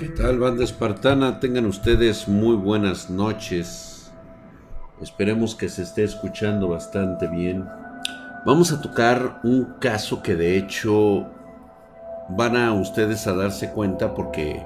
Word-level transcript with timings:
¿Qué 0.00 0.08
tal, 0.08 0.38
banda 0.38 0.64
espartana? 0.64 1.40
Tengan 1.40 1.66
ustedes 1.66 2.26
muy 2.26 2.56
buenas 2.56 3.10
noches. 3.10 4.10
Esperemos 5.02 5.54
que 5.54 5.68
se 5.68 5.82
esté 5.82 6.04
escuchando 6.04 6.68
bastante 6.68 7.28
bien. 7.28 7.68
Vamos 8.46 8.72
a 8.72 8.80
tocar 8.80 9.40
un 9.44 9.74
caso 9.78 10.22
que 10.22 10.36
de 10.36 10.56
hecho 10.56 11.26
van 12.30 12.56
a 12.56 12.72
ustedes 12.72 13.26
a 13.26 13.34
darse 13.34 13.72
cuenta 13.72 14.14
porque 14.14 14.64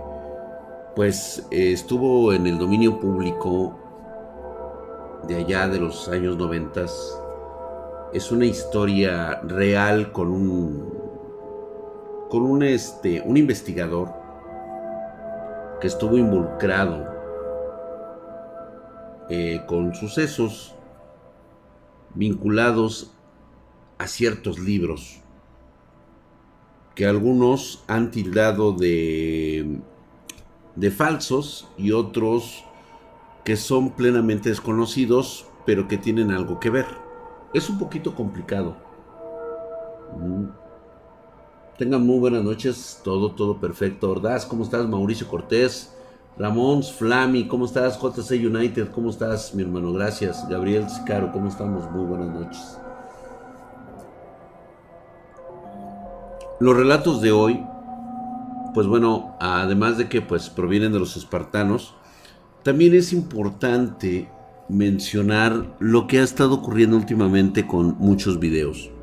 pues 0.94 1.44
estuvo 1.50 2.32
en 2.32 2.46
el 2.46 2.56
dominio 2.56 3.00
público 3.00 3.76
de 5.26 5.34
allá 5.34 5.66
de 5.66 5.80
los 5.80 6.06
años 6.06 6.36
noventas. 6.36 7.20
Es 8.12 8.30
una 8.30 8.46
historia 8.46 9.40
real 9.42 10.12
con 10.12 10.28
un 10.28 10.94
con 12.30 12.42
un 12.42 12.62
este 12.62 13.20
un 13.20 13.36
investigador 13.36 14.23
estuvo 15.86 16.16
involucrado 16.16 17.06
eh, 19.28 19.62
con 19.66 19.94
sucesos 19.94 20.74
vinculados 22.14 23.12
a 23.98 24.06
ciertos 24.06 24.58
libros 24.58 25.20
que 26.94 27.06
algunos 27.06 27.82
han 27.86 28.10
tildado 28.10 28.72
de, 28.72 29.80
de 30.76 30.90
falsos 30.90 31.68
y 31.76 31.92
otros 31.92 32.64
que 33.44 33.56
son 33.56 33.90
plenamente 33.90 34.48
desconocidos 34.48 35.46
pero 35.66 35.88
que 35.88 35.98
tienen 35.98 36.30
algo 36.30 36.60
que 36.60 36.70
ver. 36.70 36.86
Es 37.52 37.70
un 37.70 37.78
poquito 37.78 38.14
complicado. 38.14 38.76
Mm. 40.18 40.63
Tengan 41.78 42.06
muy 42.06 42.20
buenas 42.20 42.44
noches, 42.44 43.00
todo, 43.02 43.32
todo 43.32 43.58
perfecto. 43.58 44.12
Ordaz, 44.12 44.46
¿cómo 44.46 44.62
estás? 44.62 44.88
Mauricio 44.88 45.26
Cortés, 45.26 45.92
Ramón 46.38 46.84
Flami, 46.84 47.48
¿cómo 47.48 47.64
estás? 47.64 47.98
JC 48.00 48.46
United, 48.46 48.90
¿cómo 48.92 49.10
estás, 49.10 49.52
mi 49.56 49.62
hermano? 49.64 49.92
Gracias. 49.92 50.48
Gabriel 50.48 50.88
Sicaro, 50.88 51.32
¿cómo 51.32 51.48
estamos? 51.48 51.90
Muy 51.90 52.04
buenas 52.06 52.28
noches. 52.28 52.78
Los 56.60 56.76
relatos 56.76 57.20
de 57.20 57.32
hoy, 57.32 57.66
pues 58.72 58.86
bueno, 58.86 59.36
además 59.40 59.98
de 59.98 60.08
que 60.08 60.22
pues 60.22 60.48
provienen 60.48 60.92
de 60.92 61.00
los 61.00 61.16
espartanos, 61.16 61.96
también 62.62 62.94
es 62.94 63.12
importante 63.12 64.30
mencionar 64.68 65.74
lo 65.80 66.06
que 66.06 66.20
ha 66.20 66.22
estado 66.22 66.54
ocurriendo 66.54 66.96
últimamente 66.96 67.66
con 67.66 67.98
muchos 67.98 68.38
videos. 68.38 68.93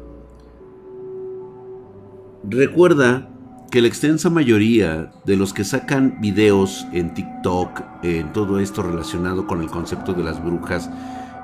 Recuerda 2.43 3.29
que 3.69 3.81
la 3.81 3.87
extensa 3.87 4.31
mayoría 4.31 5.11
de 5.25 5.37
los 5.37 5.53
que 5.53 5.63
sacan 5.63 6.19
videos 6.19 6.87
en 6.91 7.13
TikTok, 7.13 7.83
en 8.03 8.33
todo 8.33 8.59
esto 8.59 8.81
relacionado 8.81 9.45
con 9.45 9.61
el 9.61 9.69
concepto 9.69 10.13
de 10.13 10.23
las 10.23 10.43
brujas 10.43 10.89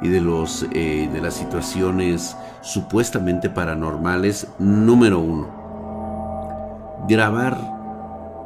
y 0.01 0.09
de, 0.09 0.21
los, 0.21 0.65
eh, 0.71 1.07
de 1.11 1.21
las 1.21 1.35
situaciones 1.35 2.35
supuestamente 2.61 3.49
paranormales, 3.49 4.47
número 4.57 5.19
uno, 5.19 7.05
grabar 7.07 7.57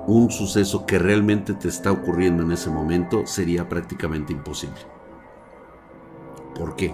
un 0.07 0.29
suceso 0.29 0.85
que 0.85 0.99
realmente 0.99 1.53
te 1.53 1.69
está 1.69 1.91
ocurriendo 1.91 2.43
en 2.43 2.51
ese 2.51 2.69
momento 2.69 3.25
sería 3.25 3.69
prácticamente 3.69 4.33
imposible. 4.33 4.81
¿Por 6.53 6.75
qué? 6.75 6.93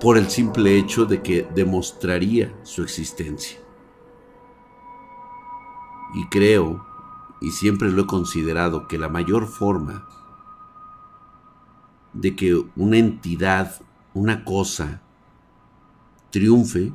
Por 0.00 0.18
el 0.18 0.28
simple 0.28 0.76
hecho 0.78 1.06
de 1.06 1.22
que 1.22 1.48
demostraría 1.54 2.54
su 2.62 2.82
existencia. 2.82 3.58
Y 6.14 6.26
creo, 6.26 6.84
y 7.40 7.50
siempre 7.52 7.90
lo 7.90 8.02
he 8.02 8.06
considerado, 8.06 8.88
que 8.88 8.98
la 8.98 9.08
mayor 9.08 9.46
forma 9.46 10.06
de 12.12 12.34
que 12.34 12.64
una 12.76 12.98
entidad, 12.98 13.80
una 14.14 14.44
cosa, 14.44 15.02
triunfe 16.30 16.92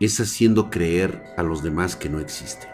es 0.00 0.20
haciendo 0.20 0.70
creer 0.70 1.24
a 1.36 1.42
los 1.42 1.62
demás 1.62 1.96
que 1.96 2.08
no 2.08 2.20
existe. 2.20 2.68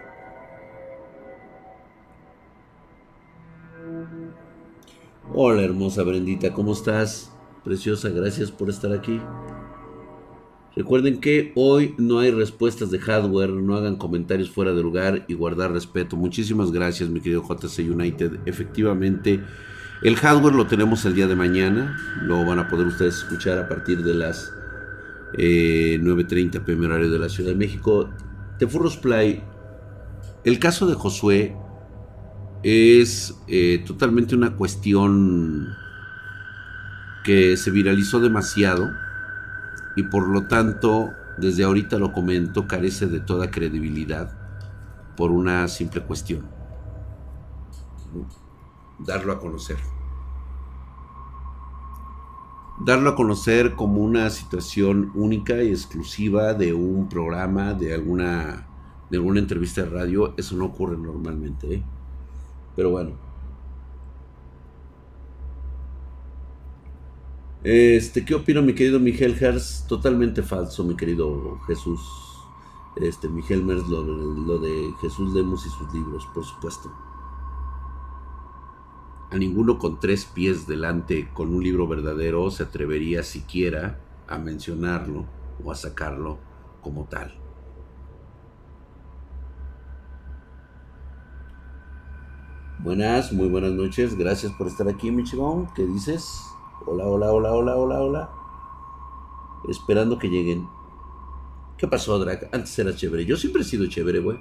Hola 5.33 5.63
hermosa 5.63 6.03
Brendita, 6.03 6.53
¿cómo 6.53 6.73
estás? 6.75 7.33
Preciosa, 7.65 8.11
gracias 8.11 8.51
por 8.51 8.69
estar 8.69 8.93
aquí. 8.93 9.21
Recuerden 10.77 11.21
que 11.21 11.53
hoy 11.55 11.95
no 11.99 12.19
hay 12.19 12.33
respuestas 12.33 12.91
de 12.91 12.99
hardware, 12.99 13.51
no 13.51 13.77
hagan 13.77 13.97
comentarios 13.97 14.51
fuera 14.51 14.73
de 14.73 14.83
lugar 14.83 15.25
y 15.29 15.35
guardar 15.35 15.73
respeto. 15.73 16.17
Muchísimas 16.17 16.73
gracias, 16.73 17.09
mi 17.09 17.21
querido 17.21 17.45
JC 17.49 17.91
United. 17.91 18.41
Efectivamente, 18.45 19.41
el 20.03 20.17
hardware 20.17 20.55
lo 20.55 20.67
tenemos 20.67 21.05
el 21.05 21.15
día 21.15 21.29
de 21.29 21.37
mañana. 21.37 21.97
Lo 22.23 22.45
van 22.45 22.59
a 22.59 22.69
poder 22.69 22.89
ustedes 22.89 23.19
escuchar 23.19 23.59
a 23.59 23.69
partir 23.69 24.03
de 24.03 24.15
las 24.15 24.53
9.30 25.35 26.65
pm 26.65 26.87
horario 26.87 27.11
de 27.11 27.19
la 27.21 27.29
Ciudad 27.29 27.51
de 27.51 27.57
México. 27.57 28.11
Tefurros 28.59 28.97
Play. 28.97 29.45
El 30.43 30.59
caso 30.59 30.89
de 30.89 30.95
Josué 30.95 31.57
es 32.65 33.35
eh, 33.47 33.85
totalmente 33.87 34.35
una 34.35 34.57
cuestión 34.57 35.69
que 37.23 37.57
se 37.57 37.71
viralizó 37.71 38.19
demasiado 38.19 38.91
y 39.97 40.05
por 40.05 40.29
lo 40.29 40.47
tanto, 40.47 41.13
desde 41.39 41.65
ahorita 41.65 41.99
lo 41.99 42.13
comento, 42.13 42.67
carece 42.67 43.07
de 43.07 43.21
toda 43.21 43.51
credibilidad 43.51 44.31
por 45.17 45.31
una 45.31 45.69
simple 45.69 46.03
cuestión. 46.03 46.47
Darlo 48.99 49.33
a 49.33 49.39
conocer. 49.39 49.77
Darlo 52.85 53.11
a 53.11 53.15
conocer 53.15 53.75
como 53.75 54.01
una 54.01 54.31
situación 54.31 55.13
única 55.15 55.63
y 55.63 55.71
exclusiva 55.71 56.55
de 56.55 56.75
un 56.75 57.09
programa, 57.09 57.73
de 57.73 57.95
alguna, 57.95 58.67
de 59.11 59.17
alguna 59.17 59.39
entrevista 59.39 59.83
de 59.83 59.91
radio, 59.91 60.35
eso 60.37 60.57
no 60.57 60.67
ocurre 60.67 60.97
normalmente. 60.97 61.75
¿eh? 61.75 61.83
Pero 62.75 62.91
bueno, 62.91 63.13
Este, 67.65 68.27
¿qué 68.27 68.35
opino 68.35 68.61
mi 68.61 68.75
querido 68.75 69.01
Miguel 69.01 69.43
Hers? 69.43 69.87
Totalmente 69.89 70.43
falso, 70.43 70.85
mi 70.85 70.97
querido 70.97 71.59
Jesús. 71.67 71.99
Este, 72.97 73.27
Miguel 73.27 73.65
Mers, 73.65 73.89
lo, 73.89 74.05
lo 74.05 74.59
de 74.59 74.93
Jesús 75.01 75.35
Lemos 75.35 75.65
y 75.65 75.71
sus 75.71 75.93
libros, 75.95 76.29
por 76.35 76.45
supuesto. 76.45 76.93
A 79.31 79.39
ninguno 79.39 79.79
con 79.79 79.99
tres 79.99 80.27
pies 80.27 80.67
delante 80.67 81.31
con 81.33 81.55
un 81.55 81.65
libro 81.65 81.89
verdadero 81.89 82.51
se 82.51 82.65
atrevería 82.65 83.23
siquiera 83.23 83.99
a 84.29 84.37
mencionarlo 84.39 85.25
o 85.65 85.73
a 85.73 85.75
sacarlo 85.75 86.39
como 86.83 87.05
tal. 87.05 87.33
Buenas, 92.81 93.33
muy 93.33 93.49
buenas 93.49 93.73
noches. 93.73 94.15
Gracias 94.19 94.53
por 94.53 94.67
estar 94.67 94.87
aquí, 94.87 95.11
mi 95.11 95.25
¿Qué 95.75 95.87
dices? 95.87 96.54
Hola, 96.81 97.07
hola, 97.07 97.33
hola, 97.33 97.53
hola, 97.53 97.77
hola, 97.77 98.01
hola. 98.01 98.31
Esperando 99.69 100.19
que 100.19 100.29
lleguen. 100.29 100.69
¿Qué 101.79 101.89
pasó, 101.89 102.19
Drac? 102.19 102.49
Antes 102.53 102.79
era 102.79 102.95
chévere. 102.95 103.25
Yo 103.25 103.37
siempre 103.37 103.63
he 103.63 103.65
sido 103.65 103.87
chévere, 103.87 104.19
güey. 104.19 104.39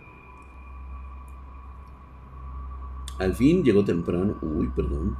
Al 3.19 3.33
fin 3.33 3.63
llegó 3.63 3.85
temprano. 3.85 4.37
Uy, 4.41 4.67
perdón. 4.75 5.15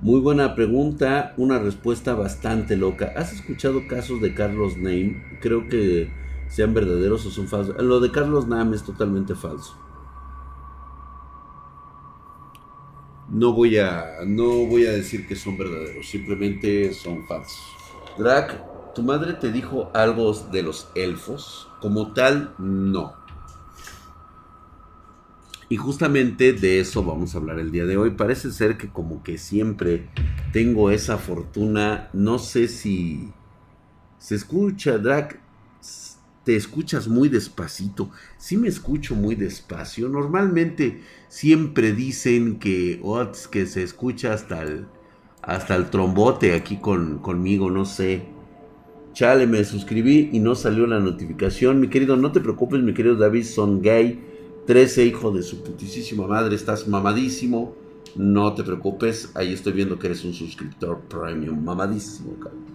Muy 0.00 0.20
buena 0.20 0.54
pregunta, 0.54 1.32
una 1.38 1.58
respuesta 1.58 2.14
bastante 2.14 2.76
loca. 2.76 3.14
¿Has 3.16 3.32
escuchado 3.32 3.86
casos 3.88 4.20
de 4.20 4.34
Carlos 4.34 4.76
Name? 4.76 5.38
Creo 5.40 5.66
que 5.68 6.12
sean 6.54 6.72
verdaderos 6.72 7.26
o 7.26 7.32
son 7.32 7.48
falsos. 7.48 7.74
Lo 7.82 7.98
de 7.98 8.12
Carlos 8.12 8.46
Nam 8.46 8.74
es 8.74 8.84
totalmente 8.84 9.34
falso. 9.34 9.74
No 13.28 13.52
voy 13.52 13.78
a, 13.78 14.18
no 14.24 14.64
voy 14.66 14.86
a 14.86 14.92
decir 14.92 15.26
que 15.26 15.34
son 15.34 15.58
verdaderos, 15.58 16.08
simplemente 16.08 16.94
son 16.94 17.26
falsos. 17.26 17.58
Drac, 18.16 18.94
¿tu 18.94 19.02
madre 19.02 19.32
te 19.32 19.50
dijo 19.50 19.90
algo 19.94 20.32
de 20.32 20.62
los 20.62 20.88
elfos? 20.94 21.68
Como 21.80 22.12
tal, 22.12 22.54
no. 22.58 23.14
Y 25.68 25.76
justamente 25.76 26.52
de 26.52 26.78
eso 26.78 27.02
vamos 27.02 27.34
a 27.34 27.38
hablar 27.38 27.58
el 27.58 27.72
día 27.72 27.84
de 27.84 27.96
hoy. 27.96 28.10
Parece 28.10 28.52
ser 28.52 28.78
que 28.78 28.90
como 28.90 29.24
que 29.24 29.38
siempre 29.38 30.08
tengo 30.52 30.92
esa 30.92 31.18
fortuna. 31.18 32.10
No 32.12 32.38
sé 32.38 32.68
si 32.68 33.32
se 34.18 34.36
escucha, 34.36 34.98
Drac 34.98 35.42
te 36.44 36.56
escuchas 36.56 37.08
muy 37.08 37.28
despacito. 37.28 38.10
Sí 38.36 38.56
me 38.56 38.68
escucho 38.68 39.14
muy 39.14 39.34
despacio. 39.34 40.08
Normalmente 40.08 41.00
siempre 41.28 41.92
dicen 41.92 42.58
que, 42.58 43.00
que 43.50 43.66
se 43.66 43.82
escucha 43.82 44.34
hasta 44.34 44.62
el, 44.62 44.86
hasta 45.42 45.74
el 45.74 45.90
trombote 45.90 46.54
aquí 46.54 46.76
con, 46.76 47.18
conmigo, 47.18 47.70
no 47.70 47.84
sé. 47.84 48.26
Chale, 49.14 49.46
me 49.46 49.64
suscribí 49.64 50.30
y 50.32 50.40
no 50.40 50.54
salió 50.54 50.86
la 50.86 51.00
notificación. 51.00 51.80
Mi 51.80 51.88
querido, 51.88 52.16
no 52.16 52.32
te 52.32 52.40
preocupes, 52.40 52.82
mi 52.82 52.92
querido 52.94 53.16
David 53.16 53.44
Son 53.44 53.80
Gay. 53.80 54.32
13, 54.66 55.04
hijo 55.04 55.30
de 55.30 55.42
su 55.42 55.62
putísima 55.62 56.26
madre, 56.26 56.56
estás 56.56 56.88
mamadísimo. 56.88 57.74
No 58.16 58.54
te 58.54 58.62
preocupes, 58.62 59.30
ahí 59.34 59.52
estoy 59.52 59.72
viendo 59.72 59.98
que 59.98 60.06
eres 60.06 60.24
un 60.24 60.32
suscriptor 60.32 61.00
premium, 61.00 61.62
mamadísimo, 61.62 62.34
cabrón. 62.38 62.73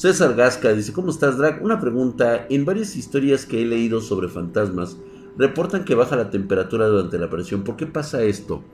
César 0.00 0.34
Gasca 0.34 0.72
dice, 0.72 0.94
¿cómo 0.94 1.10
estás, 1.10 1.36
Drag? 1.36 1.62
Una 1.62 1.78
pregunta, 1.78 2.46
en 2.48 2.64
varias 2.64 2.96
historias 2.96 3.44
que 3.44 3.60
he 3.60 3.66
leído 3.66 4.00
sobre 4.00 4.30
fantasmas, 4.30 4.96
reportan 5.36 5.84
que 5.84 5.94
baja 5.94 6.16
la 6.16 6.30
temperatura 6.30 6.86
durante 6.86 7.18
la 7.18 7.26
aparición. 7.26 7.64
¿Por 7.64 7.76
qué 7.76 7.84
pasa 7.84 8.22
esto? 8.22 8.64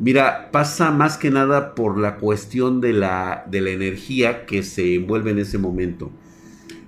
Mira, 0.00 0.50
pasa 0.50 0.90
más 0.90 1.18
que 1.18 1.30
nada 1.30 1.76
por 1.76 1.96
la 1.96 2.16
cuestión 2.16 2.80
de 2.80 2.94
la, 2.94 3.44
de 3.48 3.60
la 3.60 3.70
energía 3.70 4.44
que 4.44 4.64
se 4.64 4.96
envuelve 4.96 5.30
en 5.30 5.38
ese 5.38 5.56
momento. 5.56 6.10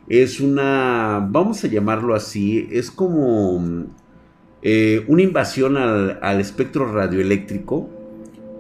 Es 0.09 0.41
una, 0.41 1.25
vamos 1.31 1.63
a 1.63 1.69
llamarlo 1.69 2.17
así, 2.17 2.69
es 2.73 2.91
como 2.91 3.87
eh, 4.61 5.05
una 5.07 5.23
invasión 5.23 5.77
al, 5.77 6.41
espectro 6.41 6.93
radioeléctrico. 6.93 7.89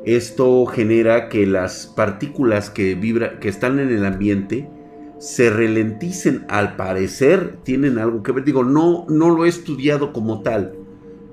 Esto 0.04 0.64
genera 0.66 1.28
que 1.28 1.44
las 1.44 1.88
partículas 1.88 2.70
que, 2.70 2.96
que 3.40 3.48
están 3.48 3.80
en 3.80 3.90
el 3.90 4.04
ambiente 4.04 4.77
se 5.18 5.50
ralenticen. 5.50 6.44
Al 6.48 6.76
parecer 6.76 7.58
tienen 7.62 7.98
algo 7.98 8.22
que 8.22 8.32
ver. 8.32 8.44
Digo, 8.44 8.64
no, 8.64 9.06
no 9.08 9.30
lo 9.30 9.44
he 9.44 9.48
estudiado 9.48 10.12
como 10.12 10.42
tal 10.42 10.74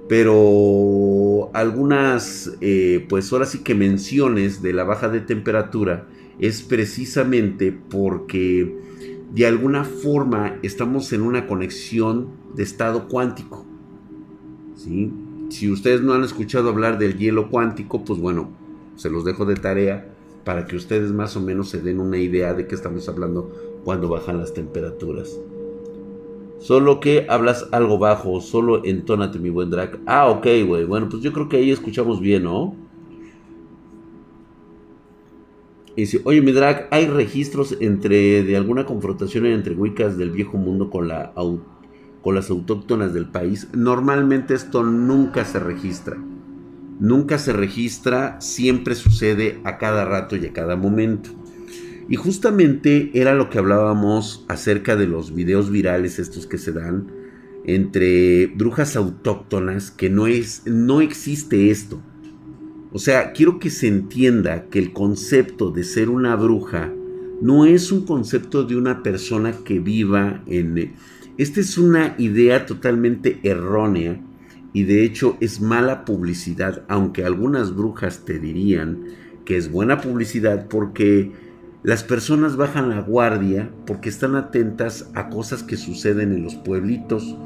pero 0.07 1.49
algunas, 1.53 2.51
eh, 2.61 3.05
pues 3.09 3.31
ahora 3.33 3.45
sí 3.45 3.59
que 3.59 3.73
menciones 3.73 4.61
de 4.61 4.73
la 4.73 4.83
baja 4.83 5.09
de 5.09 5.19
temperatura 5.19 6.07
es 6.39 6.61
precisamente 6.61 7.71
porque 7.71 8.77
de 9.33 9.47
alguna 9.47 9.83
forma 9.83 10.59
estamos 10.61 11.11
en 11.11 11.21
una 11.21 11.47
conexión 11.47 12.29
de 12.55 12.63
estado 12.63 13.07
cuántico. 13.07 13.65
Si 15.49 15.71
ustedes 15.71 16.01
no 16.01 16.13
han 16.13 16.23
escuchado 16.23 16.69
hablar 16.69 16.99
del 16.99 17.17
hielo 17.17 17.49
cuántico, 17.49 18.03
pues 18.03 18.19
bueno, 18.19 18.49
se 18.97 19.09
los 19.09 19.25
dejo 19.25 19.45
de 19.45 19.55
tarea 19.55 20.13
para 20.43 20.67
que 20.67 20.75
ustedes 20.75 21.11
más 21.11 21.35
o 21.35 21.41
menos 21.41 21.69
se 21.69 21.81
den 21.81 21.99
una 21.99 22.19
idea 22.19 22.53
de 22.53 22.67
qué 22.67 22.75
estamos 22.75 23.09
hablando 23.09 23.74
cuando 23.85 24.09
bajan 24.09 24.39
las 24.39 24.53
temperaturas. 24.53 25.39
Solo 26.59 26.99
que 26.99 27.27
hablas 27.29 27.67
algo 27.71 27.99
bajo, 27.99 28.41
solo 28.41 28.83
entónate, 28.83 29.37
mi 29.37 29.49
buen 29.49 29.69
drag. 29.69 29.99
Ah, 30.07 30.27
ok, 30.29 30.47
güey. 30.65 30.83
Bueno, 30.85 31.07
pues 31.09 31.21
yo 31.21 31.31
creo 31.31 31.47
que 31.47 31.57
ahí 31.57 31.69
escuchamos 31.69 32.19
bien, 32.19 32.43
¿no? 32.43 32.75
Y 35.95 36.01
dice, 36.01 36.21
oye, 36.25 36.41
mi 36.41 36.51
drag, 36.51 36.87
¿hay 36.91 37.05
registros 37.05 37.77
entre 37.79 38.43
de 38.43 38.57
alguna 38.57 38.85
confrontación 38.85 39.45
entre 39.45 39.75
Wiccas 39.75 40.17
del 40.17 40.31
viejo 40.31 40.57
mundo 40.57 40.89
con, 40.89 41.07
la, 41.07 41.33
con 42.21 42.35
las 42.35 42.49
autóctonas 42.49 43.13
del 43.13 43.29
país? 43.29 43.69
Normalmente 43.73 44.55
esto 44.55 44.83
nunca 44.83 45.45
se 45.45 45.59
registra. 45.59 46.17
Nunca 46.99 47.37
se 47.37 47.53
registra, 47.53 48.41
siempre 48.41 48.95
sucede 48.95 49.59
a 49.63 49.77
cada 49.77 50.05
rato 50.05 50.35
y 50.35 50.47
a 50.47 50.53
cada 50.53 50.75
momento. 50.75 51.29
Y 52.07 52.15
justamente 52.17 53.11
era 53.13 53.33
lo 53.33 53.49
que 53.49 53.57
hablábamos 53.57 54.45
acerca 54.47 54.95
de 54.95 55.07
los 55.07 55.33
videos 55.33 55.71
virales 55.71 56.19
estos 56.19 56.45
que 56.45 56.57
se 56.57 56.71
dan 56.71 57.07
entre 57.65 58.45
brujas 58.47 58.95
autóctonas, 58.95 59.89
que 59.89 60.09
no 60.09 60.27
es 60.27 60.63
no 60.65 61.01
existe 61.01 61.71
esto. 61.71 62.01
O 62.91 62.99
sea, 62.99 63.33
quiero 63.33 63.59
que 63.59 63.69
se 63.69 63.87
entienda 63.87 64.65
que 64.69 64.79
el 64.79 64.93
concepto 64.93 65.71
de 65.71 65.83
ser 65.83 66.09
una 66.09 66.35
bruja 66.35 66.93
no 67.41 67.65
es 67.65 67.91
un 67.91 68.05
concepto 68.05 68.63
de 68.63 68.75
una 68.75 69.03
persona 69.03 69.53
que 69.65 69.79
viva 69.79 70.43
en 70.47 70.93
esta 71.37 71.59
es 71.59 71.77
una 71.77 72.15
idea 72.17 72.65
totalmente 72.65 73.39
errónea 73.43 74.21
y 74.71 74.83
de 74.83 75.03
hecho 75.03 75.35
es 75.41 75.59
mala 75.59 76.05
publicidad, 76.05 76.83
aunque 76.87 77.25
algunas 77.25 77.75
brujas 77.75 78.23
te 78.23 78.39
dirían 78.39 79.03
que 79.43 79.57
es 79.57 79.69
buena 79.69 79.99
publicidad 79.99 80.67
porque 80.69 81.33
las 81.85 82.03
personas 82.03 82.57
bajan 82.57 82.89
la 82.89 82.99
guardia 82.99 83.69
porque 83.85 84.09
están 84.09 84.35
atentas 84.35 85.11
a 85.13 85.29
cosas 85.29 85.61
que 85.61 85.77
suceden 85.77 86.31
en 86.31 86.41
los 86.41 86.55
pueblitos, 86.55 87.37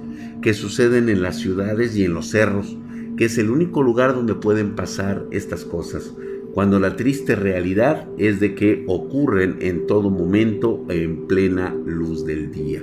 que 0.42 0.54
suceden 0.54 1.10
en 1.10 1.22
las 1.22 1.36
ciudades 1.36 1.94
y 1.98 2.06
en 2.06 2.14
los 2.14 2.30
cerros, 2.30 2.78
que 3.18 3.26
es 3.26 3.38
el 3.38 3.50
único 3.52 3.84
lugar 3.84 4.16
donde 4.16 4.36
pueden 4.36 4.76
pasar 4.76 5.26
estas 5.32 5.66
cosas, 5.66 6.14
cuando 6.54 6.80
la 6.80 6.96
triste 6.96 7.36
realidad 7.36 8.08
es 8.18 8.40
de 8.40 8.56
que 8.56 8.86
ocurren 8.88 9.58
en 9.60 9.86
todo 9.88 10.10
momento 10.10 10.86
en 10.88 11.28
plena 11.28 11.76
luz 11.86 12.26
del 12.26 12.50
día. 12.50 12.82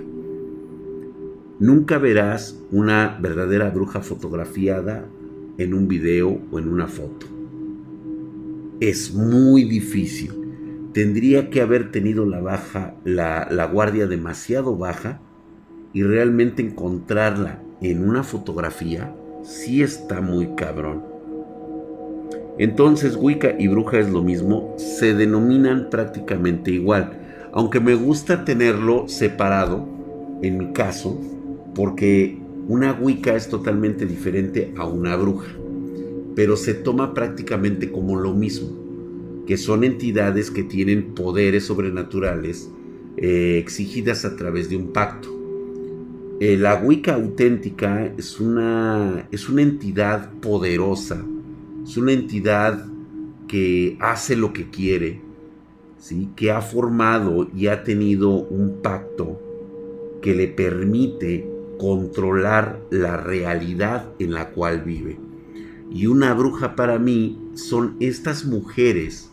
Nunca 1.59 1.97
verás 1.97 2.63
una 2.71 3.19
verdadera 3.19 3.71
bruja 3.71 4.03
fotografiada 4.03 5.09
en 5.57 5.73
un 5.73 5.89
video 5.89 6.39
o 6.51 6.59
en 6.59 6.69
una 6.69 6.87
foto. 6.87 7.27
Es 8.79 9.15
muy 9.15 9.65
difícil 9.65 10.46
tendría 10.97 11.51
que 11.51 11.61
haber 11.61 11.93
tenido 11.93 12.25
la 12.25 12.41
baja, 12.41 12.95
la, 13.05 13.69
guardia 13.71 14.07
demasiado 14.07 14.79
baja 14.79 15.21
y 15.93 16.03
realmente 16.03 16.63
encontrarla 16.63 17.61
en 17.83 18.09
una 18.09 18.23
fotografía 18.23 19.15
sí 19.43 19.83
está 19.83 20.23
muy 20.23 20.55
cabrón. 20.57 21.03
Entonces 22.57 23.15
Wicca 23.15 23.57
y 23.59 23.69
bruja 23.69 23.99
es 23.99 24.09
lo 24.09 24.23
mismo, 24.23 24.75
se 24.79 25.13
denominan 25.13 25.91
prácticamente 25.91 26.71
igual, 26.71 27.13
aunque 27.53 27.79
me 27.79 27.95
gusta 27.95 28.47
tenerlo 28.47 29.07
separado, 29.07 29.87
en 30.41 30.57
mi 30.57 30.73
caso, 30.73 31.21
porque 31.75 32.39
una 32.69 32.95
Wicca 32.95 33.35
es 33.35 33.51
totalmente 33.51 34.07
diferente 34.07 34.73
a 34.79 34.87
una 34.87 35.15
bruja, 35.15 35.49
pero 36.35 36.57
se 36.57 36.73
toma 36.73 37.13
prácticamente 37.13 37.93
como 37.93 38.17
lo 38.17 38.33
mismo 38.33 38.86
que 39.47 39.57
son 39.57 39.85
entidades 39.85 40.51
que 40.51 40.65
tienen 40.65 41.15
poderes 41.15 41.65
sobrenaturales 41.65 42.71
eh, 43.17 43.59
exigidas 43.59 44.25
a 44.25 44.37
través 44.37 44.69
de 44.69 44.77
un 44.77 44.93
pacto. 44.93 45.33
Eh, 46.41 46.59
la 46.59 46.75
Wicca 46.75 47.15
auténtica 47.15 48.13
es 48.19 48.41
una, 48.41 49.27
es 49.31 49.49
una 49.49 49.63
entidad 49.63 50.33
poderosa, 50.41 51.25
es 51.83 51.97
una 51.97 52.13
entidad 52.13 52.87
que 53.49 53.97
hace 54.01 54.37
lo 54.37 54.53
que 54.53 54.69
quiere, 54.69 55.21
¿sí? 55.99 56.29
que 56.37 56.51
ha 56.51 56.61
formado 56.61 57.49
y 57.57 57.69
ha 57.69 57.85
tenido 57.85 58.31
un 58.31 58.83
pacto 58.83 59.41
que 60.21 60.35
le 60.35 60.49
permite 60.49 61.49
controlar 61.79 62.81
la 62.91 63.17
realidad 63.17 64.13
en 64.19 64.35
la 64.35 64.51
cual 64.51 64.83
vive. 64.83 65.19
Y 65.91 66.07
una 66.07 66.35
bruja 66.35 66.75
para 66.75 66.99
mí 66.99 67.39
son 67.55 67.97
estas 68.01 68.45
mujeres 68.45 69.31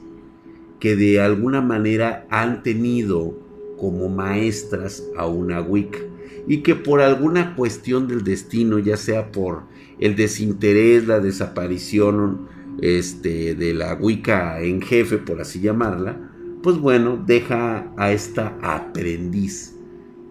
que 0.83 0.97
de 0.97 1.21
alguna 1.21 1.61
manera 1.61 2.27
han 2.29 2.61
tenido 2.61 3.39
como 3.77 4.09
maestras 4.09 5.01
a 5.15 5.27
una 5.27 5.61
Wicca 5.61 5.99
y 6.45 6.57
que 6.57 6.75
por 6.75 6.99
alguna 6.99 7.55
cuestión 7.55 8.09
del 8.09 8.25
destino, 8.25 8.79
ya 8.79 8.97
sea 8.97 9.31
por 9.31 9.61
el 10.01 10.17
desinterés, 10.17 11.07
la 11.07 11.21
desaparición 11.21 12.49
este, 12.81 13.55
de 13.55 13.73
la 13.73 13.93
Wicca 13.93 14.59
en 14.59 14.81
jefe, 14.81 15.19
por 15.19 15.39
así 15.39 15.61
llamarla, 15.61 16.19
pues 16.61 16.77
bueno, 16.77 17.15
deja 17.25 17.89
a 17.95 18.11
esta 18.11 18.57
aprendiz 18.61 19.77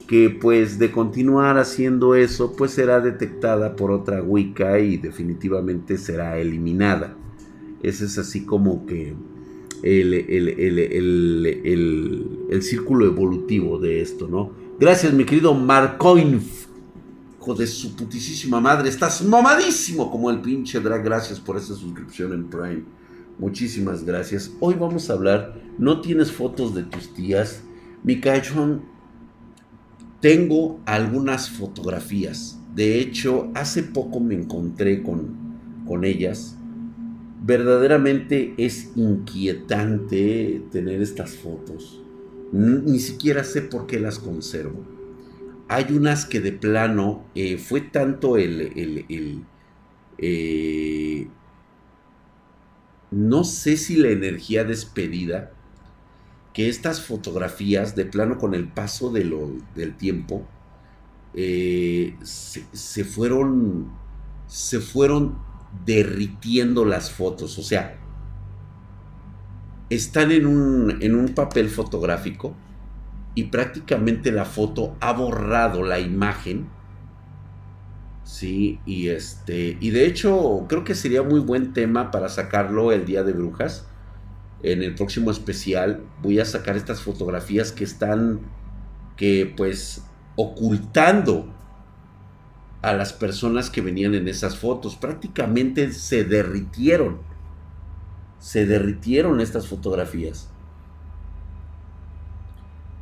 que 0.06 0.28
pues 0.28 0.78
de 0.78 0.90
continuar 0.90 1.56
haciendo 1.56 2.14
eso, 2.14 2.54
pues 2.54 2.72
será 2.72 3.00
detectada 3.00 3.74
por 3.74 3.90
otra 3.90 4.22
Wicca 4.22 4.78
y 4.80 4.98
definitivamente 4.98 5.96
será 5.96 6.36
eliminada. 6.38 7.16
Ese 7.82 8.04
es 8.04 8.18
así 8.18 8.44
como 8.44 8.84
que 8.84 9.14
el, 9.82 10.14
el, 12.50 12.62
círculo 12.62 13.06
evolutivo 13.06 13.78
de 13.78 14.00
esto, 14.00 14.28
¿no? 14.28 14.52
Gracias, 14.78 15.12
mi 15.12 15.24
querido 15.24 15.54
Marcoinf. 15.54 16.66
Hijo 17.40 17.54
de 17.54 17.66
su 17.66 17.96
putísima 17.96 18.60
madre. 18.60 18.88
Estás 18.88 19.24
mamadísimo 19.24 20.10
como 20.10 20.30
el 20.30 20.40
pinche 20.40 20.78
drag. 20.80 21.04
Gracias 21.04 21.40
por 21.40 21.56
esa 21.56 21.74
suscripción 21.74 22.32
en 22.32 22.48
Prime. 22.48 22.84
Muchísimas 23.38 24.04
gracias. 24.04 24.52
Hoy 24.60 24.76
vamos 24.78 25.10
a 25.10 25.14
hablar. 25.14 25.60
No 25.78 26.00
tienes 26.00 26.30
fotos 26.30 26.74
de 26.74 26.84
tus 26.84 27.12
tías. 27.14 27.62
Mi 28.04 28.20
cachón. 28.20 28.82
Tengo 30.20 30.78
algunas 30.86 31.50
fotografías. 31.50 32.60
De 32.76 33.00
hecho, 33.00 33.50
hace 33.54 33.82
poco 33.82 34.20
me 34.20 34.34
encontré 34.36 35.02
con, 35.02 35.34
con 35.84 36.04
ellas 36.04 36.56
verdaderamente 37.44 38.54
es 38.56 38.92
inquietante 38.94 40.62
tener 40.70 41.02
estas 41.02 41.36
fotos. 41.36 42.00
Ni 42.52 42.98
siquiera 42.98 43.44
sé 43.44 43.62
por 43.62 43.86
qué 43.86 43.98
las 43.98 44.18
conservo. 44.18 44.84
Hay 45.68 45.86
unas 45.92 46.26
que 46.26 46.40
de 46.40 46.52
plano 46.52 47.24
eh, 47.34 47.56
fue 47.58 47.80
tanto 47.80 48.36
el... 48.36 48.60
el, 48.60 49.44
eh, 50.18 51.28
no 53.10 53.44
sé 53.44 53.76
si 53.76 53.96
la 53.96 54.08
energía 54.08 54.64
despedida 54.64 55.52
que 56.54 56.68
estas 56.68 57.02
fotografías, 57.02 57.94
de 57.94 58.04
plano 58.04 58.38
con 58.38 58.54
el 58.54 58.68
paso 58.68 59.10
del 59.10 59.96
tiempo, 59.98 60.46
eh, 61.34 62.14
se, 62.22 63.04
fueron, 63.04 63.90
se 64.46 64.80
fueron 64.80 65.38
derritiendo 65.84 66.84
las 66.84 67.10
fotos. 67.10 67.58
O 67.58 67.62
sea, 67.62 67.98
están 69.90 70.32
en 70.32 70.46
un, 70.46 71.02
en 71.02 71.14
un 71.14 71.28
papel 71.34 71.68
fotográfico 71.68 72.54
y 73.34 73.44
prácticamente 73.44 74.32
la 74.32 74.44
foto 74.44 74.96
ha 75.00 75.12
borrado 75.12 75.82
la 75.82 76.00
imagen. 76.00 76.68
Sí, 78.24 78.80
y 78.86 79.08
este, 79.08 79.76
y 79.80 79.90
de 79.90 80.06
hecho 80.06 80.66
creo 80.68 80.84
que 80.84 80.94
sería 80.94 81.22
muy 81.22 81.40
buen 81.40 81.72
tema 81.72 82.10
para 82.10 82.28
sacarlo 82.28 82.92
el 82.92 83.04
Día 83.04 83.24
de 83.24 83.32
Brujas 83.32 83.86
en 84.62 84.82
el 84.82 84.94
próximo 84.94 85.30
especial 85.30 86.04
voy 86.22 86.38
a 86.38 86.44
sacar 86.44 86.76
estas 86.76 87.02
fotografías 87.02 87.72
que 87.72 87.84
están, 87.84 88.40
que 89.16 89.52
pues 89.56 90.04
ocultando 90.36 91.52
a 92.82 92.92
las 92.92 93.12
personas 93.12 93.70
que 93.70 93.80
venían 93.80 94.14
en 94.14 94.28
esas 94.28 94.56
fotos. 94.56 94.96
Prácticamente 94.96 95.92
se 95.92 96.24
derritieron. 96.24 97.20
Se 98.38 98.66
derritieron 98.66 99.40
estas 99.40 99.68
fotografías. 99.68 100.50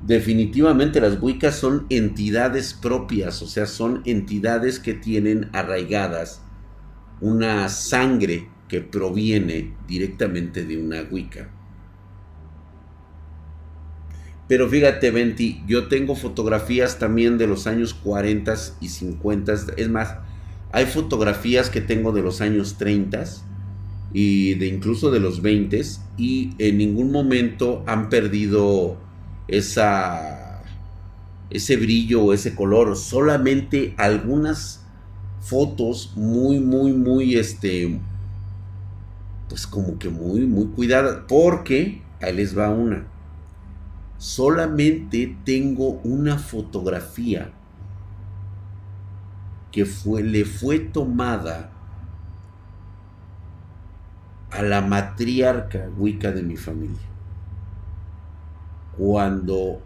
Definitivamente 0.06 1.00
las 1.00 1.20
Wiccas 1.20 1.56
son 1.56 1.87
entidades 1.90 2.72
propias, 2.72 3.42
o 3.42 3.46
sea, 3.46 3.66
son 3.66 4.00
entidades 4.06 4.78
que 4.78 4.94
tienen 4.94 5.50
arraigadas 5.52 6.42
una 7.20 7.68
sangre 7.68 8.49
que 8.68 8.80
proviene 8.80 9.75
directamente 9.87 10.64
de 10.64 10.82
una 10.82 11.02
Wicca. 11.02 11.50
Pero 14.50 14.69
fíjate, 14.69 15.12
Venti, 15.12 15.62
yo 15.69 15.87
tengo 15.87 16.16
fotografías 16.16 16.99
también 16.99 17.38
de 17.38 17.47
los 17.47 17.69
años 17.69 17.95
40 17.95 18.52
y 18.80 18.88
50. 18.88 19.54
Es 19.76 19.88
más, 19.88 20.16
hay 20.73 20.87
fotografías 20.87 21.71
que 21.71 21.80
tengo 21.80 22.11
de 22.11 22.23
los 22.23 22.40
años 22.40 22.76
30 22.76 23.26
y 24.12 24.54
de 24.54 24.66
incluso 24.66 25.12
de 25.12 25.21
los 25.21 25.40
20 25.40 25.80
y 26.16 26.50
en 26.59 26.78
ningún 26.78 27.12
momento 27.12 27.85
han 27.87 28.09
perdido 28.09 28.99
esa 29.47 30.64
ese 31.50 31.76
brillo 31.76 32.25
o 32.25 32.33
ese 32.33 32.57
color, 32.57 32.97
solamente 32.97 33.95
algunas 33.99 34.85
fotos 35.40 36.12
muy 36.16 36.59
muy 36.59 36.92
muy 36.92 37.37
este 37.37 38.00
pues 39.49 39.64
como 39.69 39.97
que 39.97 40.09
muy, 40.09 40.40
muy 40.40 40.66
cuidada, 40.66 41.25
porque 41.28 42.02
ahí 42.21 42.35
les 42.35 42.59
va 42.59 42.71
una. 42.71 43.07
Solamente 44.21 45.35
tengo 45.47 45.93
una 46.05 46.37
fotografía 46.37 47.53
que 49.73 49.87
fue, 49.87 50.23
le 50.23 50.45
fue 50.45 50.79
tomada 50.79 51.71
a 54.50 54.61
la 54.61 54.83
matriarca 54.83 55.89
Wicca 55.97 56.33
de 56.33 56.43
mi 56.43 56.59
familia. 56.59 57.00
Cuando 58.99 59.81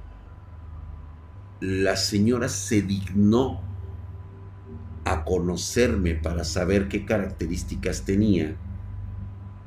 la 1.60 1.94
señora 1.94 2.48
se 2.48 2.82
dignó 2.82 3.60
a 5.04 5.24
conocerme 5.24 6.16
para 6.16 6.42
saber 6.42 6.88
qué 6.88 7.04
características 7.04 8.02
tenía, 8.02 8.56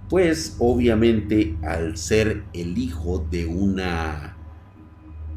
pues 0.10 0.58
obviamente 0.60 1.56
al 1.64 1.96
ser 1.96 2.44
el 2.52 2.78
hijo 2.78 3.26
de 3.32 3.46
una 3.46 4.37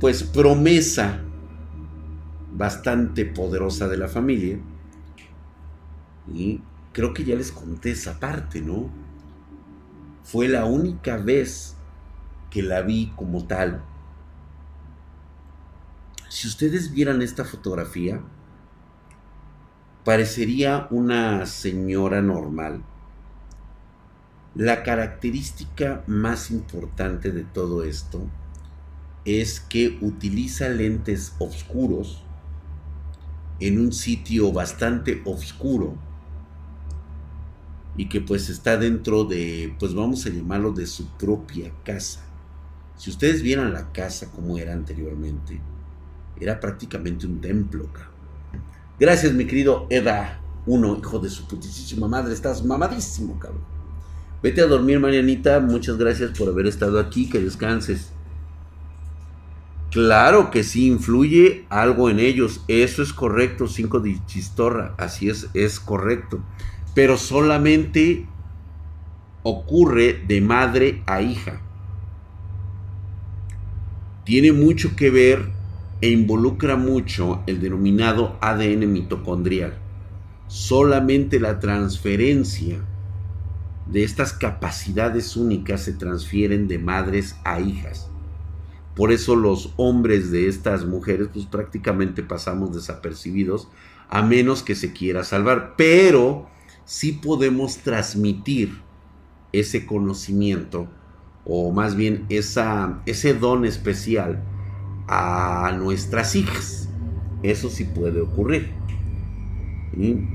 pues 0.01 0.23
promesa 0.23 1.21
bastante 2.53 3.27
poderosa 3.27 3.87
de 3.87 3.99
la 3.99 4.09
familia 4.09 4.59
y 6.33 6.63
creo 6.93 7.13
que 7.15 7.25
ya 7.25 7.37
les 7.37 7.53
conté 7.53 7.93
esa 7.93 8.19
parte, 8.19 8.61
¿no? 8.61 8.91
Fue 10.25 10.49
la 10.49 10.65
única 10.65 11.17
vez 11.17 11.77
que 12.51 12.63
la 12.63 12.81
vi 12.83 13.13
como 13.15 13.47
tal. 13.47 13.85
Si 16.29 16.49
ustedes 16.49 16.93
vieran 16.93 17.21
esta 17.23 17.45
fotografía, 17.45 18.21
parecería 20.05 20.87
una 20.91 21.45
señora 21.47 22.23
normal 22.23 22.83
la 24.55 24.83
característica 24.83 26.03
más 26.09 26.51
importante 26.51 27.31
de 27.31 27.45
todo 27.45 27.85
esto 27.85 28.29
es 29.25 29.61
que 29.61 29.99
utiliza 30.01 30.69
lentes 30.69 31.35
oscuros 31.39 32.23
en 33.59 33.79
un 33.79 33.93
sitio 33.93 34.53
bastante 34.53 35.23
oscuro 35.25 35.95
y 37.97 38.09
que 38.09 38.21
pues 38.21 38.49
está 38.49 38.77
dentro 38.77 39.25
de, 39.25 39.75
pues 39.79 39.95
vamos 39.95 40.25
a 40.27 40.31
llamarlo 40.31 40.73
de 40.73 40.87
su 40.87 41.07
propia 41.19 41.71
casa. 41.85 42.21
Si 42.97 43.11
ustedes 43.11 43.43
vieran 43.43 43.73
la 43.73 43.93
casa 43.93 44.31
como 44.31 44.57
era 44.59 44.73
anteriormente, 44.73 45.61
era 46.41 46.59
prácticamente 46.61 47.27
un 47.27 47.41
templo. 47.41 47.89
Gracias 48.99 49.33
mi 49.35 49.47
querido 49.47 49.87
Eda, 49.91 50.41
uno 50.67 50.97
hijo 50.97 51.19
de 51.19 51.29
su 51.29 51.47
putísima 51.47 52.09
madre, 52.09 52.33
estás 52.33 52.65
mamadísimo, 52.65 53.39
cabrón. 53.39 53.81
Vete 54.43 54.63
a 54.63 54.67
dormir, 54.67 54.99
Marianita. 54.99 55.61
Muchas 55.61 55.99
gracias 55.99 56.31
por 56.39 56.49
haber 56.49 56.67
estado 56.67 56.99
aquí. 56.99 57.29
Que 57.29 57.41
descanses. 57.41 58.11
Claro 59.91 60.53
que 60.53 60.63
sí 60.63 60.87
influye 60.87 61.67
algo 61.69 62.11
en 62.11 62.21
ellos. 62.21 62.65
Eso 62.69 63.03
es 63.03 63.13
correcto, 63.13 63.67
5 63.67 64.01
de 64.01 64.25
chistorra. 64.27 64.95
Así 64.99 65.29
es, 65.29 65.49
es 65.53 65.81
correcto. 65.81 66.41
Pero 66.95 67.17
solamente 67.17 68.27
ocurre 69.43 70.23
de 70.27 70.41
madre 70.41 71.03
a 71.07 71.23
hija. 71.23 71.61
Tiene 74.25 74.53
mucho 74.53 74.95
que 74.95 75.11
ver 75.11 75.51
e 76.01 76.11
involucra 76.11 76.77
mucho 76.77 77.43
el 77.47 77.61
denominado 77.61 78.39
ADN 78.41 78.93
mitocondrial. 78.93 79.75
Solamente 80.47 81.41
la 81.41 81.59
transferencia 81.59 82.81
de 83.87 84.05
estas 84.05 84.33
capacidades 84.33 85.37
únicas 85.37 85.83
se 85.83 85.95
transfieren 85.95 86.69
de 86.69 86.79
madres 86.79 87.37
a 87.45 87.61
hijas. 87.61 88.10
Por 88.95 89.13
eso 89.13 89.37
los 89.37 89.73
hombres 89.77 90.31
de 90.31 90.49
estas 90.49 90.85
mujeres 90.85 91.29
pues 91.33 91.47
prácticamente 91.47 92.23
pasamos 92.23 92.75
desapercibidos 92.75 93.69
a 94.09 94.23
menos 94.23 94.63
que 94.63 94.75
se 94.75 94.93
quiera 94.93 95.25
salvar. 95.25 95.75
Pero 95.77 96.49
sí 96.85 97.13
podemos 97.13 97.79
transmitir 97.79 98.83
ese 99.53 99.87
conocimiento 99.87 100.89
o 101.45 101.73
más 101.73 101.97
bien 101.97 102.27
ese 102.29 103.35
don 103.35 103.65
especial 103.65 104.43
a 105.09 105.73
nuestras 105.79 106.37
hijas. 106.37 106.89
Eso 107.43 107.71
sí 107.71 107.85
puede 107.85 108.21
ocurrir. 108.21 108.71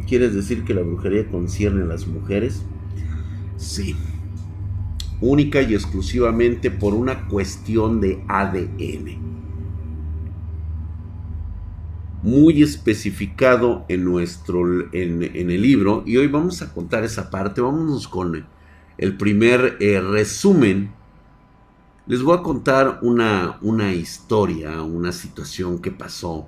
¿Quieres 0.07 0.33
decir 0.33 0.65
que 0.65 0.73
la 0.73 0.81
brujería 0.81 1.27
concierne 1.29 1.83
a 1.83 1.85
las 1.85 2.07
mujeres? 2.07 2.63
Sí. 3.57 3.95
Única 5.21 5.61
y 5.61 5.73
exclusivamente 5.73 6.71
por 6.71 6.93
una 6.93 7.27
cuestión 7.27 8.01
de 8.01 8.23
ADN. 8.27 9.23
Muy 12.21 12.63
especificado 12.63 13.85
en 13.87 14.03
nuestro 14.03 14.93
en, 14.93 15.23
el 15.23 15.61
libro. 15.61 16.03
Y 16.05 16.17
hoy 16.17 16.27
vamos 16.27 16.61
a 16.61 16.73
contar 16.73 17.03
esa 17.03 17.29
parte. 17.29 17.61
Vámonos 17.61 18.07
con 18.07 18.45
el 18.97 19.17
primer 19.17 19.77
eh, 19.79 20.01
resumen. 20.01 20.91
Les 22.07 22.21
voy 22.21 22.37
a 22.37 22.41
contar 22.41 22.99
una, 23.01 23.57
una 23.61 23.93
historia, 23.93 24.81
una 24.81 25.11
situación 25.11 25.79
que 25.79 25.91
pasó 25.91 26.47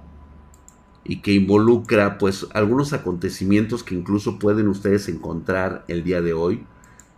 y 1.03 1.21
que 1.21 1.31
involucra 1.31 2.17
pues 2.17 2.45
algunos 2.53 2.91
acontecimientos 2.91 3.83
que 3.83 3.95
incluso 3.95 4.37
pueden 4.37 4.67
ustedes 4.67 5.07
encontrar 5.07 5.85
el 5.87 6.03
día 6.03 6.21
de 6.21 6.33
hoy 6.33 6.65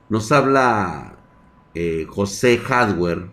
nos 0.09 0.31
habla 0.31 1.18
eh, 1.73 2.05
José 2.09 2.57
Hardware. 2.57 3.29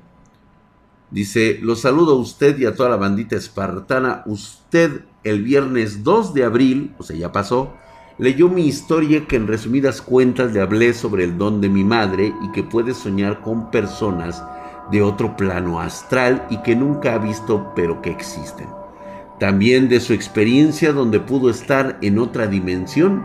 Dice, 1.10 1.58
lo 1.62 1.76
saludo 1.76 2.12
a 2.12 2.18
usted 2.18 2.58
y 2.58 2.66
a 2.66 2.74
toda 2.74 2.90
la 2.90 2.96
bandita 2.96 3.36
espartana. 3.36 4.22
Usted 4.26 5.02
el 5.24 5.42
viernes 5.42 6.04
2 6.04 6.34
de 6.34 6.44
abril, 6.44 6.94
o 6.98 7.02
sea, 7.02 7.16
ya 7.16 7.32
pasó, 7.32 7.74
leyó 8.18 8.48
mi 8.48 8.66
historia 8.66 9.26
que 9.26 9.36
en 9.36 9.46
resumidas 9.46 10.00
cuentas 10.02 10.52
le 10.52 10.60
hablé 10.60 10.94
sobre 10.94 11.24
el 11.24 11.38
don 11.38 11.60
de 11.60 11.68
mi 11.68 11.84
madre 11.84 12.32
y 12.42 12.52
que 12.52 12.62
puede 12.62 12.94
soñar 12.94 13.40
con 13.40 13.70
personas 13.70 14.42
de 14.90 15.02
otro 15.02 15.36
plano 15.36 15.80
astral 15.80 16.46
y 16.50 16.58
que 16.62 16.76
nunca 16.76 17.14
ha 17.14 17.18
visto 17.18 17.72
pero 17.74 18.00
que 18.02 18.10
existen. 18.10 18.68
También 19.38 19.88
de 19.88 20.00
su 20.00 20.12
experiencia 20.12 20.92
donde 20.92 21.20
pudo 21.20 21.50
estar 21.50 21.98
en 22.00 22.18
otra 22.18 22.46
dimensión 22.46 23.24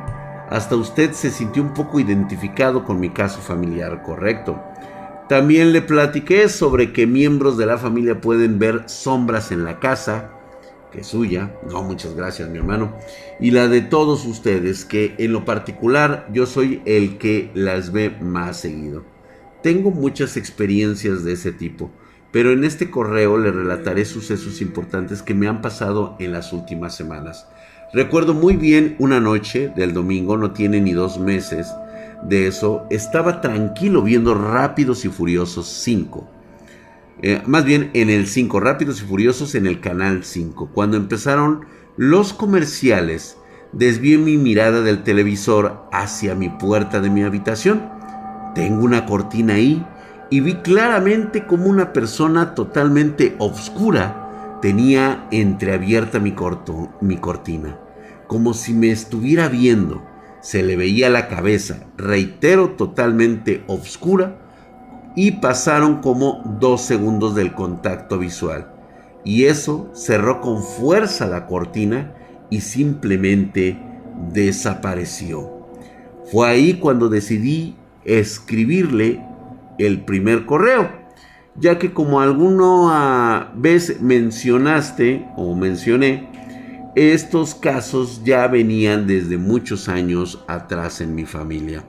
hasta 0.50 0.76
usted 0.76 1.14
se 1.14 1.32
sintió 1.32 1.64
un 1.64 1.74
poco 1.74 2.00
identificado 2.02 2.84
con 2.84 3.00
mi 3.00 3.10
caso 3.10 3.40
familiar, 3.40 4.04
correcto. 4.04 4.62
También 5.32 5.72
le 5.72 5.82
platiqué 5.82 6.50
sobre 6.50 6.92
que 6.92 7.08
miembros 7.08 7.58
de 7.58 7.66
la 7.66 7.78
familia 7.78 8.20
pueden 8.20 8.60
ver 8.60 8.84
sombras 8.88 9.54
en 9.54 9.64
la 9.64 9.80
casa, 9.80 10.32
que 10.92 11.00
es 11.00 11.08
suya, 11.08 11.56
no, 11.70 11.84
muchas 11.84 12.16
gracias 12.16 12.50
mi 12.50 12.58
hermano, 12.58 12.94
y 13.40 13.52
la 13.52 13.70
de 13.70 13.80
todos 13.80 14.26
ustedes, 14.26 14.84
que 14.84 15.16
en 15.20 15.32
lo 15.32 15.46
particular 15.46 16.28
yo 16.34 16.46
soy 16.46 16.82
el 16.84 17.18
que 17.18 17.50
las 17.54 17.94
ve 17.94 18.10
más 18.20 18.60
seguido. 18.60 19.06
Tengo 19.64 19.92
muchas 19.92 20.36
experiencias 20.36 21.24
de 21.24 21.32
ese 21.32 21.54
tipo, 21.54 21.90
pero 22.34 22.52
en 22.52 22.66
este 22.66 22.92
correo 22.92 23.38
le 23.38 23.54
relataré 23.54 24.04
sucesos 24.04 24.60
importantes 24.60 25.22
que 25.22 25.34
me 25.34 25.48
han 25.48 25.62
pasado 25.62 26.18
en 26.20 26.34
las 26.34 26.52
últimas 26.52 26.94
semanas. 26.94 27.48
Recuerdo 27.94 28.34
muy 28.34 28.58
bien 28.58 28.98
una 29.00 29.22
noche 29.22 29.72
del 29.78 29.94
domingo, 29.94 30.36
no 30.36 30.52
tiene 30.52 30.82
ni 30.82 30.92
dos 30.92 31.20
meses 31.20 31.68
de 32.24 32.48
eso, 32.48 32.86
estaba 32.90 33.42
tranquilo 33.42 34.04
viendo 34.04 34.34
Rápidos 34.34 35.06
y 35.06 35.10
Furiosos 35.10 35.68
5. 35.68 36.28
Eh, 37.24 37.42
más 37.46 37.66
bien 37.66 37.92
en 37.94 38.10
el 38.10 38.28
5, 38.28 38.60
Rápidos 38.60 39.02
y 39.02 39.06
Furiosos 39.06 39.56
en 39.56 39.68
el 39.68 39.80
canal 39.80 40.24
5. 40.24 40.70
Cuando 40.74 40.98
empezaron 40.98 41.66
los 41.98 42.34
comerciales, 42.34 43.38
desvié 43.74 44.18
mi 44.18 44.38
mirada 44.38 44.82
del 44.82 45.04
televisor 45.04 45.88
hacia 45.92 46.36
mi 46.36 46.50
puerta 46.50 47.00
de 47.00 47.10
mi 47.10 47.24
habitación 47.24 48.02
tengo 48.54 48.84
una 48.84 49.06
cortina 49.06 49.56
ahí 49.56 49.86
y 50.30 50.40
vi 50.42 50.56
claramente 50.56 51.46
como 51.46 51.66
una 51.68 51.94
persona 51.94 52.54
totalmente 52.56 53.36
oscura 53.40 54.60
tenía 54.62 55.28
entreabierta 55.32 56.20
mi, 56.20 56.36
mi 57.02 57.18
cortina, 57.18 57.78
como 58.28 58.54
si 58.54 58.74
me 58.74 58.92
estuviera 58.92 59.48
viendo. 59.48 60.04
Se 60.42 60.64
le 60.64 60.76
veía 60.76 61.10
la 61.10 61.28
cabeza, 61.28 61.86
reitero, 61.98 62.72
totalmente 62.72 63.64
oscura, 63.68 64.38
y 65.16 65.32
pasaron 65.34 66.02
como 66.02 66.42
dos 66.60 66.82
segundos 66.82 67.36
del 67.36 67.54
contacto 67.54 68.18
visual. 68.18 68.72
Y 69.24 69.46
eso 69.46 69.90
cerró 69.94 70.42
con 70.42 70.64
fuerza 70.64 71.28
la 71.28 71.46
cortina 71.46 72.14
y 72.50 72.62
simplemente 72.62 73.78
desapareció. 74.34 75.62
Fue 76.32 76.50
ahí 76.50 76.76
cuando 76.76 77.10
decidí 77.10 77.76
escribirle 78.04 79.24
el 79.78 80.04
primer 80.06 80.46
correo, 80.46 80.90
ya 81.56 81.78
que 81.78 81.94
como 81.94 82.22
alguna 82.22 83.52
vez 83.56 84.02
mencionaste 84.02 85.28
o 85.36 85.56
mencioné, 85.56 86.31
estos 86.96 87.56
casos 87.56 88.22
ya 88.26 88.48
venían 88.48 89.08
desde 89.08 89.38
muchos 89.38 89.88
años 89.88 90.44
atrás 90.48 91.00
en 91.00 91.16
mi 91.16 91.26
familia. 91.26 91.84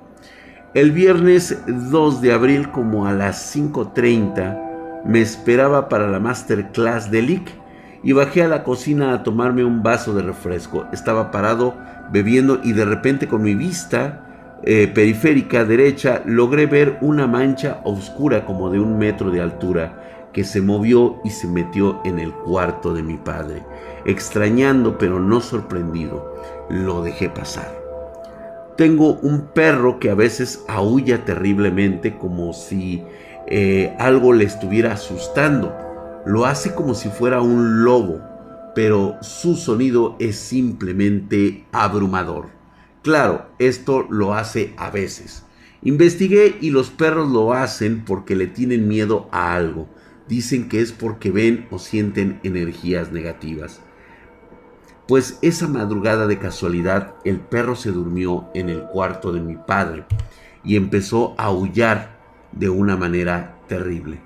El 0.74 0.92
viernes 0.92 1.58
2 1.66 2.22
de 2.22 2.32
abril 2.32 2.70
como 2.70 3.06
a 3.06 3.12
las 3.12 3.54
5.30 3.54 5.04
me 5.04 5.20
esperaba 5.20 5.88
para 5.88 6.08
la 6.08 6.20
masterclass 6.20 7.10
de 7.10 7.22
LIC 7.22 7.50
y 8.04 8.12
bajé 8.12 8.42
a 8.42 8.48
la 8.48 8.62
cocina 8.62 9.12
a 9.12 9.22
tomarme 9.22 9.64
un 9.64 9.82
vaso 9.82 10.14
de 10.14 10.22
refresco. 10.22 10.86
Estaba 10.92 11.30
parado 11.30 11.74
bebiendo 12.12 12.60
y 12.62 12.72
de 12.72 12.84
repente 12.84 13.26
con 13.26 13.42
mi 13.42 13.54
vista 13.54 14.60
eh, 14.62 14.86
periférica 14.86 15.64
derecha 15.64 16.22
logré 16.24 16.66
ver 16.66 16.98
una 17.00 17.26
mancha 17.26 17.80
oscura 17.82 18.44
como 18.46 18.70
de 18.70 18.78
un 18.78 18.96
metro 18.96 19.32
de 19.32 19.40
altura 19.40 20.11
que 20.32 20.44
se 20.44 20.60
movió 20.60 21.20
y 21.24 21.30
se 21.30 21.46
metió 21.46 22.00
en 22.04 22.18
el 22.18 22.32
cuarto 22.32 22.94
de 22.94 23.02
mi 23.02 23.16
padre. 23.16 23.62
Extrañando 24.04 24.98
pero 24.98 25.20
no 25.20 25.40
sorprendido, 25.40 26.34
lo 26.70 27.02
dejé 27.02 27.28
pasar. 27.28 27.82
Tengo 28.76 29.14
un 29.14 29.48
perro 29.48 29.98
que 29.98 30.10
a 30.10 30.14
veces 30.14 30.64
aúlla 30.66 31.24
terriblemente 31.24 32.16
como 32.16 32.52
si 32.54 33.04
eh, 33.46 33.94
algo 33.98 34.32
le 34.32 34.44
estuviera 34.44 34.92
asustando. 34.92 35.76
Lo 36.24 36.46
hace 36.46 36.74
como 36.74 36.94
si 36.94 37.08
fuera 37.10 37.42
un 37.42 37.84
lobo, 37.84 38.20
pero 38.74 39.18
su 39.20 39.56
sonido 39.56 40.16
es 40.18 40.36
simplemente 40.36 41.66
abrumador. 41.72 42.46
Claro, 43.02 43.46
esto 43.58 44.06
lo 44.08 44.34
hace 44.34 44.72
a 44.78 44.90
veces. 44.90 45.44
Investigué 45.82 46.56
y 46.60 46.70
los 46.70 46.90
perros 46.90 47.30
lo 47.30 47.52
hacen 47.52 48.04
porque 48.04 48.36
le 48.36 48.46
tienen 48.46 48.88
miedo 48.88 49.28
a 49.32 49.54
algo. 49.54 49.88
Dicen 50.32 50.70
que 50.70 50.80
es 50.80 50.92
porque 50.92 51.30
ven 51.30 51.66
o 51.70 51.78
sienten 51.78 52.40
energías 52.42 53.12
negativas. 53.12 53.82
Pues 55.06 55.38
esa 55.42 55.68
madrugada 55.68 56.26
de 56.26 56.38
casualidad 56.38 57.16
el 57.26 57.38
perro 57.38 57.76
se 57.76 57.90
durmió 57.90 58.48
en 58.54 58.70
el 58.70 58.80
cuarto 58.84 59.30
de 59.30 59.42
mi 59.42 59.56
padre 59.56 60.06
y 60.64 60.76
empezó 60.76 61.34
a 61.36 61.48
aullar 61.48 62.16
de 62.50 62.70
una 62.70 62.96
manera 62.96 63.58
terrible. 63.68 64.20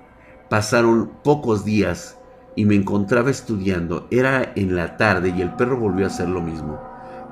Pasaron 0.49 1.11
pocos 1.25 1.65
días 1.65 2.17
y 2.55 2.63
me 2.63 2.75
encontraba 2.75 3.29
estudiando. 3.29 4.07
Era 4.09 4.53
en 4.55 4.77
la 4.77 4.95
tarde 4.95 5.33
y 5.37 5.41
el 5.41 5.55
perro 5.55 5.77
volvió 5.77 6.05
a 6.05 6.07
hacer 6.07 6.29
lo 6.29 6.41
mismo. 6.41 6.79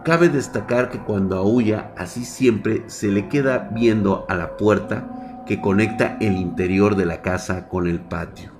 Cabe 0.03 0.27
destacar 0.27 0.89
que 0.89 0.99
cuando 0.99 1.37
aúlla, 1.37 1.93
así 1.97 2.25
siempre 2.25 2.83
se 2.87 3.07
le 3.07 3.29
queda 3.29 3.69
viendo 3.73 4.25
a 4.27 4.35
la 4.35 4.57
puerta 4.57 5.43
que 5.47 5.61
conecta 5.61 6.17
el 6.19 6.35
interior 6.35 6.97
de 6.97 7.05
la 7.05 7.21
casa 7.21 7.69
con 7.69 7.87
el 7.87 8.01
patio. 8.01 8.54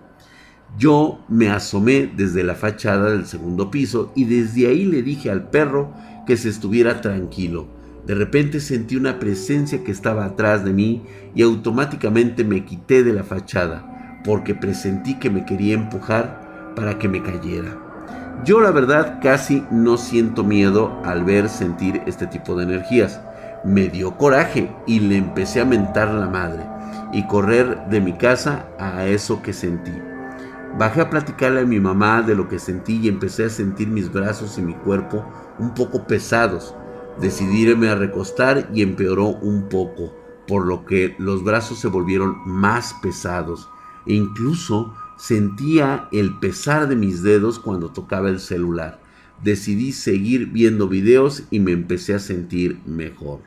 Yo 0.78 1.20
me 1.30 1.50
asomé 1.50 2.12
desde 2.18 2.44
la 2.44 2.56
fachada 2.56 3.12
del 3.12 3.26
segundo 3.26 3.72
piso 3.72 4.12
y 4.14 4.26
desde 4.26 4.68
ahí 4.68 4.86
le 4.86 5.04
dije 5.04 5.32
al 5.32 5.50
perro 5.50 5.94
que 6.26 6.36
se 6.36 6.50
estuviera 6.50 7.00
tranquilo. 7.00 7.68
De 8.06 8.14
repente 8.14 8.60
sentí 8.60 8.98
una 8.98 9.18
presencia 9.18 9.84
que 9.84 9.92
estaba 9.92 10.26
atrás 10.26 10.66
de 10.66 10.74
mí 10.74 11.04
y 11.34 11.44
automáticamente 11.44 12.44
me 12.44 12.66
quité 12.66 13.04
de 13.04 13.14
la 13.14 13.24
fachada 13.24 14.22
porque 14.26 14.54
presentí 14.54 15.16
que 15.16 15.30
me 15.30 15.46
quería 15.46 15.76
empujar 15.76 16.74
para 16.76 17.00
que 17.00 17.08
me 17.08 17.24
cayera. 17.24 17.78
Yo 18.44 18.60
la 18.60 18.72
verdad 18.72 19.20
casi 19.22 19.64
no 19.72 19.98
siento 19.98 20.44
miedo 20.44 21.00
al 21.06 21.24
ver 21.24 21.48
sentir 21.48 22.02
este 22.06 22.28
tipo 22.28 22.56
de 22.56 22.66
energías. 22.66 23.22
Me 23.64 23.88
dio 23.88 24.18
coraje 24.18 24.70
y 24.86 25.00
le 25.00 25.16
empecé 25.16 25.62
a 25.62 25.66
mentar 25.66 26.10
la 26.10 26.28
madre 26.28 26.64
y 27.14 27.26
correr 27.28 27.88
de 27.90 28.02
mi 28.02 28.14
casa 28.14 28.68
a 28.78 29.06
eso 29.06 29.42
que 29.42 29.54
sentí. 29.54 29.94
Bajé 30.78 31.02
a 31.02 31.10
platicarle 31.10 31.62
a 31.62 31.66
mi 31.66 31.80
mamá 31.80 32.22
de 32.22 32.36
lo 32.36 32.48
que 32.48 32.60
sentí 32.60 33.00
y 33.02 33.08
empecé 33.08 33.46
a 33.46 33.50
sentir 33.50 33.88
mis 33.88 34.12
brazos 34.12 34.58
y 34.58 34.62
mi 34.62 34.74
cuerpo 34.74 35.26
un 35.58 35.74
poco 35.74 36.06
pesados. 36.06 36.76
Decidí 37.20 37.62
irme 37.62 37.90
a 37.90 37.96
recostar 37.96 38.70
y 38.74 38.82
empeoró 38.82 39.28
un 39.28 39.70
poco, 39.70 40.14
por 40.48 40.68
lo 40.68 40.86
que 40.86 41.16
los 41.18 41.44
brazos 41.44 41.80
se 41.80 41.88
volvieron 41.88 42.38
más 42.46 42.94
pesados 43.02 43.70
e 44.06 44.14
incluso 44.14 44.94
Sentía 45.18 46.10
el 46.12 46.40
pesar 46.40 46.90
de 46.90 46.98
mis 46.98 47.24
dedos 47.24 47.60
cuando 47.60 47.90
tocaba 47.90 48.30
el 48.30 48.40
celular. 48.40 49.00
Decidí 49.42 49.94
seguir 49.94 50.48
viendo 50.48 50.90
videos 50.90 51.44
y 51.52 51.60
me 51.60 51.72
empecé 51.72 52.14
a 52.14 52.20
sentir 52.20 52.82
mejor. 52.86 53.40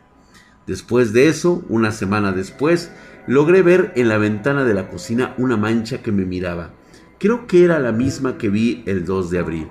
Después 0.67 1.13
de 1.13 1.29
eso, 1.29 1.63
una 1.69 1.93
semana 1.93 2.33
después, 2.33 2.91
logré 3.27 3.63
ver 3.63 3.93
en 3.97 4.09
la 4.09 4.17
ventana 4.17 4.65
de 4.65 4.75
la 4.75 4.89
cocina 4.89 5.35
una 5.37 5.57
mancha 5.57 6.03
que 6.03 6.13
me 6.13 6.25
miraba. 6.25 6.71
Creo 7.19 7.49
que 7.49 7.65
era 7.65 7.81
la 7.81 7.91
misma 7.91 8.39
que 8.39 8.49
vi 8.49 8.85
el 8.87 9.05
2 9.05 9.31
de 9.31 9.39
abril. 9.41 9.69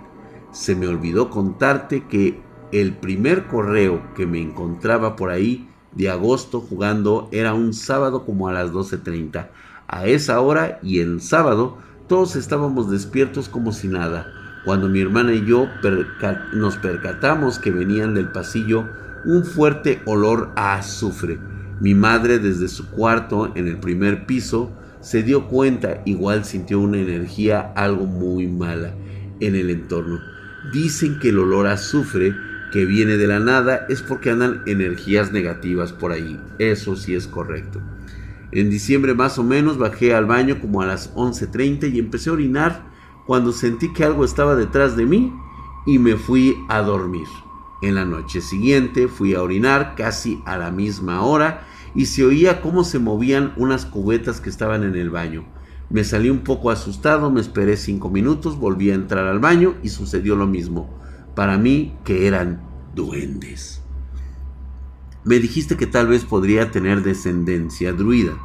Se 0.51 0.75
me 0.75 0.85
olvidó 0.85 1.29
contarte 1.29 2.05
que 2.05 2.41
el 2.73 2.93
primer 2.97 3.47
correo 3.47 4.01
que 4.15 4.27
me 4.27 4.41
encontraba 4.41 5.15
por 5.15 5.29
ahí 5.29 5.69
de 5.93 6.09
agosto 6.09 6.59
jugando 6.59 7.29
era 7.31 7.53
un 7.53 7.73
sábado 7.73 8.25
como 8.25 8.49
a 8.49 8.53
las 8.53 8.73
12.30. 8.73 9.47
A 9.87 10.07
esa 10.07 10.41
hora 10.41 10.79
y 10.83 10.99
en 10.99 11.21
sábado 11.21 11.77
todos 12.09 12.35
estábamos 12.35 12.91
despiertos 12.91 13.47
como 13.47 13.71
si 13.71 13.87
nada, 13.87 14.27
cuando 14.65 14.89
mi 14.89 14.99
hermana 14.99 15.31
y 15.31 15.45
yo 15.45 15.67
nos 16.53 16.75
percatamos 16.75 17.59
que 17.59 17.71
venían 17.71 18.13
del 18.13 18.29
pasillo 18.29 18.89
un 19.23 19.45
fuerte 19.45 20.01
olor 20.05 20.51
a 20.57 20.75
azufre. 20.75 21.39
Mi 21.79 21.95
madre 21.95 22.39
desde 22.39 22.67
su 22.67 22.89
cuarto 22.89 23.53
en 23.55 23.67
el 23.67 23.79
primer 23.79 24.25
piso 24.25 24.73
se 25.07 25.23
dio 25.23 25.47
cuenta, 25.47 26.01
igual 26.03 26.43
sintió 26.43 26.81
una 26.81 26.97
energía 26.97 27.71
algo 27.77 28.05
muy 28.05 28.45
mala 28.45 28.93
en 29.39 29.55
el 29.55 29.69
entorno. 29.69 30.19
Dicen 30.73 31.17
que 31.19 31.29
el 31.29 31.39
olor 31.39 31.65
a 31.67 31.73
azufre 31.73 32.35
que 32.73 32.83
viene 32.83 33.15
de 33.15 33.25
la 33.25 33.39
nada 33.39 33.85
es 33.87 34.01
porque 34.01 34.31
andan 34.31 34.63
energías 34.65 35.31
negativas 35.31 35.93
por 35.93 36.11
ahí. 36.11 36.37
Eso 36.59 36.97
sí 36.97 37.15
es 37.15 37.25
correcto. 37.25 37.81
En 38.51 38.69
diciembre 38.69 39.13
más 39.13 39.39
o 39.39 39.45
menos 39.45 39.77
bajé 39.77 40.13
al 40.13 40.25
baño 40.25 40.59
como 40.59 40.81
a 40.81 40.87
las 40.87 41.15
11.30 41.15 41.89
y 41.93 41.99
empecé 41.99 42.29
a 42.29 42.33
orinar 42.33 42.91
cuando 43.25 43.53
sentí 43.53 43.93
que 43.93 44.03
algo 44.03 44.25
estaba 44.25 44.57
detrás 44.57 44.97
de 44.97 45.05
mí 45.05 45.31
y 45.85 45.99
me 45.99 46.17
fui 46.17 46.53
a 46.67 46.81
dormir. 46.81 47.27
En 47.81 47.95
la 47.95 48.03
noche 48.03 48.41
siguiente 48.41 49.07
fui 49.07 49.35
a 49.35 49.41
orinar 49.41 49.95
casi 49.95 50.41
a 50.45 50.57
la 50.57 50.69
misma 50.69 51.21
hora 51.21 51.65
y 51.95 52.05
se 52.05 52.25
oía 52.25 52.61
cómo 52.61 52.83
se 52.83 52.99
movían 52.99 53.53
unas 53.57 53.85
cubetas 53.85 54.41
que 54.41 54.49
estaban 54.49 54.83
en 54.83 54.95
el 54.95 55.09
baño. 55.09 55.45
Me 55.89 56.03
salí 56.03 56.29
un 56.29 56.39
poco 56.39 56.69
asustado, 56.69 57.31
me 57.31 57.41
esperé 57.41 57.77
cinco 57.77 58.09
minutos, 58.09 58.57
volví 58.57 58.91
a 58.91 58.95
entrar 58.95 59.25
al 59.25 59.39
baño 59.39 59.75
y 59.83 59.89
sucedió 59.89 60.35
lo 60.35 60.45
mismo. 60.45 60.89
Para 61.35 61.57
mí 61.57 61.95
que 62.03 62.27
eran 62.27 62.61
duendes. 62.93 63.81
Me 65.23 65.39
dijiste 65.39 65.77
que 65.77 65.87
tal 65.87 66.07
vez 66.07 66.25
podría 66.25 66.71
tener 66.71 67.03
descendencia 67.03 67.93
druida. 67.93 68.37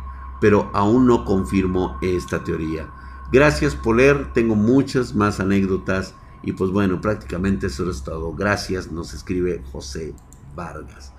pero 0.43 0.73
aún 0.75 1.07
no 1.07 1.25
confirmo 1.25 1.99
esta 2.03 2.43
teoría. 2.43 2.89
Gracias 3.33 3.77
por 3.77 3.97
leer, 3.97 4.33
tengo 4.33 4.57
muchas 4.57 5.15
más 5.15 5.39
anécdotas 5.39 6.17
y 6.43 6.51
pues 6.53 6.73
bueno, 6.73 7.01
prácticamente 7.01 7.69
eso 7.69 7.89
es 7.89 8.03
todo. 8.03 8.35
Gracias, 8.35 8.91
nos 8.91 9.15
escribe 9.15 9.63
José 9.71 10.15
Vargas. 10.57 11.13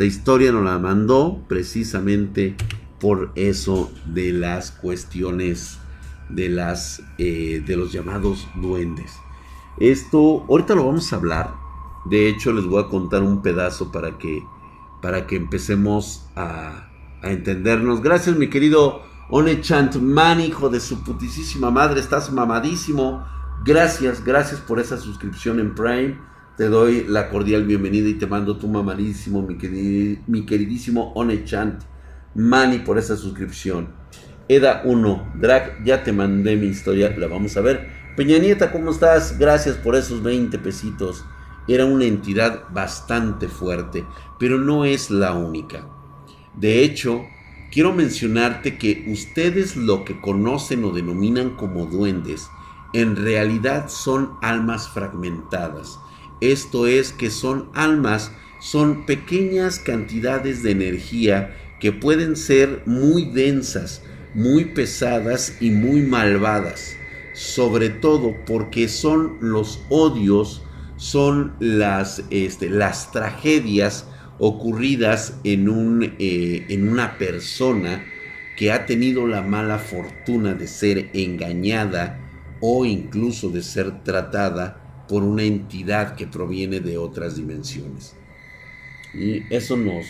Esta 0.00 0.16
historia 0.16 0.50
nos 0.50 0.64
la 0.64 0.78
mandó 0.78 1.44
precisamente 1.46 2.56
por 2.98 3.32
eso 3.34 3.92
de 4.06 4.32
las 4.32 4.70
cuestiones 4.70 5.78
de 6.30 6.48
las 6.48 7.02
eh, 7.18 7.62
de 7.66 7.76
los 7.76 7.92
llamados 7.92 8.48
duendes. 8.54 9.12
Esto 9.78 10.46
ahorita 10.48 10.74
lo 10.74 10.86
vamos 10.86 11.12
a 11.12 11.16
hablar. 11.16 11.50
De 12.06 12.28
hecho, 12.28 12.50
les 12.54 12.64
voy 12.64 12.82
a 12.82 12.88
contar 12.88 13.22
un 13.22 13.42
pedazo 13.42 13.92
para 13.92 14.16
que 14.16 14.42
para 15.02 15.26
que 15.26 15.36
empecemos 15.36 16.30
a, 16.34 16.88
entendernos. 17.22 18.00
Gracias, 18.00 18.34
mi 18.36 18.48
querido 18.48 19.02
One 19.28 19.60
Chantman, 19.60 20.40
hijo 20.40 20.70
de 20.70 20.80
su 20.80 21.04
putísima 21.04 21.70
madre. 21.70 22.00
Estás 22.00 22.32
mamadísimo. 22.32 23.22
Gracias, 23.66 24.24
gracias 24.24 24.60
por 24.62 24.80
esa 24.80 24.96
suscripción 24.96 25.60
en 25.60 25.74
Prime. 25.74 26.29
Te 26.60 26.68
doy 26.68 27.06
la 27.08 27.30
cordial 27.30 27.64
bienvenida 27.64 28.06
y 28.06 28.18
te 28.18 28.26
mando 28.26 28.58
tu 28.58 28.68
mamadísimo, 28.68 29.40
mi, 29.40 29.56
mi 30.26 30.44
queridísimo 30.44 31.10
One 31.14 31.42
Chant 31.46 31.84
Mani 32.34 32.80
por 32.80 32.98
esa 32.98 33.16
suscripción. 33.16 33.88
Eda 34.46 34.82
1, 34.84 35.36
Drag, 35.36 35.82
ya 35.86 36.04
te 36.04 36.12
mandé 36.12 36.56
mi 36.56 36.66
historia, 36.66 37.16
la 37.16 37.28
vamos 37.28 37.56
a 37.56 37.62
ver. 37.62 37.88
Peña 38.14 38.36
Nieta, 38.36 38.72
¿cómo 38.72 38.90
estás? 38.90 39.38
Gracias 39.38 39.76
por 39.76 39.96
esos 39.96 40.22
20 40.22 40.58
pesitos. 40.58 41.24
Era 41.66 41.86
una 41.86 42.04
entidad 42.04 42.64
bastante 42.74 43.48
fuerte, 43.48 44.04
pero 44.38 44.58
no 44.58 44.84
es 44.84 45.10
la 45.10 45.32
única. 45.32 45.88
De 46.54 46.84
hecho, 46.84 47.24
quiero 47.72 47.94
mencionarte 47.94 48.76
que 48.76 49.06
ustedes 49.08 49.78
lo 49.78 50.04
que 50.04 50.20
conocen 50.20 50.84
o 50.84 50.90
denominan 50.90 51.56
como 51.56 51.86
duendes, 51.86 52.50
en 52.92 53.16
realidad 53.16 53.88
son 53.88 54.32
almas 54.42 54.90
fragmentadas. 54.90 55.98
Esto 56.40 56.86
es 56.86 57.12
que 57.12 57.30
son 57.30 57.70
almas, 57.74 58.32
son 58.60 59.04
pequeñas 59.06 59.78
cantidades 59.78 60.62
de 60.62 60.70
energía 60.70 61.56
que 61.80 61.92
pueden 61.92 62.36
ser 62.36 62.82
muy 62.86 63.24
densas, 63.24 64.02
muy 64.34 64.66
pesadas 64.66 65.56
y 65.60 65.70
muy 65.70 66.02
malvadas, 66.02 66.96
sobre 67.34 67.90
todo 67.90 68.34
porque 68.46 68.88
son 68.88 69.38
los 69.40 69.82
odios, 69.88 70.62
son 70.96 71.54
las, 71.58 72.22
este, 72.30 72.70
las 72.70 73.10
tragedias 73.12 74.06
ocurridas 74.38 75.34
en, 75.44 75.68
un, 75.68 76.14
eh, 76.18 76.66
en 76.68 76.88
una 76.88 77.18
persona 77.18 78.04
que 78.56 78.72
ha 78.72 78.86
tenido 78.86 79.26
la 79.26 79.42
mala 79.42 79.78
fortuna 79.78 80.54
de 80.54 80.66
ser 80.66 81.10
engañada 81.14 82.18
o 82.60 82.84
incluso 82.84 83.48
de 83.48 83.62
ser 83.62 84.02
tratada 84.04 84.79
por 85.10 85.24
una 85.24 85.42
entidad 85.42 86.14
que 86.14 86.28
proviene 86.28 86.78
de 86.78 86.96
otras 86.96 87.34
dimensiones. 87.34 88.14
Y 89.12 89.42
eso 89.52 89.76
nos, 89.76 90.06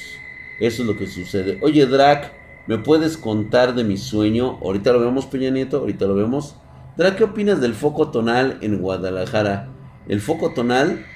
eso 0.60 0.82
es 0.82 0.86
lo 0.86 0.94
que 0.98 1.06
sucede. 1.06 1.58
Oye, 1.62 1.86
Drac, 1.86 2.34
¿me 2.66 2.76
puedes 2.76 3.16
contar 3.16 3.74
de 3.74 3.82
mi 3.82 3.96
sueño? 3.96 4.58
Ahorita 4.62 4.92
lo 4.92 5.00
vemos, 5.00 5.24
Peña 5.24 5.48
Nieto, 5.48 5.78
ahorita 5.78 6.04
lo 6.04 6.14
vemos. 6.14 6.54
Drac, 6.98 7.16
¿qué 7.16 7.24
opinas 7.24 7.62
del 7.62 7.72
foco 7.72 8.10
tonal 8.10 8.58
en 8.60 8.82
Guadalajara? 8.82 9.70
El 10.06 10.20
foco 10.20 10.52
tonal 10.52 11.06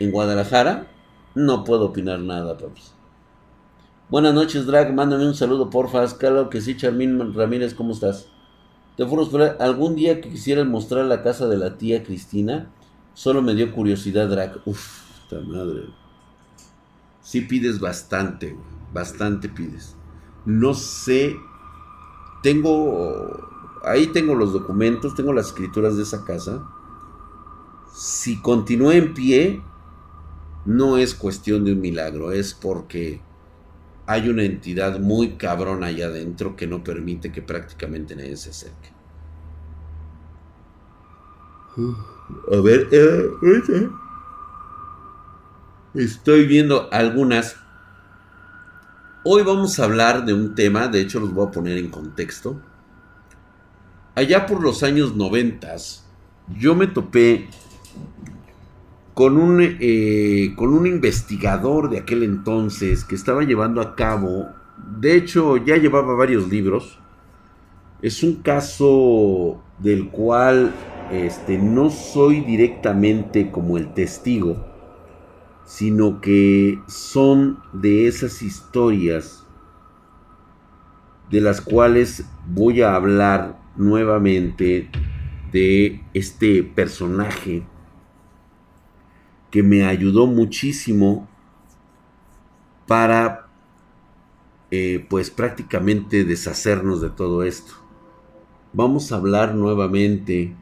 en 0.00 0.10
Guadalajara, 0.10 0.88
no 1.34 1.64
puedo 1.64 1.86
opinar 1.86 2.20
nada, 2.20 2.58
paps. 2.58 2.92
Buenas 4.10 4.34
noches, 4.34 4.66
Drag. 4.66 4.92
Mándame 4.92 5.26
un 5.26 5.34
saludo, 5.34 5.70
porfa. 5.70 6.06
Claro 6.18 6.50
que 6.50 6.60
sí, 6.60 6.76
Charmín 6.76 7.32
Ramírez, 7.34 7.72
¿cómo 7.72 7.92
estás? 7.94 8.28
Te 8.98 9.06
furos, 9.06 9.30
algún 9.60 9.94
día 9.94 10.20
que 10.20 10.28
quisieras 10.28 10.66
mostrar 10.66 11.06
la 11.06 11.22
casa 11.22 11.48
de 11.48 11.56
la 11.56 11.78
tía 11.78 12.02
Cristina, 12.02 12.70
solo 13.18 13.42
me 13.42 13.56
dio 13.56 13.72
curiosidad, 13.72 14.28
Drag. 14.28 14.60
Uf, 14.64 15.02
esta 15.24 15.40
madre 15.40 15.88
sí 17.28 17.42
pides 17.42 17.78
bastante, 17.78 18.56
bastante 18.92 19.48
pides. 19.50 19.96
No 20.46 20.72
sé, 20.72 21.36
tengo, 22.42 23.50
ahí 23.84 24.06
tengo 24.06 24.34
los 24.34 24.52
documentos, 24.54 25.14
tengo 25.14 25.32
las 25.34 25.48
escrituras 25.48 25.96
de 25.96 26.04
esa 26.04 26.24
casa. 26.24 26.66
Si 27.94 28.40
continúa 28.40 28.94
en 28.94 29.12
pie, 29.12 29.62
no 30.64 30.96
es 30.96 31.14
cuestión 31.14 31.66
de 31.66 31.72
un 31.72 31.80
milagro, 31.80 32.32
es 32.32 32.54
porque 32.54 33.20
hay 34.06 34.30
una 34.30 34.44
entidad 34.44 34.98
muy 35.00 35.36
cabrona 35.36 35.88
allá 35.88 36.06
adentro 36.06 36.56
que 36.56 36.66
no 36.66 36.82
permite 36.82 37.30
que 37.30 37.42
prácticamente 37.42 38.16
nadie 38.16 38.38
se 38.38 38.50
acerque. 38.50 38.88
A 42.52 42.60
ver, 42.60 42.88
eh, 42.92 43.88
Estoy 45.94 46.46
viendo 46.46 46.88
algunas. 46.92 47.56
Hoy 49.24 49.42
vamos 49.42 49.78
a 49.80 49.84
hablar 49.84 50.24
de 50.26 50.34
un 50.34 50.54
tema, 50.54 50.88
de 50.88 51.00
hecho 51.00 51.20
los 51.20 51.32
voy 51.32 51.46
a 51.46 51.50
poner 51.50 51.78
en 51.78 51.88
contexto. 51.88 52.60
Allá 54.14 54.46
por 54.46 54.62
los 54.62 54.82
años 54.82 55.16
noventas, 55.16 56.06
yo 56.56 56.74
me 56.74 56.86
topé 56.86 57.48
con 59.14 59.38
un, 59.38 59.60
eh, 59.60 60.54
con 60.56 60.72
un 60.72 60.86
investigador 60.86 61.88
de 61.88 61.98
aquel 61.98 62.22
entonces 62.22 63.04
que 63.04 63.14
estaba 63.14 63.42
llevando 63.42 63.80
a 63.80 63.96
cabo, 63.96 64.48
de 65.00 65.16
hecho 65.16 65.56
ya 65.56 65.76
llevaba 65.76 66.14
varios 66.14 66.48
libros. 66.48 66.98
Es 68.02 68.22
un 68.22 68.36
caso 68.42 69.62
del 69.78 70.08
cual 70.10 70.72
este, 71.10 71.58
no 71.58 71.90
soy 71.90 72.40
directamente 72.40 73.50
como 73.50 73.76
el 73.76 73.92
testigo, 73.94 74.64
sino 75.64 76.20
que 76.20 76.78
son 76.86 77.58
de 77.72 78.08
esas 78.08 78.42
historias 78.42 79.44
de 81.30 81.40
las 81.40 81.60
cuales 81.60 82.24
voy 82.46 82.82
a 82.82 82.94
hablar 82.94 83.58
nuevamente 83.76 84.90
de 85.52 86.02
este 86.14 86.62
personaje 86.62 87.62
que 89.50 89.62
me 89.62 89.84
ayudó 89.84 90.26
muchísimo 90.26 91.28
para 92.86 93.48
eh, 94.70 95.06
pues 95.08 95.30
prácticamente 95.30 96.24
deshacernos 96.24 97.00
de 97.00 97.10
todo 97.10 97.42
esto. 97.42 97.74
Vamos 98.72 99.12
a 99.12 99.16
hablar 99.16 99.54
nuevamente 99.54 100.54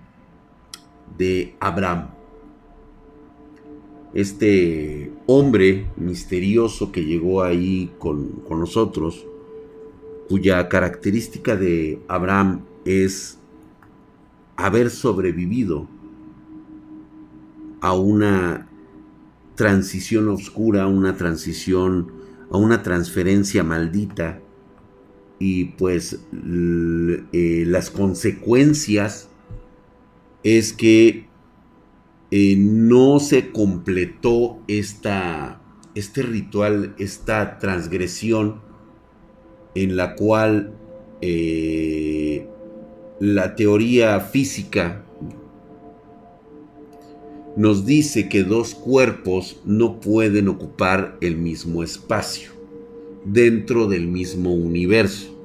de 1.18 1.55
Abraham. 1.61 2.09
Este 4.14 5.12
hombre 5.26 5.90
misterioso 5.96 6.90
que 6.90 7.05
llegó 7.05 7.42
ahí 7.42 7.92
con, 7.98 8.42
nosotros, 8.48 9.26
cuya 10.29 10.68
característica 10.68 11.57
de 11.57 12.00
Abraham 12.09 12.62
es 12.85 13.38
haber 14.57 14.90
sobrevivido 14.90 15.87
a 17.81 17.92
una 17.92 18.68
transición 19.55 20.29
oscura, 20.29 20.85
a 20.85 20.87
una 20.87 21.16
transición, 21.16 22.11
a 22.50 22.57
una 22.57 22.83
transferencia 22.83 23.62
maldita 23.64 24.40
y 25.38 25.66
pues 25.76 26.20
eh, 26.33 27.64
las 27.66 27.90
consecuencias 27.90 29.29
es 30.46 30.72
que 30.72 31.26
eh, 32.30 32.54
no 32.56 33.18
se 33.18 33.50
completó 33.50 34.61
esta, 34.68 35.61
este 35.96 36.22
ritual, 36.22 36.94
esta 37.00 37.59
transgresión 37.59 38.61
en 39.74 39.96
la 39.96 40.14
cual 40.14 40.72
eh, 41.20 42.46
la 43.18 43.56
teoría 43.56 44.20
física 44.20 45.04
nos 47.56 47.85
dice 47.85 48.28
que 48.28 48.44
dos 48.44 48.76
cuerpos 48.76 49.61
no 49.64 49.98
pueden 49.98 50.46
ocupar 50.46 51.18
el 51.20 51.37
mismo 51.38 51.82
espacio 51.82 52.52
dentro 53.24 53.88
del 53.88 54.06
mismo 54.06 54.54
universo. 54.54 55.36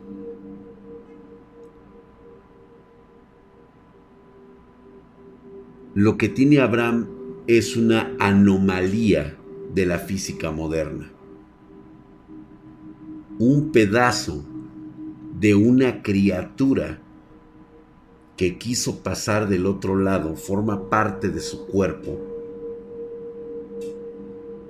Lo 5.93 6.17
que 6.17 6.30
tiene 6.30 6.60
Abraham 6.60 7.08
es 7.47 7.75
una 7.75 8.15
anomalía 8.19 9.38
de 9.73 9.86
la 9.86 9.99
física 9.99 10.51
moderna. 10.51 11.12
Un 13.39 13.71
pedazo 13.71 14.45
de 15.39 15.56
una 15.56 16.04
criatura 16.04 17.01
que 18.38 18.58
quiso 18.58 19.04
pasar 19.04 19.49
del 19.49 19.65
otro 19.65 19.95
lado 19.95 20.36
forma 20.36 20.89
parte 20.89 21.30
de 21.30 21.39
su 21.39 21.65
cuerpo. 21.67 22.19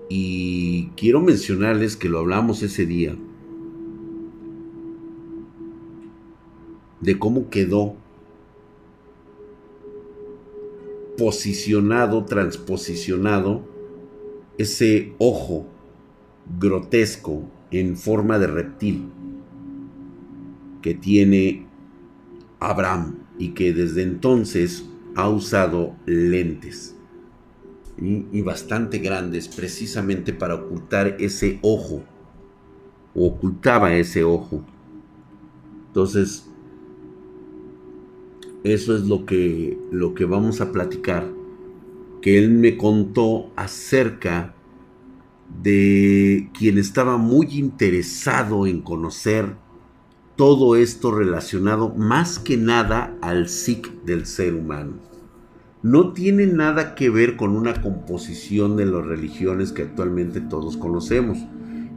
Y 0.09 0.87
quiero 0.97 1.21
mencionarles 1.21 1.95
que 1.95 2.09
lo 2.09 2.19
hablamos 2.19 2.63
ese 2.63 2.85
día. 2.85 3.15
de 7.01 7.17
cómo 7.17 7.49
quedó 7.49 7.95
posicionado, 11.21 12.25
transposicionado 12.25 13.61
ese 14.57 15.13
ojo 15.19 15.67
grotesco 16.59 17.43
en 17.69 17.95
forma 17.95 18.39
de 18.39 18.47
reptil 18.47 19.05
que 20.81 20.95
tiene 20.95 21.67
Abraham 22.59 23.19
y 23.37 23.49
que 23.49 23.71
desde 23.71 24.01
entonces 24.01 24.83
ha 25.15 25.29
usado 25.29 25.95
lentes 26.07 26.95
y, 27.99 28.41
bastante 28.41 28.97
grandes 28.97 29.47
precisamente 29.47 30.33
para 30.33 30.55
ocultar 30.55 31.17
ese 31.19 31.59
ojo 31.61 32.01
o 33.13 33.27
ocultaba 33.27 33.93
ese 33.93 34.23
ojo. 34.23 34.65
Entonces 35.85 36.50
eso 38.63 38.95
es 38.95 39.03
lo 39.03 39.25
que 39.25 39.77
lo 39.91 40.13
que 40.13 40.25
vamos 40.25 40.61
a 40.61 40.71
platicar 40.71 41.27
que 42.21 42.37
él 42.37 42.51
me 42.51 42.77
contó 42.77 43.51
acerca 43.55 44.53
de 45.61 46.49
quien 46.57 46.77
estaba 46.77 47.17
muy 47.17 47.47
interesado 47.57 48.67
en 48.67 48.81
conocer 48.81 49.55
todo 50.35 50.75
esto 50.75 51.11
relacionado 51.11 51.89
más 51.89 52.39
que 52.39 52.57
nada 52.57 53.17
al 53.21 53.49
psic 53.49 53.91
del 54.05 54.25
ser 54.25 54.55
humano. 54.55 54.93
No 55.83 56.13
tiene 56.13 56.45
nada 56.45 56.95
que 56.95 57.09
ver 57.09 57.35
con 57.35 57.55
una 57.55 57.81
composición 57.81 58.77
de 58.77 58.85
las 58.85 59.05
religiones 59.05 59.71
que 59.71 59.81
actualmente 59.81 60.39
todos 60.39 60.77
conocemos. 60.77 61.39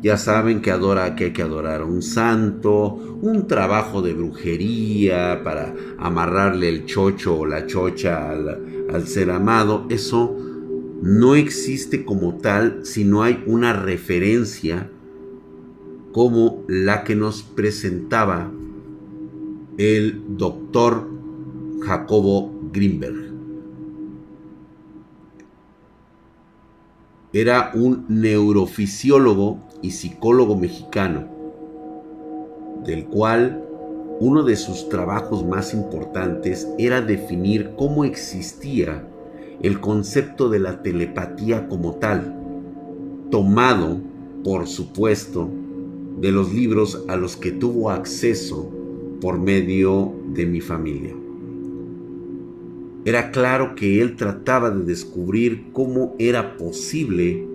Ya 0.05 0.19
saben 0.19 0.61
que 0.61 0.71
adora 0.71 1.17
que 1.17 1.25
hay 1.25 1.33
que 1.33 1.41
adorar 1.41 1.81
a 1.81 1.87
un 1.87 2.03
santo, 2.03 2.93
un 3.23 3.47
trabajo 3.47 4.03
de 4.03 4.13
brujería 4.13 5.41
para 5.43 5.75
amarrarle 5.97 6.69
el 6.69 6.85
chocho 6.85 7.39
o 7.39 7.47
la 7.47 7.67
chocha 7.67 8.31
al, 8.31 8.87
al 8.93 9.07
ser 9.07 9.31
amado. 9.31 9.87
Eso 9.89 10.37
no 11.01 11.35
existe 11.35 12.05
como 12.05 12.37
tal 12.37 12.85
si 12.85 13.05
no 13.05 13.23
hay 13.23 13.43
una 13.47 13.73
referencia 13.73 14.91
como 16.13 16.67
la 16.69 17.03
que 17.03 17.17
nos 17.17 17.43
presentaba 17.43 18.53
el 19.79 20.37
doctor 20.37 21.09
Jacobo 21.81 22.53
Grimberg. 22.75 23.33
Era 27.33 27.73
un 27.75 28.05
neurofisiólogo 28.09 29.73
y 29.85 29.91
psicólogo 29.91 30.57
mexicano, 30.57 31.29
del 32.87 33.05
cual 33.05 33.63
uno 34.19 34.43
de 34.43 34.57
sus 34.57 34.89
trabajos 34.89 35.45
más 35.45 35.75
importantes 35.75 36.67
era 36.79 37.03
definir 37.03 37.73
cómo 37.77 38.05
existía 38.05 39.07
el 39.61 39.81
concepto 39.81 40.49
de 40.49 40.59
la 40.59 40.83
telepatía 40.83 41.69
como 41.69 41.97
tal, 41.97 42.35
tomado, 43.31 44.01
por 44.43 44.67
supuesto, 44.67 45.51
de 46.19 46.33
los 46.33 46.55
libros 46.55 47.05
a 47.09 47.17
los 47.17 47.37
que 47.37 47.53
tuvo 47.53 47.91
acceso 47.91 48.71
por 49.21 49.39
medio 49.39 50.15
de 50.33 50.47
mi 50.47 50.63
familia. 50.63 51.15
Era 53.05 53.31
claro 53.31 53.75
que 53.75 54.01
él 54.01 54.17
trataba 54.17 54.71
de 54.71 54.83
descubrir 54.85 55.67
cómo 55.75 56.15
era 56.19 56.57
posible 56.57 57.54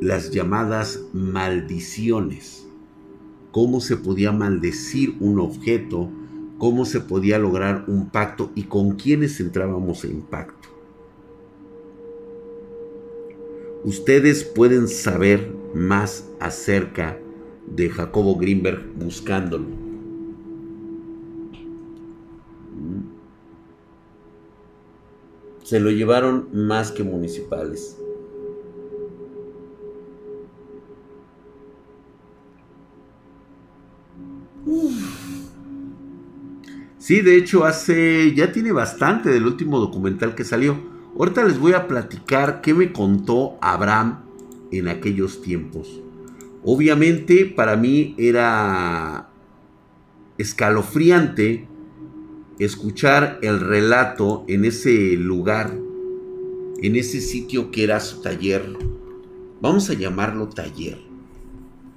las 0.00 0.30
llamadas 0.30 1.00
maldiciones, 1.12 2.66
cómo 3.52 3.80
se 3.80 3.98
podía 3.98 4.32
maldecir 4.32 5.16
un 5.20 5.38
objeto, 5.38 6.08
cómo 6.58 6.86
se 6.86 7.00
podía 7.00 7.38
lograr 7.38 7.84
un 7.86 8.08
pacto 8.08 8.50
y 8.54 8.64
con 8.64 8.96
quiénes 8.96 9.38
entrábamos 9.40 10.04
en 10.04 10.22
pacto. 10.22 10.68
Ustedes 13.84 14.44
pueden 14.44 14.88
saber 14.88 15.54
más 15.74 16.28
acerca 16.38 17.18
de 17.66 17.90
Jacobo 17.90 18.36
Greenberg 18.36 18.92
buscándolo. 18.94 19.66
Se 25.62 25.78
lo 25.78 25.90
llevaron 25.90 26.48
más 26.52 26.90
que 26.90 27.04
municipales. 27.04 27.99
Sí, 36.98 37.22
de 37.22 37.36
hecho 37.36 37.64
hace, 37.64 38.34
ya 38.34 38.52
tiene 38.52 38.72
bastante 38.72 39.30
del 39.30 39.46
último 39.46 39.80
documental 39.80 40.34
que 40.34 40.44
salió. 40.44 40.78
Ahorita 41.18 41.44
les 41.44 41.58
voy 41.58 41.72
a 41.72 41.88
platicar 41.88 42.60
qué 42.60 42.74
me 42.74 42.92
contó 42.92 43.58
Abraham 43.60 44.20
en 44.70 44.88
aquellos 44.88 45.42
tiempos. 45.42 46.00
Obviamente 46.62 47.46
para 47.46 47.76
mí 47.76 48.14
era 48.18 49.30
escalofriante 50.36 51.68
escuchar 52.58 53.38
el 53.42 53.60
relato 53.60 54.44
en 54.46 54.66
ese 54.66 55.16
lugar, 55.16 55.74
en 56.82 56.96
ese 56.96 57.20
sitio 57.22 57.70
que 57.70 57.84
era 57.84 57.98
su 58.00 58.20
taller. 58.20 58.76
Vamos 59.62 59.88
a 59.90 59.94
llamarlo 59.94 60.48
taller. 60.48 60.98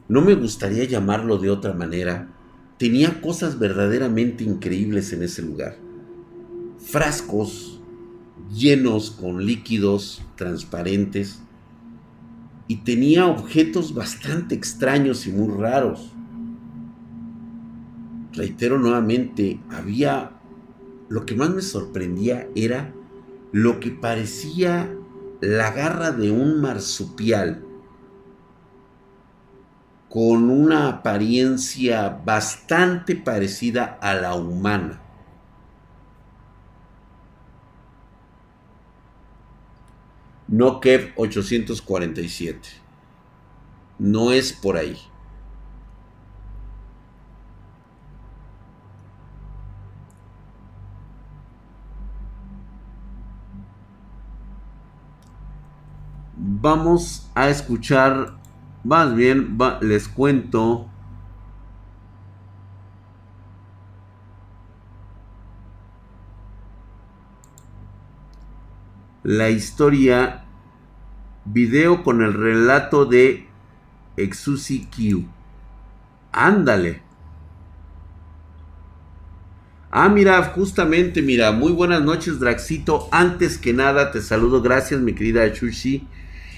No 0.07 0.21
me 0.21 0.35
gustaría 0.35 0.85
llamarlo 0.85 1.37
de 1.37 1.49
otra 1.49 1.73
manera. 1.73 2.32
Tenía 2.77 3.21
cosas 3.21 3.59
verdaderamente 3.59 4.43
increíbles 4.43 5.13
en 5.13 5.23
ese 5.23 5.41
lugar. 5.41 5.77
Frascos 6.79 7.79
llenos 8.53 9.11
con 9.11 9.45
líquidos 9.45 10.21
transparentes 10.35 11.39
y 12.67 12.77
tenía 12.77 13.27
objetos 13.27 13.93
bastante 13.93 14.55
extraños 14.55 15.27
y 15.27 15.31
muy 15.31 15.53
raros. 15.55 16.11
Reitero 18.33 18.79
nuevamente, 18.79 19.59
había 19.69 20.31
lo 21.09 21.25
que 21.25 21.35
más 21.35 21.51
me 21.51 21.61
sorprendía 21.61 22.47
era 22.55 22.91
lo 23.51 23.79
que 23.79 23.91
parecía 23.91 24.91
la 25.41 25.71
garra 25.71 26.11
de 26.11 26.31
un 26.31 26.59
marsupial 26.59 27.63
con 30.13 30.51
una 30.51 30.89
apariencia 30.89 32.07
bastante 32.23 33.15
parecida 33.15 33.97
a 33.99 34.13
la 34.13 34.35
humana. 34.35 35.01
No 40.47 40.79
Kev 40.79 41.13
847. 41.15 42.69
No 43.97 44.31
es 44.31 44.53
por 44.53 44.77
ahí. 44.77 44.99
Vamos 56.37 57.31
a 57.33 57.49
escuchar, 57.49 58.42
más 58.83 59.15
bien 59.15 59.57
les 59.81 60.07
cuento 60.07 60.89
la 69.23 69.49
historia 69.49 70.43
Video 71.45 72.03
con 72.03 72.21
el 72.21 72.33
relato 72.33 73.05
de 73.05 73.47
Exusi 74.15 74.87
Q. 74.87 75.25
Ándale. 76.31 77.01
Ah, 79.91 80.07
mira, 80.07 80.41
justamente, 80.43 81.21
mira, 81.21 81.51
muy 81.51 81.73
buenas 81.73 82.01
noches, 82.01 82.39
Draxito. 82.39 83.09
Antes 83.11 83.57
que 83.57 83.73
nada, 83.73 84.11
te 84.11 84.21
saludo. 84.21 84.61
Gracias, 84.61 85.01
mi 85.01 85.13
querida 85.13 85.51
Chushi. 85.51 86.07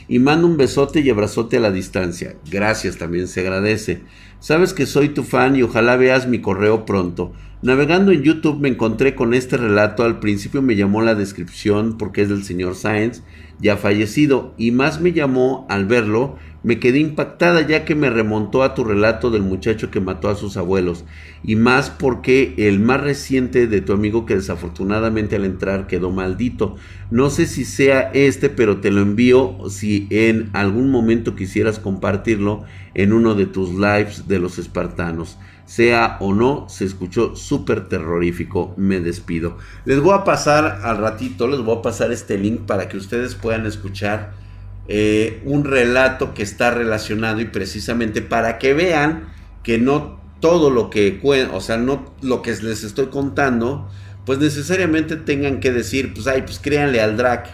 Y 0.07 0.19
mando 0.19 0.47
un 0.47 0.57
besote 0.57 1.01
y 1.01 1.09
abrazote 1.09 1.57
a 1.57 1.61
la 1.61 1.71
distancia. 1.71 2.35
Gracias, 2.49 2.97
también 2.97 3.27
se 3.27 3.41
agradece. 3.41 4.03
Sabes 4.39 4.73
que 4.73 4.85
soy 4.85 5.09
tu 5.09 5.23
fan 5.23 5.55
y 5.55 5.63
ojalá 5.63 5.95
veas 5.95 6.27
mi 6.27 6.39
correo 6.39 6.85
pronto. 6.85 7.33
Navegando 7.61 8.11
en 8.11 8.21
YouTube 8.21 8.59
me 8.59 8.69
encontré 8.69 9.15
con 9.15 9.33
este 9.33 9.57
relato. 9.57 10.03
Al 10.03 10.19
principio 10.19 10.61
me 10.61 10.75
llamó 10.75 11.01
la 11.01 11.15
descripción 11.15 11.97
porque 11.97 12.21
es 12.21 12.29
del 12.29 12.43
señor 12.43 12.75
Sáenz 12.75 13.23
ya 13.59 13.77
fallecido, 13.77 14.53
y 14.57 14.71
más 14.71 15.01
me 15.01 15.13
llamó 15.13 15.65
al 15.69 15.85
verlo, 15.85 16.37
me 16.65 16.79
quedé 16.79 16.97
impactada 16.97 17.61
ya 17.61 17.85
que 17.85 17.93
me 17.93 18.09
remontó 18.09 18.63
a 18.63 18.73
tu 18.73 18.83
relato 18.83 19.29
del 19.29 19.43
muchacho 19.43 19.91
que 19.91 19.99
mató 19.99 20.29
a 20.29 20.35
sus 20.35 20.57
abuelos, 20.57 21.05
y 21.43 21.55
más 21.55 21.91
porque 21.91 22.55
el 22.57 22.79
más 22.79 23.01
reciente 23.01 23.67
de 23.67 23.81
tu 23.81 23.93
amigo 23.93 24.25
que 24.25 24.33
desafortunadamente 24.33 25.35
al 25.35 25.45
entrar 25.45 25.85
quedó 25.85 26.09
maldito. 26.09 26.75
No 27.11 27.29
sé 27.29 27.45
si 27.45 27.65
sea 27.65 28.09
este, 28.15 28.49
pero 28.49 28.77
te 28.77 28.89
lo 28.89 29.01
envío 29.01 29.69
si 29.69 30.07
en 30.09 30.49
algún 30.53 30.89
momento 30.89 31.35
quisieras 31.35 31.77
compartirlo 31.77 32.63
en 32.95 33.13
uno 33.13 33.35
de 33.35 33.45
tus 33.45 33.69
lives 33.75 34.27
de 34.27 34.39
los 34.39 34.57
espartanos. 34.57 35.37
Sea 35.67 36.17
o 36.19 36.33
no, 36.33 36.67
se 36.67 36.85
escuchó 36.85 37.35
súper 37.35 37.89
terrorífico. 37.89 38.73
Me 38.75 38.99
despido. 38.99 39.57
Les 39.85 39.99
voy 39.99 40.15
a 40.15 40.23
pasar 40.23 40.79
al 40.83 40.97
ratito, 40.97 41.47
les 41.47 41.61
voy 41.61 41.77
a 41.77 41.81
pasar 41.83 42.11
este 42.11 42.39
link 42.39 42.61
para 42.61 42.89
que 42.89 42.97
ustedes 42.97 43.35
puedan 43.35 43.67
escuchar 43.67 44.44
eh, 44.87 45.41
un 45.45 45.63
relato 45.63 46.33
que 46.33 46.43
está 46.43 46.71
relacionado 46.71 47.41
y 47.41 47.45
precisamente 47.45 48.21
para 48.21 48.59
que 48.59 48.73
vean 48.73 49.33
que 49.63 49.79
no 49.79 50.19
todo 50.39 50.69
lo 50.69 50.89
que, 50.91 51.19
o 51.51 51.61
sea, 51.61 51.77
no 51.77 52.13
lo 52.21 52.41
que 52.41 52.51
les 52.51 52.83
estoy 52.83 53.07
contando, 53.07 53.89
pues 54.25 54.39
necesariamente 54.39 55.15
tengan 55.15 55.59
que 55.59 55.71
decir, 55.71 56.13
pues, 56.13 56.27
ay, 56.27 56.43
pues 56.43 56.59
créanle 56.59 57.01
al 57.01 57.17
Drac. 57.17 57.49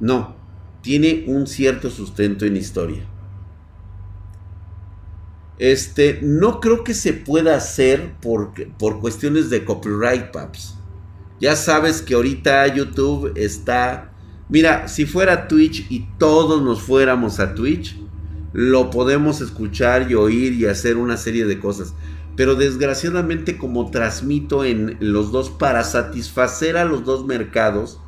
No, 0.00 0.36
tiene 0.80 1.24
un 1.26 1.46
cierto 1.46 1.90
sustento 1.90 2.46
en 2.46 2.56
historia. 2.56 3.04
Este, 5.58 6.18
no 6.22 6.60
creo 6.60 6.82
que 6.82 6.94
se 6.94 7.12
pueda 7.12 7.56
hacer 7.56 8.14
por, 8.20 8.52
por 8.78 9.00
cuestiones 9.00 9.50
de 9.50 9.64
copyright, 9.64 10.30
paps. 10.30 10.76
Ya 11.40 11.56
sabes 11.56 12.00
que 12.00 12.14
ahorita 12.14 12.66
YouTube 12.68 13.32
está... 13.36 14.13
Mira, 14.48 14.88
si 14.88 15.06
fuera 15.06 15.48
Twitch 15.48 15.86
y 15.90 16.06
todos 16.18 16.62
nos 16.62 16.82
fuéramos 16.82 17.40
a 17.40 17.54
Twitch, 17.54 17.96
lo 18.52 18.90
podemos 18.90 19.40
escuchar 19.40 20.10
y 20.10 20.14
oír 20.14 20.52
y 20.52 20.66
hacer 20.66 20.96
una 20.96 21.16
serie 21.16 21.46
de 21.46 21.58
cosas. 21.58 21.94
Pero 22.36 22.54
desgraciadamente 22.54 23.58
como 23.58 23.90
transmito 23.90 24.64
en 24.64 24.96
los 25.00 25.32
dos 25.32 25.50
para 25.50 25.82
satisfacer 25.82 26.76
a 26.76 26.84
los 26.84 27.04
dos 27.04 27.26
mercados, 27.26 28.00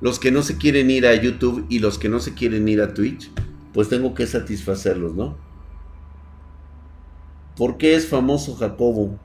los 0.00 0.18
que 0.18 0.30
no 0.30 0.42
se 0.42 0.56
quieren 0.56 0.90
ir 0.90 1.06
a 1.06 1.14
YouTube 1.14 1.66
y 1.68 1.78
los 1.80 1.98
que 1.98 2.08
no 2.08 2.20
se 2.20 2.34
quieren 2.34 2.68
ir 2.68 2.80
a 2.80 2.94
Twitch, 2.94 3.30
pues 3.72 3.88
tengo 3.88 4.14
que 4.14 4.26
satisfacerlos, 4.26 5.14
¿no? 5.14 5.36
¿Por 7.56 7.76
qué 7.76 7.96
es 7.96 8.06
famoso 8.06 8.54
Jacobo? 8.54 9.18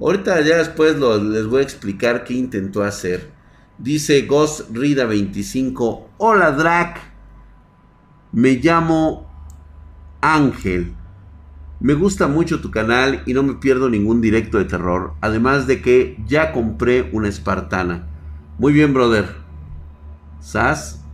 Ahorita 0.00 0.40
ya 0.40 0.58
después 0.58 0.96
les 0.96 1.46
voy 1.46 1.60
a 1.60 1.64
explicar 1.64 2.24
qué 2.24 2.34
intentó 2.34 2.82
hacer. 2.82 3.37
Dice 3.78 4.22
Ghost 4.22 4.70
Rida 4.72 5.04
25. 5.06 6.10
Hola 6.18 6.50
Drac. 6.50 7.00
Me 8.32 8.54
llamo 8.54 9.30
Ángel. 10.20 10.94
Me 11.78 11.94
gusta 11.94 12.26
mucho 12.26 12.60
tu 12.60 12.72
canal 12.72 13.22
y 13.24 13.34
no 13.34 13.44
me 13.44 13.54
pierdo 13.54 13.88
ningún 13.88 14.20
directo 14.20 14.58
de 14.58 14.64
terror. 14.64 15.12
Además 15.20 15.68
de 15.68 15.80
que 15.80 16.20
ya 16.26 16.50
compré 16.50 17.08
una 17.12 17.28
espartana. 17.28 18.08
Muy 18.58 18.72
bien, 18.72 18.92
brother. 18.92 19.36
¿Sas? 20.40 21.04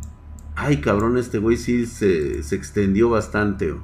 Ay, 0.56 0.80
cabrón, 0.80 1.18
este 1.18 1.36
güey 1.36 1.58
sí 1.58 1.84
se, 1.84 2.42
se 2.42 2.56
extendió 2.56 3.10
bastante. 3.10 3.74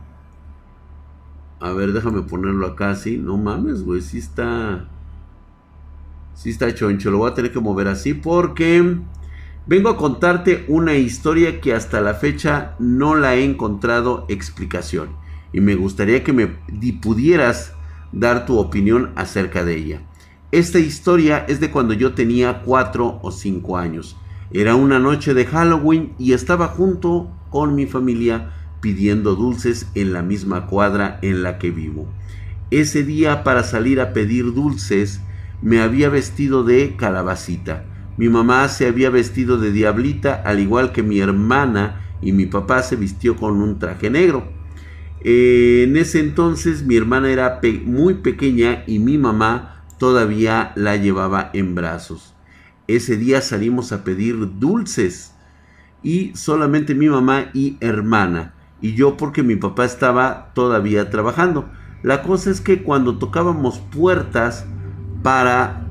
A 1.60 1.72
ver, 1.72 1.92
déjame 1.92 2.22
ponerlo 2.22 2.66
acá, 2.66 2.94
sí. 2.94 3.18
No 3.18 3.36
mames, 3.36 3.82
güey, 3.82 4.00
sí 4.00 4.16
está... 4.16 4.88
Sí 6.40 6.48
está 6.48 6.74
choncho. 6.74 7.10
Lo 7.10 7.18
voy 7.18 7.30
a 7.30 7.34
tener 7.34 7.52
que 7.52 7.60
mover 7.60 7.86
así 7.88 8.14
porque... 8.14 8.96
Vengo 9.66 9.90
a 9.90 9.98
contarte 9.98 10.64
una 10.68 10.94
historia 10.94 11.60
que 11.60 11.74
hasta 11.74 12.00
la 12.00 12.14
fecha 12.14 12.76
no 12.78 13.14
la 13.14 13.36
he 13.36 13.44
encontrado 13.44 14.24
explicación. 14.30 15.10
Y 15.52 15.60
me 15.60 15.74
gustaría 15.74 16.24
que 16.24 16.32
me 16.32 16.46
pudieras 17.02 17.74
dar 18.10 18.46
tu 18.46 18.58
opinión 18.58 19.12
acerca 19.16 19.66
de 19.66 19.76
ella. 19.76 20.02
Esta 20.50 20.78
historia 20.78 21.44
es 21.46 21.60
de 21.60 21.70
cuando 21.70 21.92
yo 21.92 22.14
tenía 22.14 22.62
4 22.62 23.20
o 23.22 23.30
5 23.30 23.76
años. 23.76 24.16
Era 24.50 24.76
una 24.76 24.98
noche 24.98 25.34
de 25.34 25.44
Halloween 25.44 26.14
y 26.18 26.32
estaba 26.32 26.68
junto 26.68 27.30
con 27.50 27.74
mi 27.74 27.84
familia 27.84 28.54
pidiendo 28.80 29.36
dulces 29.36 29.88
en 29.94 30.14
la 30.14 30.22
misma 30.22 30.66
cuadra 30.66 31.18
en 31.20 31.42
la 31.42 31.58
que 31.58 31.70
vivo. 31.70 32.08
Ese 32.70 33.04
día 33.04 33.44
para 33.44 33.62
salir 33.62 34.00
a 34.00 34.14
pedir 34.14 34.54
dulces 34.54 35.20
me 35.62 35.80
había 35.80 36.08
vestido 36.08 36.64
de 36.64 36.96
calabacita. 36.96 37.84
Mi 38.16 38.28
mamá 38.28 38.68
se 38.68 38.86
había 38.86 39.10
vestido 39.10 39.58
de 39.58 39.72
diablita 39.72 40.34
al 40.34 40.60
igual 40.60 40.92
que 40.92 41.02
mi 41.02 41.20
hermana 41.20 42.02
y 42.22 42.32
mi 42.32 42.46
papá 42.46 42.82
se 42.82 42.96
vistió 42.96 43.36
con 43.36 43.62
un 43.62 43.78
traje 43.78 44.10
negro. 44.10 44.58
en 45.22 45.96
ese 45.96 46.20
entonces 46.20 46.82
mi 46.84 46.96
hermana 46.96 47.30
era 47.30 47.60
muy 47.84 48.14
pequeña 48.14 48.84
y 48.86 48.98
mi 48.98 49.18
mamá 49.18 49.84
todavía 49.98 50.72
la 50.76 50.96
llevaba 50.96 51.50
en 51.52 51.74
brazos. 51.74 52.34
Ese 52.88 53.16
día 53.16 53.40
salimos 53.40 53.92
a 53.92 54.02
pedir 54.02 54.58
dulces 54.58 55.34
y 56.02 56.32
solamente 56.34 56.94
mi 56.94 57.08
mamá 57.08 57.50
y 57.52 57.76
hermana 57.80 58.54
y 58.80 58.94
yo 58.94 59.16
porque 59.16 59.42
mi 59.42 59.56
papá 59.56 59.84
estaba 59.84 60.52
todavía 60.54 61.10
trabajando. 61.10 61.68
La 62.02 62.22
cosa 62.22 62.50
es 62.50 62.60
que 62.60 62.82
cuando 62.82 63.18
tocábamos 63.18 63.78
puertas 63.78 64.66
para 65.22 65.86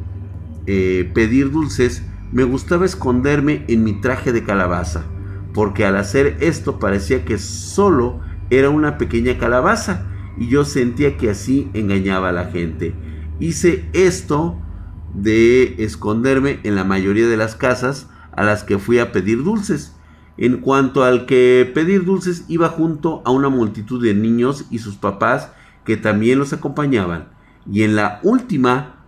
eh, 0.65 1.09
pedir 1.13 1.51
dulces, 1.51 2.03
me 2.31 2.43
gustaba 2.43 2.85
esconderme 2.85 3.65
en 3.67 3.83
mi 3.83 3.93
traje 3.93 4.31
de 4.31 4.43
calabaza, 4.43 5.03
porque 5.53 5.85
al 5.85 5.97
hacer 5.97 6.37
esto 6.41 6.79
parecía 6.79 7.25
que 7.25 7.37
solo 7.37 8.19
era 8.49 8.69
una 8.69 8.97
pequeña 8.97 9.37
calabaza 9.37 10.05
y 10.37 10.47
yo 10.47 10.63
sentía 10.65 11.17
que 11.17 11.29
así 11.29 11.69
engañaba 11.73 12.29
a 12.29 12.33
la 12.33 12.45
gente. 12.45 12.93
Hice 13.39 13.89
esto 13.93 14.59
de 15.13 15.83
esconderme 15.83 16.59
en 16.63 16.75
la 16.75 16.83
mayoría 16.83 17.27
de 17.27 17.37
las 17.37 17.55
casas 17.55 18.09
a 18.31 18.43
las 18.43 18.63
que 18.63 18.77
fui 18.77 18.99
a 18.99 19.11
pedir 19.11 19.43
dulces. 19.43 19.95
En 20.37 20.57
cuanto 20.57 21.03
al 21.03 21.25
que 21.25 21.69
pedir 21.73 22.05
dulces 22.05 22.45
iba 22.47 22.69
junto 22.69 23.21
a 23.25 23.31
una 23.31 23.49
multitud 23.49 24.01
de 24.01 24.13
niños 24.13 24.65
y 24.69 24.79
sus 24.79 24.95
papás 24.95 25.51
que 25.83 25.97
también 25.97 26.39
los 26.39 26.53
acompañaban. 26.53 27.27
Y 27.69 27.83
en 27.83 27.95
la 27.95 28.19
última 28.23 28.98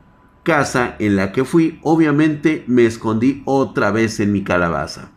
casa 0.43 0.95
en 0.99 1.15
la 1.15 1.31
que 1.31 1.45
fui, 1.45 1.79
obviamente 1.83 2.63
me 2.67 2.85
escondí 2.85 3.43
otra 3.45 3.91
vez 3.91 4.19
en 4.19 4.31
mi 4.31 4.43
calabaza. 4.43 5.11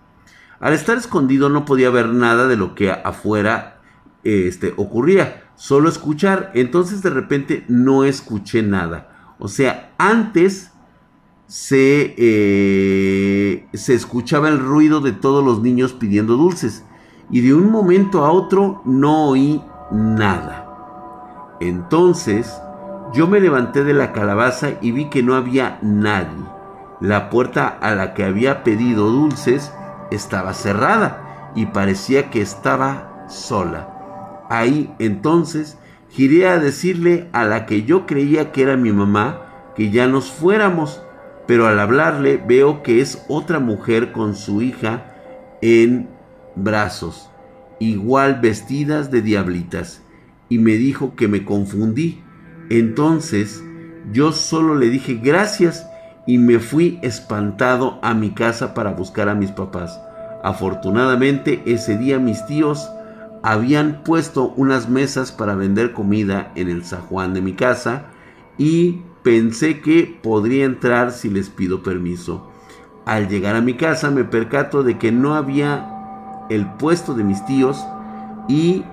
Al 0.61 0.73
estar 0.73 0.97
escondido 0.97 1.49
no 1.49 1.65
podía 1.65 1.91
ver 1.91 2.09
nada 2.09 2.47
de 2.47 2.57
lo 2.57 2.75
que 2.75 2.91
afuera 2.91 3.83
este, 4.23 4.73
ocurría, 4.77 5.45
solo 5.57 5.89
escuchar. 5.89 6.51
Entonces 6.55 7.03
de 7.03 7.11
repente 7.11 7.65
no 7.69 8.05
escuché 8.05 8.63
nada. 8.63 9.35
O 9.39 9.49
sea, 9.49 9.93
antes 9.99 10.73
se, 11.47 12.15
eh, 12.17 13.67
se 13.75 13.95
escuchaba 13.95 14.49
el 14.49 14.59
ruido 14.59 15.01
de 15.01 15.13
todos 15.13 15.45
los 15.45 15.61
niños 15.61 15.93
pidiendo 15.93 16.37
dulces 16.37 16.85
y 17.31 17.41
de 17.41 17.55
un 17.55 17.71
momento 17.71 18.25
a 18.25 18.31
otro 18.31 18.83
no 18.85 19.29
oí 19.29 19.63
nada. 19.91 21.57
Entonces 21.61 22.55
yo 23.15 23.27
me 23.27 23.41
levanté 23.41 23.85
de 23.85 23.95
la 23.95 24.13
calabaza 24.13 24.73
y 24.81 24.93
vi 24.93 25.07
que 25.07 25.23
no 25.23 25.35
había 25.35 25.79
nadie. 25.83 26.45
La 27.01 27.31
puerta 27.31 27.69
a 27.69 27.95
la 27.95 28.15
que 28.15 28.25
había 28.25 28.63
pedido 28.65 29.11
dulces 29.11 29.73
estaba 30.11 30.53
cerrada 30.53 31.53
y 31.55 31.67
parecía 31.67 32.31
que 32.31 32.43
estaba 32.43 33.27
sola. 33.29 34.45
Ahí 34.51 34.95
entonces 34.99 35.79
giré 36.11 36.49
a 36.49 36.59
decirle 36.59 37.29
a 37.33 37.45
la 37.45 37.67
que 37.67 37.85
yo 37.85 38.07
creía 38.07 38.53
que 38.53 38.63
era 38.63 38.77
mi 38.77 38.93
mamá 38.93 39.41
que 39.75 39.91
ya 39.91 40.07
nos 40.07 40.31
fuéramos 40.31 41.01
pero 41.47 41.67
al 41.67 41.79
hablarle 41.79 42.43
veo 42.45 42.83
que 42.83 43.01
es 43.01 43.25
otra 43.29 43.59
mujer 43.59 44.13
con 44.13 44.35
su 44.35 44.63
hija 44.63 45.05
en 45.61 46.09
brazos, 46.57 47.31
igual 47.81 48.41
vestidas 48.41 49.11
de 49.11 49.23
diablitas, 49.23 50.03
y 50.49 50.59
me 50.59 50.73
dijo 50.73 51.15
que 51.17 51.29
me 51.29 51.45
confundí. 51.45 52.23
Entonces 52.79 53.63
yo 54.13 54.33
solo 54.33 54.75
le 54.75 54.91
dije 54.91 55.15
gracias 55.23 55.87
y 56.27 56.39
me 56.39 56.59
fui 56.59 56.99
espantado 57.03 57.99
a 58.03 58.15
mi 58.15 58.31
casa 58.31 58.75
para 58.75 58.93
buscar 58.93 59.29
a 59.29 59.35
mis 59.35 59.51
papás. 59.51 60.01
Afortunadamente 60.43 61.63
ese 61.67 61.97
día 61.97 62.19
mis 62.19 62.45
tíos 62.47 62.91
habían 63.43 64.03
puesto 64.05 64.55
unas 64.57 64.89
mesas 64.89 65.33
para 65.33 65.55
vender 65.55 65.93
comida 65.93 66.53
en 66.55 66.69
el 66.69 66.85
zajuán 66.85 67.35
de 67.35 67.43
mi 67.43 67.53
casa 67.53 68.07
y 68.59 69.03
Pensé 69.25 69.81
que 69.81 70.21
podría 70.23 70.67
entrar 70.67 71.11
si 71.11 71.31
les 71.31 71.49
pido 71.49 71.83
permiso. 71.83 72.51
Al 73.07 73.27
llegar 73.27 73.57
a 73.57 73.63
mi 73.63 73.73
casa 73.73 74.11
me 74.11 74.25
percato 74.25 74.83
de 74.83 74.99
que 74.99 75.13
no 75.13 75.35
había 75.35 76.45
el 76.51 76.67
puesto 76.75 77.15
de 77.15 77.25
mis 77.25 77.43
tíos 77.47 77.87
y 78.49 78.85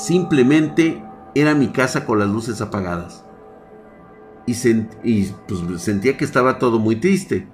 simplemente 0.00 1.02
era 1.34 1.54
mi 1.54 1.68
casa 1.68 2.04
con 2.04 2.18
las 2.18 2.28
luces 2.28 2.60
apagadas. 2.60 3.24
Y, 4.46 5.24
pues, 5.46 5.82
sentía 5.82 6.16
que 6.16 6.24
estaba 6.24 6.58
todo 6.58 6.78
muy 6.78 6.96
triste. 6.96 7.46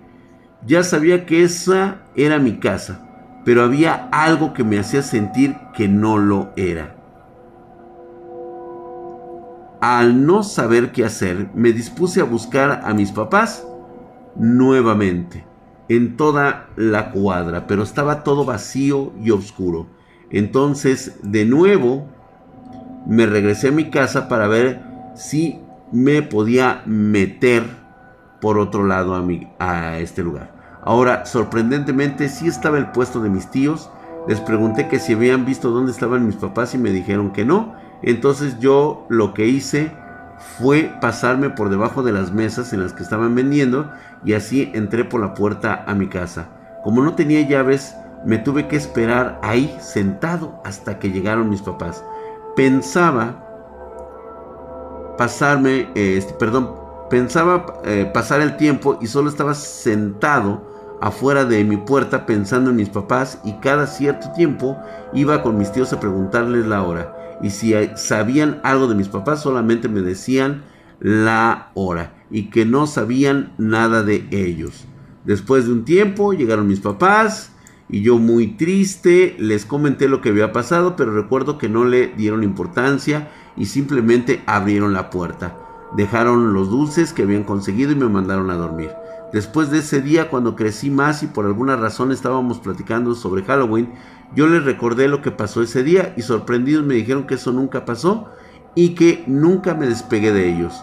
Ya 0.66 0.82
sabía 0.82 1.26
que 1.26 1.42
esa 1.42 2.02
era 2.14 2.38
mi 2.38 2.58
casa, 2.58 3.06
pero 3.44 3.62
había 3.62 4.08
algo 4.12 4.54
que 4.54 4.64
me 4.64 4.78
hacía 4.78 5.02
sentir 5.02 5.56
que 5.74 5.88
no 5.88 6.18
lo 6.18 6.52
era. 6.56 6.96
Al 9.80 10.24
no 10.24 10.42
saber 10.42 10.92
qué 10.92 11.04
hacer, 11.04 11.50
me 11.54 11.72
dispuse 11.72 12.20
a 12.20 12.24
buscar 12.24 12.80
a 12.84 12.94
mis 12.94 13.12
papás 13.12 13.66
nuevamente 14.34 15.44
en 15.88 16.16
toda 16.16 16.68
la 16.76 17.12
cuadra, 17.12 17.66
pero 17.66 17.82
estaba 17.82 18.24
todo 18.24 18.44
vacío 18.44 19.12
y 19.22 19.30
oscuro. 19.30 19.86
Entonces, 20.30 21.18
de 21.22 21.44
nuevo, 21.44 22.08
me 23.06 23.26
regresé 23.26 23.68
a 23.68 23.72
mi 23.72 23.90
casa 23.90 24.28
para 24.28 24.48
ver 24.48 24.82
si 25.14 25.60
me 25.92 26.22
podía 26.22 26.82
meter 26.86 27.64
por 28.40 28.58
otro 28.58 28.84
lado 28.84 29.14
a, 29.14 29.22
mi, 29.22 29.48
a 29.58 29.98
este 29.98 30.22
lugar. 30.22 30.52
Ahora, 30.84 31.24
sorprendentemente, 31.26 32.28
sí 32.28 32.46
estaba 32.46 32.78
el 32.78 32.90
puesto 32.90 33.20
de 33.20 33.30
mis 33.30 33.50
tíos. 33.50 33.90
Les 34.28 34.40
pregunté 34.40 34.88
que 34.88 34.98
si 34.98 35.14
habían 35.14 35.44
visto 35.44 35.70
dónde 35.70 35.92
estaban 35.92 36.26
mis 36.26 36.36
papás 36.36 36.74
y 36.74 36.78
me 36.78 36.90
dijeron 36.90 37.32
que 37.32 37.44
no. 37.44 37.74
Entonces 38.02 38.58
yo 38.58 39.06
lo 39.08 39.34
que 39.34 39.46
hice 39.46 39.90
fue 40.58 40.92
pasarme 41.00 41.50
por 41.50 41.70
debajo 41.70 42.02
de 42.02 42.12
las 42.12 42.32
mesas 42.32 42.72
en 42.72 42.82
las 42.82 42.92
que 42.92 43.02
estaban 43.02 43.34
vendiendo 43.34 43.90
y 44.24 44.34
así 44.34 44.70
entré 44.74 45.04
por 45.04 45.20
la 45.20 45.34
puerta 45.34 45.84
a 45.86 45.94
mi 45.94 46.08
casa. 46.08 46.48
Como 46.84 47.02
no 47.02 47.14
tenía 47.14 47.40
llaves, 47.48 47.96
me 48.24 48.38
tuve 48.38 48.68
que 48.68 48.76
esperar 48.76 49.40
ahí 49.42 49.74
sentado 49.80 50.60
hasta 50.64 50.98
que 50.98 51.10
llegaron 51.10 51.48
mis 51.48 51.62
papás. 51.62 52.04
Pensaba 52.56 53.46
pasarme, 55.18 55.88
este, 55.94 56.34
perdón, 56.34 56.74
pensaba 57.10 57.80
eh, 57.84 58.10
pasar 58.12 58.40
el 58.40 58.56
tiempo 58.56 58.98
y 59.00 59.06
solo 59.06 59.28
estaba 59.30 59.54
sentado 59.54 60.76
afuera 61.00 61.44
de 61.44 61.62
mi 61.64 61.76
puerta 61.76 62.26
pensando 62.26 62.70
en 62.70 62.76
mis 62.76 62.88
papás 62.88 63.40
y 63.44 63.52
cada 63.60 63.86
cierto 63.86 64.32
tiempo 64.32 64.76
iba 65.12 65.42
con 65.42 65.58
mis 65.58 65.70
tíos 65.70 65.92
a 65.92 66.00
preguntarles 66.00 66.66
la 66.66 66.82
hora. 66.82 67.38
Y 67.42 67.50
si 67.50 67.74
sabían 67.96 68.60
algo 68.62 68.88
de 68.88 68.94
mis 68.94 69.08
papás 69.08 69.42
solamente 69.42 69.88
me 69.88 70.00
decían 70.00 70.62
la 71.00 71.70
hora 71.74 72.14
y 72.30 72.48
que 72.50 72.64
no 72.64 72.86
sabían 72.86 73.52
nada 73.58 74.02
de 74.02 74.26
ellos. 74.30 74.86
Después 75.24 75.66
de 75.66 75.72
un 75.72 75.84
tiempo 75.84 76.32
llegaron 76.32 76.66
mis 76.66 76.80
papás 76.80 77.52
y 77.88 78.02
yo 78.02 78.18
muy 78.18 78.48
triste 78.48 79.36
les 79.38 79.64
comenté 79.64 80.08
lo 80.08 80.20
que 80.20 80.30
había 80.30 80.52
pasado, 80.52 80.96
pero 80.96 81.12
recuerdo 81.12 81.58
que 81.58 81.68
no 81.68 81.84
le 81.84 82.08
dieron 82.08 82.42
importancia 82.42 83.30
y 83.56 83.66
simplemente 83.66 84.42
abrieron 84.46 84.92
la 84.92 85.10
puerta. 85.10 85.56
Dejaron 85.96 86.52
los 86.52 86.68
dulces 86.68 87.12
que 87.12 87.22
habían 87.22 87.44
conseguido 87.44 87.92
y 87.92 87.96
me 87.96 88.08
mandaron 88.08 88.50
a 88.50 88.56
dormir. 88.56 88.90
Después 89.32 89.70
de 89.70 89.78
ese 89.78 90.00
día, 90.02 90.30
cuando 90.30 90.56
crecí 90.56 90.90
más 90.90 91.22
y 91.22 91.26
por 91.26 91.46
alguna 91.46 91.76
razón 91.76 92.10
estábamos 92.10 92.58
platicando 92.58 93.14
sobre 93.14 93.44
Halloween, 93.44 93.92
yo 94.34 94.46
les 94.48 94.64
recordé 94.64 95.08
lo 95.08 95.22
que 95.22 95.30
pasó 95.30 95.62
ese 95.62 95.82
día 95.82 96.12
y 96.16 96.22
sorprendidos 96.22 96.84
me 96.84 96.94
dijeron 96.94 97.26
que 97.26 97.34
eso 97.34 97.52
nunca 97.52 97.84
pasó 97.84 98.28
y 98.74 98.90
que 98.90 99.24
nunca 99.26 99.74
me 99.74 99.86
despegué 99.86 100.32
de 100.32 100.48
ellos. 100.48 100.82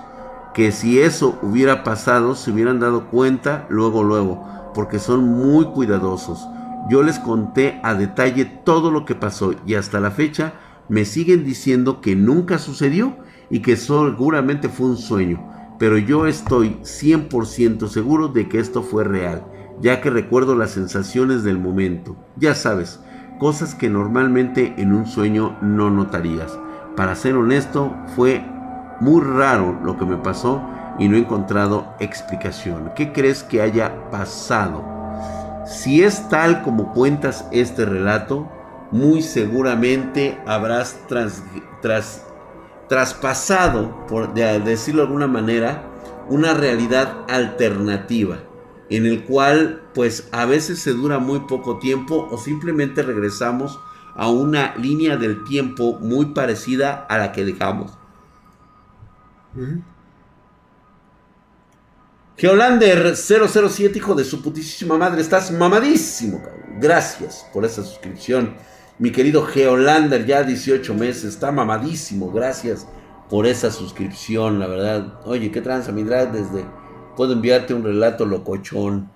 Que 0.53 0.71
si 0.71 0.99
eso 0.99 1.37
hubiera 1.41 1.83
pasado, 1.83 2.35
se 2.35 2.51
hubieran 2.51 2.79
dado 2.79 3.05
cuenta 3.09 3.65
luego, 3.69 4.03
luego, 4.03 4.71
porque 4.73 4.99
son 4.99 5.23
muy 5.23 5.65
cuidadosos. 5.65 6.47
Yo 6.89 7.01
les 7.01 7.19
conté 7.19 7.79
a 7.83 7.93
detalle 7.93 8.45
todo 8.45 8.91
lo 8.91 9.05
que 9.05 9.15
pasó 9.15 9.53
y 9.65 9.75
hasta 9.75 9.99
la 9.99 10.11
fecha 10.11 10.53
me 10.89 11.05
siguen 11.05 11.45
diciendo 11.45 12.01
que 12.01 12.15
nunca 12.15 12.57
sucedió 12.57 13.17
y 13.49 13.61
que 13.61 13.77
seguramente 13.77 14.67
fue 14.67 14.87
un 14.87 14.97
sueño. 14.97 15.49
Pero 15.79 15.97
yo 15.97 16.27
estoy 16.27 16.77
100% 16.81 17.87
seguro 17.87 18.27
de 18.27 18.49
que 18.49 18.59
esto 18.59 18.83
fue 18.83 19.03
real, 19.03 19.45
ya 19.81 20.01
que 20.01 20.09
recuerdo 20.09 20.55
las 20.55 20.71
sensaciones 20.71 21.43
del 21.43 21.57
momento. 21.57 22.17
Ya 22.35 22.53
sabes, 22.53 22.99
cosas 23.39 23.75
que 23.75 23.89
normalmente 23.89 24.73
en 24.77 24.93
un 24.93 25.05
sueño 25.05 25.57
no 25.61 25.89
notarías. 25.89 26.57
Para 26.95 27.15
ser 27.15 27.35
honesto, 27.35 27.95
fue 28.15 28.45
muy 28.99 29.21
raro 29.21 29.79
lo 29.83 29.97
que 29.97 30.05
me 30.05 30.17
pasó 30.17 30.61
y 30.99 31.07
no 31.07 31.15
he 31.15 31.19
encontrado 31.19 31.93
explicación. 31.99 32.91
¿Qué 32.95 33.11
crees 33.11 33.43
que 33.43 33.61
haya 33.61 34.09
pasado? 34.11 34.92
Si 35.65 36.03
es 36.03 36.27
tal 36.29 36.61
como 36.61 36.93
cuentas 36.93 37.45
este 37.51 37.85
relato, 37.85 38.49
muy 38.91 39.21
seguramente 39.21 40.37
habrás 40.45 40.99
traspasado, 42.87 44.05
por 44.07 44.33
decirlo 44.33 45.01
de 45.01 45.07
alguna 45.07 45.27
manera, 45.27 45.83
una 46.29 46.53
realidad 46.53 47.25
alternativa 47.29 48.39
en 48.89 49.05
el 49.05 49.23
cual 49.23 49.81
pues 49.93 50.27
a 50.31 50.45
veces 50.45 50.79
se 50.79 50.93
dura 50.93 51.19
muy 51.19 51.41
poco 51.41 51.79
tiempo 51.79 52.27
o 52.29 52.37
simplemente 52.37 53.01
regresamos 53.01 53.79
a 54.15 54.29
una 54.29 54.75
línea 54.75 55.17
del 55.17 55.43
tiempo 55.45 55.97
muy 55.99 56.27
parecida 56.27 57.05
a 57.09 57.17
la 57.17 57.31
que 57.31 57.45
dejamos. 57.45 57.97
Geolander 62.35 63.15
007, 63.15 63.97
hijo 63.97 64.15
de 64.15 64.23
su 64.23 64.41
putísima 64.41 64.97
madre, 64.97 65.21
estás 65.21 65.51
mamadísimo. 65.51 66.41
Gracias 66.79 67.45
por 67.53 67.63
esa 67.63 67.83
suscripción. 67.83 68.55
Mi 68.97 69.11
querido 69.11 69.45
Geolander, 69.45 70.25
ya 70.25 70.43
18 70.43 70.93
meses, 70.95 71.25
está 71.25 71.51
mamadísimo. 71.51 72.31
Gracias 72.31 72.87
por 73.29 73.45
esa 73.45 73.69
suscripción, 73.69 74.59
la 74.59 74.67
verdad. 74.67 75.19
Oye, 75.25 75.51
qué 75.51 75.61
tranza, 75.61 75.91
mi 75.91 76.03
drag, 76.03 76.31
desde... 76.31 76.65
Puedo 77.15 77.33
enviarte 77.33 77.75
un 77.75 77.83
relato 77.83 78.25
locochón. 78.25 79.11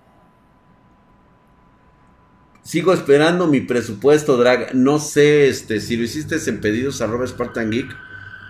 Sigo 2.62 2.94
esperando 2.94 3.48
mi 3.48 3.62
presupuesto, 3.62 4.38
drag. 4.38 4.76
No 4.76 5.00
sé 5.00 5.48
este, 5.48 5.80
si 5.80 5.98
lo 5.98 6.04
hiciste 6.04 6.36
en 6.48 6.62
pedidos 6.62 7.02
arroba 7.02 7.26
Spartan 7.26 7.72
Geek. 7.72 8.07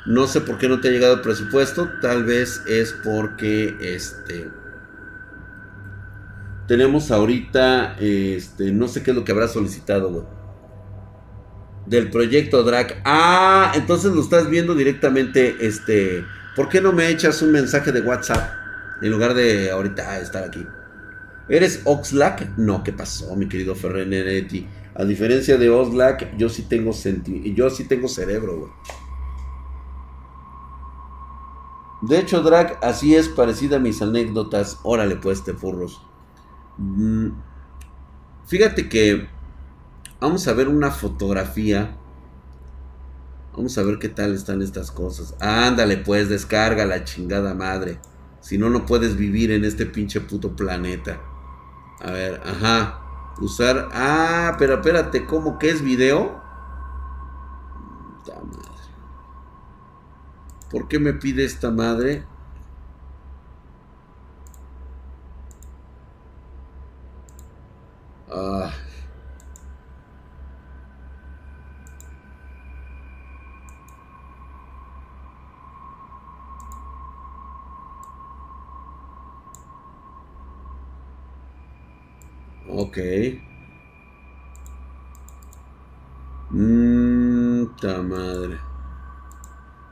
No 0.07 0.25
sé 0.27 0.41
por 0.41 0.57
qué 0.57 0.67
no 0.67 0.79
te 0.79 0.87
ha 0.87 0.91
llegado 0.91 1.15
el 1.15 1.21
presupuesto. 1.21 1.89
Tal 2.01 2.23
vez 2.23 2.63
es 2.67 2.95
porque 3.03 3.75
este 3.81 4.49
tenemos 6.67 7.11
ahorita, 7.11 7.95
este, 7.99 8.71
no 8.71 8.89
sé 8.89 9.01
qué 9.01 9.11
es 9.11 9.17
lo 9.17 9.23
que 9.23 9.31
habrá 9.31 9.47
solicitado, 9.47 10.11
güey. 10.11 10.25
Del 11.85 12.09
proyecto 12.09 12.63
Drag. 12.63 13.01
Ah, 13.05 13.71
entonces 13.73 14.11
lo 14.11 14.21
estás 14.21 14.49
viendo 14.49 14.75
directamente, 14.75 15.55
este. 15.61 16.25
¿Por 16.57 16.67
qué 16.67 16.81
no 16.81 16.91
me 16.91 17.07
echas 17.07 17.41
un 17.41 17.53
mensaje 17.53 17.93
de 17.93 18.01
WhatsApp 18.01 18.51
en 19.01 19.11
lugar 19.11 19.33
de 19.33 19.71
ahorita 19.71 20.19
estar 20.19 20.43
aquí? 20.43 20.65
¿Eres 21.47 21.81
Oxlack? 21.85 22.57
No, 22.57 22.83
¿qué 22.83 22.91
pasó, 22.91 23.33
mi 23.37 23.47
querido 23.47 23.73
Ferreneretti? 23.73 24.67
A 24.95 25.05
diferencia 25.05 25.57
de 25.57 25.69
Oxlack, 25.69 26.35
yo 26.35 26.49
sí 26.49 26.63
tengo 26.63 26.91
senti 26.91 27.53
yo 27.55 27.69
sí 27.69 27.85
tengo 27.85 28.09
cerebro, 28.09 28.57
güey. 28.57 28.71
De 32.01 32.19
hecho, 32.19 32.43
Drag, 32.43 32.77
así 32.83 33.15
es 33.15 33.27
parecida 33.27 33.77
a 33.77 33.79
mis 33.79 34.01
anécdotas. 34.01 34.79
Órale, 34.83 35.15
pues, 35.15 35.43
te 35.43 35.53
furros. 35.53 36.01
Mm, 36.77 37.29
fíjate 38.45 38.87
que 38.87 39.27
vamos 40.19 40.47
a 40.47 40.53
ver 40.53 40.67
una 40.67 40.91
fotografía. 40.91 41.97
Vamos 43.53 43.75
a 43.79 43.83
ver 43.83 43.97
qué 43.97 44.09
tal 44.09 44.35
están 44.35 44.61
estas 44.61 44.91
cosas. 44.91 45.35
Ándale, 45.39 45.97
pues, 45.97 46.29
descarga 46.29 46.85
la 46.85 47.03
chingada 47.03 47.55
madre. 47.55 47.99
Si 48.41 48.57
no, 48.57 48.69
no 48.69 48.85
puedes 48.85 49.17
vivir 49.17 49.51
en 49.51 49.65
este 49.65 49.87
pinche 49.87 50.21
puto 50.21 50.55
planeta. 50.55 51.19
A 51.99 52.11
ver, 52.11 52.41
ajá. 52.45 53.01
Usar. 53.39 53.89
Ah, 53.91 54.55
pero 54.59 54.75
espérate, 54.75 55.25
¿cómo 55.25 55.57
que 55.57 55.69
es 55.69 55.81
video? 55.81 56.41
¿Por 60.69 60.87
qué 60.87 60.99
me 60.99 61.13
pide 61.13 61.45
esta 61.45 61.71
madre? 61.71 62.23
Ah. 68.29 68.73
Ok. 82.69 82.97
Mmm, 86.51 87.67
madre. 88.03 88.76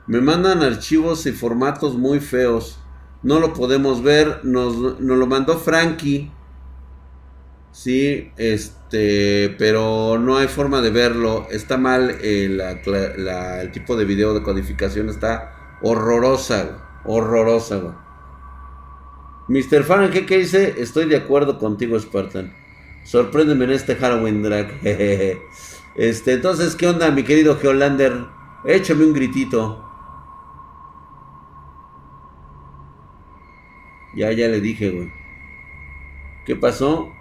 Me 0.06 0.20
mandan 0.20 0.62
archivos 0.62 1.26
y 1.26 1.32
formatos 1.32 1.96
muy 1.96 2.20
feos. 2.20 2.78
No 3.22 3.40
lo 3.40 3.52
podemos 3.52 4.02
ver. 4.02 4.44
Nos, 4.44 5.00
nos 5.00 5.18
lo 5.18 5.26
mandó 5.26 5.58
Frankie. 5.58 6.30
Sí, 7.72 8.30
este, 8.36 9.54
pero 9.58 10.18
no 10.18 10.38
hay 10.38 10.48
forma 10.48 10.80
de 10.80 10.90
verlo. 10.90 11.46
Está 11.50 11.76
mal 11.76 12.16
eh, 12.22 12.58
el 13.60 13.72
tipo 13.72 13.96
de 13.96 14.04
video 14.04 14.32
de 14.32 14.42
codificación. 14.42 15.08
Está 15.08 15.78
horrorosa, 15.82 17.00
horrorosa. 17.04 17.96
Mr. 19.48 19.84
Fan, 19.84 20.10
¿qué, 20.10 20.24
¿qué 20.24 20.38
dice? 20.38 20.74
Estoy 20.78 21.06
de 21.06 21.16
acuerdo 21.16 21.58
contigo, 21.58 21.98
Spartan. 21.98 22.54
Sorpréndeme 23.04 23.64
en 23.66 23.72
este 23.72 23.96
Halloween 23.96 24.42
drag. 24.42 24.70
este, 25.96 26.32
entonces, 26.32 26.76
¿qué 26.76 26.86
onda, 26.86 27.10
mi 27.10 27.24
querido 27.24 27.56
Geolander? 27.58 28.24
Échame 28.64 29.04
un 29.04 29.12
gritito. 29.12 29.85
Ya, 34.16 34.32
ya 34.32 34.48
le 34.48 34.60
dije, 34.60 34.90
güey. 34.90 35.12
¿Qué 36.46 36.56
pasó? 36.56 37.12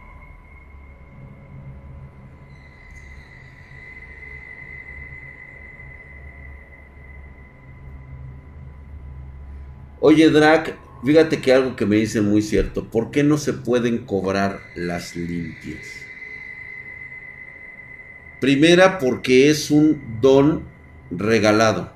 Oye, 9.99 10.29
Drac, 10.29 10.77
fíjate 11.03 11.41
que 11.41 11.51
algo 11.51 11.75
que 11.75 11.85
me 11.85 11.97
dice 11.97 12.21
muy 12.21 12.41
cierto. 12.41 12.89
¿Por 12.89 13.11
qué 13.11 13.23
no 13.23 13.37
se 13.37 13.53
pueden 13.53 14.05
cobrar 14.05 14.61
las 14.75 15.15
limpias? 15.15 16.05
Primera, 18.39 18.99
porque 18.99 19.49
es 19.49 19.71
un 19.71 20.19
don 20.21 20.63
regalado. 21.09 21.91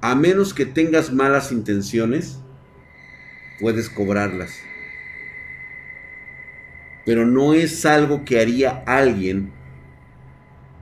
A 0.00 0.14
menos 0.14 0.54
que 0.54 0.64
tengas 0.64 1.12
malas 1.12 1.50
intenciones, 1.50 2.38
puedes 3.60 3.88
cobrarlas. 3.88 4.60
Pero 7.04 7.26
no 7.26 7.54
es 7.54 7.84
algo 7.84 8.24
que 8.24 8.40
haría 8.40 8.82
alguien 8.86 9.52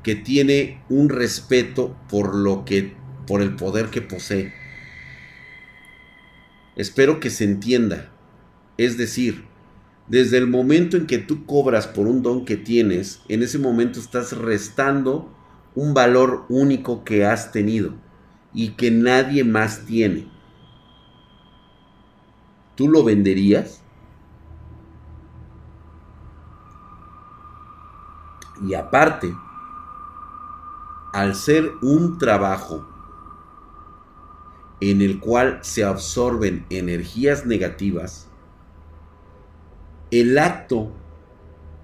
que 0.02 0.14
tiene 0.14 0.80
un 0.88 1.08
respeto 1.08 1.96
por 2.08 2.34
lo 2.34 2.64
que 2.64 2.94
por 3.26 3.40
el 3.40 3.54
poder 3.54 3.86
que 3.86 4.02
posee. 4.02 4.52
Espero 6.76 7.20
que 7.20 7.30
se 7.30 7.44
entienda. 7.44 8.10
Es 8.78 8.96
decir, 8.96 9.44
desde 10.08 10.38
el 10.38 10.46
momento 10.46 10.96
en 10.96 11.06
que 11.06 11.18
tú 11.18 11.46
cobras 11.46 11.86
por 11.86 12.06
un 12.06 12.22
don 12.22 12.44
que 12.44 12.56
tienes, 12.56 13.20
en 13.28 13.42
ese 13.42 13.58
momento 13.58 14.00
estás 14.00 14.36
restando 14.36 15.32
un 15.74 15.94
valor 15.94 16.44
único 16.48 17.04
que 17.04 17.24
has 17.24 17.52
tenido 17.52 17.94
y 18.52 18.70
que 18.70 18.90
nadie 18.90 19.44
más 19.44 19.86
tiene. 19.86 20.31
¿Tú 22.74 22.88
lo 22.88 23.04
venderías? 23.04 23.82
Y 28.66 28.74
aparte, 28.74 29.34
al 31.12 31.34
ser 31.34 31.72
un 31.82 32.18
trabajo 32.18 32.86
en 34.80 35.02
el 35.02 35.20
cual 35.20 35.58
se 35.62 35.84
absorben 35.84 36.64
energías 36.70 37.44
negativas, 37.44 38.28
el 40.10 40.38
acto 40.38 40.92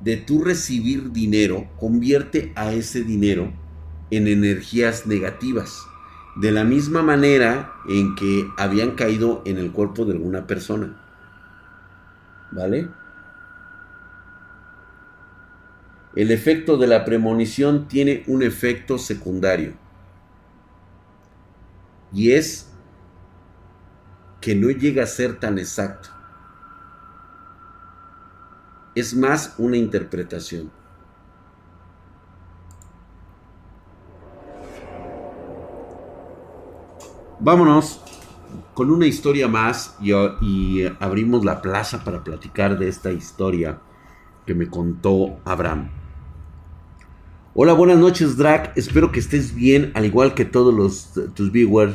de 0.01 0.17
tú 0.17 0.45
recibir 0.45 1.13
dinero 1.13 1.67
convierte 1.79 2.53
a 2.55 2.73
ese 2.73 3.03
dinero 3.03 3.53
en 4.11 4.29
energías 4.29 5.07
negativas, 5.07 5.88
de 6.41 6.53
la 6.53 6.63
misma 6.63 7.03
manera 7.03 7.73
en 7.89 8.15
que 8.15 8.49
habían 8.57 8.93
caído 8.93 9.43
en 9.45 9.59
el 9.59 9.73
cuerpo 9.73 10.05
de 10.05 10.13
alguna 10.13 10.47
persona. 10.47 10.95
¿Vale? 12.53 12.89
El 16.15 16.31
efecto 16.31 16.77
de 16.77 16.87
la 16.87 17.05
premonición 17.05 17.89
tiene 17.89 18.23
un 18.29 18.45
efecto 18.45 18.99
secundario. 18.99 19.75
Y 22.13 22.31
es 22.31 22.71
que 24.41 24.55
no 24.55 24.71
llega 24.71 25.03
a 25.03 25.07
ser 25.07 25.41
tan 25.41 25.59
exacto. 25.59 26.11
Es 28.95 29.15
más 29.15 29.55
una 29.59 29.77
interpretación. 29.77 30.78
Vámonos 37.41 38.01
con 38.75 38.91
una 38.91 39.07
historia 39.07 39.47
más 39.47 39.97
y, 40.01 40.13
abrimos 40.99 41.45
la 41.45 41.63
plaza 41.63 42.03
para 42.03 42.25
platicar 42.25 42.79
de 42.79 42.89
esta 42.89 43.13
historia 43.13 43.79
que 44.45 44.55
me 44.55 44.69
contó 44.69 45.39
Abraham. 45.45 45.91
Hola, 47.55 47.75
buenas 47.75 47.99
noches, 47.99 48.37
Drac. 48.37 48.77
Espero 48.77 49.13
que 49.13 49.21
estés 49.21 49.55
bien, 49.55 49.93
al 49.95 50.05
igual 50.05 50.35
que 50.35 50.45
todos 50.45 50.75
los, 50.75 51.13
tus 51.35 51.53
viewers. 51.53 51.95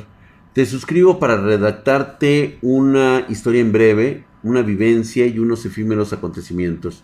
Te 0.54 0.66
suscribo 0.66 1.20
para 1.20 1.36
redactarte 1.36 2.58
una 2.62 3.26
historia 3.28 3.60
en 3.60 3.74
breve, 3.74 4.26
una 4.44 4.62
vivencia 4.62 5.26
y 5.26 5.40
unos 5.40 5.66
efímeros 5.66 6.14
acontecimientos. 6.14 7.04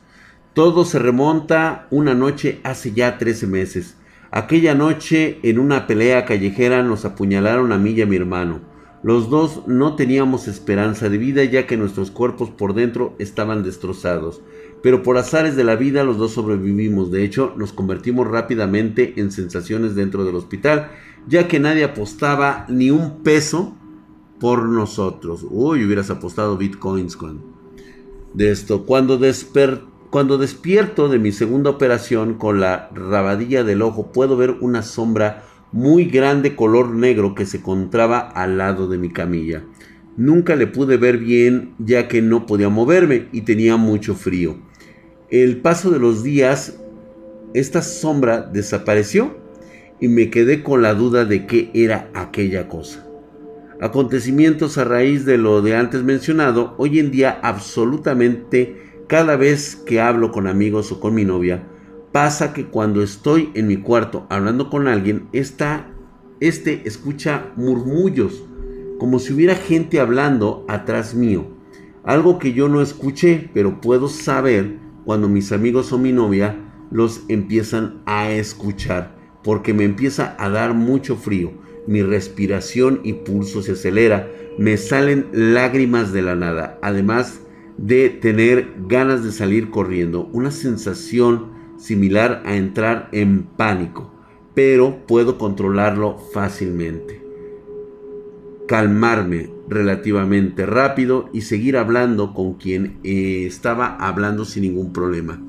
Todo 0.53 0.85
se 0.85 0.99
remonta 0.99 1.87
una 1.91 2.13
noche 2.13 2.61
hace 2.63 2.93
ya 2.93 3.17
13 3.17 3.47
meses. 3.47 3.97
Aquella 4.31 4.75
noche, 4.75 5.39
en 5.43 5.59
una 5.59 5.87
pelea 5.87 6.25
callejera, 6.25 6.83
nos 6.83 7.05
apuñalaron 7.05 7.71
a 7.71 7.77
mí 7.77 7.91
y 7.91 8.01
a 8.01 8.05
mi 8.05 8.15
hermano. 8.15 8.61
Los 9.01 9.29
dos 9.29 9.63
no 9.67 9.95
teníamos 9.95 10.47
esperanza 10.47 11.09
de 11.09 11.17
vida 11.17 11.43
ya 11.45 11.65
que 11.65 11.77
nuestros 11.77 12.11
cuerpos 12.11 12.49
por 12.49 12.73
dentro 12.73 13.15
estaban 13.17 13.63
destrozados 13.63 14.41
pero 14.81 15.03
por 15.03 15.17
azares 15.17 15.55
de 15.55 15.63
la 15.63 15.75
vida 15.75 16.03
los 16.03 16.17
dos 16.17 16.33
sobrevivimos. 16.33 17.11
De 17.11 17.23
hecho, 17.23 17.53
nos 17.57 17.73
convertimos 17.73 18.27
rápidamente 18.27 19.13
en 19.17 19.31
sensaciones 19.31 19.95
dentro 19.95 20.23
del 20.23 20.35
hospital, 20.35 20.91
ya 21.27 21.47
que 21.47 21.59
nadie 21.59 21.83
apostaba 21.83 22.65
ni 22.69 22.91
un 22.91 23.21
peso 23.23 23.75
por 24.39 24.67
nosotros. 24.69 25.45
Uy, 25.49 25.83
hubieras 25.83 26.09
apostado 26.09 26.57
bitcoins 26.57 27.17
con 27.17 27.41
de 28.33 28.51
esto. 28.51 28.85
Cuando, 28.85 29.17
cuando 30.09 30.37
despierto 30.37 31.09
de 31.09 31.19
mi 31.19 31.31
segunda 31.31 31.69
operación 31.69 32.35
con 32.35 32.59
la 32.59 32.89
rabadilla 32.93 33.63
del 33.63 33.81
ojo, 33.81 34.11
puedo 34.11 34.37
ver 34.37 34.57
una 34.61 34.81
sombra 34.81 35.43
muy 35.71 36.05
grande 36.05 36.55
color 36.55 36.89
negro 36.95 37.35
que 37.35 37.45
se 37.45 37.57
encontraba 37.57 38.19
al 38.19 38.57
lado 38.57 38.87
de 38.87 38.97
mi 38.97 39.11
camilla. 39.11 39.63
Nunca 40.17 40.55
le 40.55 40.67
pude 40.67 40.97
ver 40.97 41.17
bien 41.17 41.75
ya 41.77 42.07
que 42.07 42.21
no 42.21 42.45
podía 42.45 42.69
moverme 42.69 43.27
y 43.31 43.41
tenía 43.41 43.77
mucho 43.77 44.15
frío 44.15 44.57
el 45.31 45.57
paso 45.57 45.91
de 45.91 45.99
los 45.99 46.23
días, 46.23 46.79
esta 47.53 47.81
sombra 47.83 48.41
desapareció 48.41 49.37
y 49.99 50.07
me 50.07 50.29
quedé 50.31 50.63
con 50.63 50.81
la 50.81 50.95
duda 50.95 51.25
de 51.25 51.45
qué 51.45 51.69
era 51.73 52.09
aquella 52.15 52.67
cosa. 52.67 53.05
Acontecimientos 53.79 54.77
a 54.77 54.85
raíz 54.85 55.25
de 55.25 55.37
lo 55.37 55.61
de 55.61 55.75
antes 55.75 56.03
mencionado, 56.03 56.73
hoy 56.77 56.99
en 56.99 57.11
día 57.11 57.39
absolutamente 57.43 58.88
cada 59.09 59.37
vez 59.37 59.75
que 59.75 59.99
hablo 59.99 60.31
con 60.31 60.45
amigos 60.45 60.91
o 60.91 60.99
con 60.99 61.15
mi 61.15 61.25
novia, 61.25 61.63
pasa 62.11 62.53
que 62.53 62.67
cuando 62.67 63.01
estoy 63.01 63.49
en 63.55 63.65
mi 63.65 63.77
cuarto 63.77 64.27
hablando 64.29 64.69
con 64.69 64.87
alguien, 64.87 65.27
esta, 65.33 65.87
este 66.39 66.83
escucha 66.87 67.47
murmullos, 67.55 68.45
como 68.99 69.17
si 69.17 69.33
hubiera 69.33 69.55
gente 69.55 69.99
hablando 69.99 70.63
atrás 70.67 71.15
mío. 71.15 71.47
Algo 72.03 72.37
que 72.37 72.53
yo 72.53 72.69
no 72.69 72.83
escuché, 72.83 73.49
pero 73.51 73.81
puedo 73.81 74.09
saber 74.09 74.77
cuando 75.05 75.27
mis 75.27 75.51
amigos 75.51 75.91
o 75.91 75.97
mi 75.97 76.11
novia 76.11 76.55
los 76.91 77.23
empiezan 77.29 78.03
a 78.05 78.29
escuchar, 78.29 79.15
porque 79.43 79.73
me 79.73 79.85
empieza 79.85 80.35
a 80.37 80.49
dar 80.49 80.75
mucho 80.75 81.15
frío, 81.15 81.53
mi 81.87 82.03
respiración 82.03 82.99
y 83.03 83.13
pulso 83.13 83.63
se 83.63 83.71
acelera, 83.71 84.29
me 84.59 84.77
salen 84.77 85.25
lágrimas 85.31 86.13
de 86.13 86.21
la 86.21 86.35
nada, 86.35 86.77
además 86.83 87.41
de 87.81 88.09
tener 88.09 88.73
ganas 88.87 89.23
de 89.23 89.31
salir 89.31 89.69
corriendo, 89.69 90.29
una 90.33 90.51
sensación 90.51 91.47
similar 91.77 92.43
a 92.45 92.57
entrar 92.57 93.07
en 93.13 93.43
pánico, 93.43 94.11
pero 94.53 95.05
puedo 95.07 95.37
controlarlo 95.37 96.17
fácilmente. 96.33 97.21
Calmarme, 98.67 99.49
relativamente 99.69 100.65
rápido 100.65 101.29
y 101.31 101.41
seguir 101.41 101.77
hablando 101.77 102.33
con 102.33 102.55
quien 102.55 102.97
eh, 103.03 103.45
estaba 103.47 103.95
hablando 103.95 104.43
sin 104.43 104.63
ningún 104.63 104.91
problema. 104.91 105.41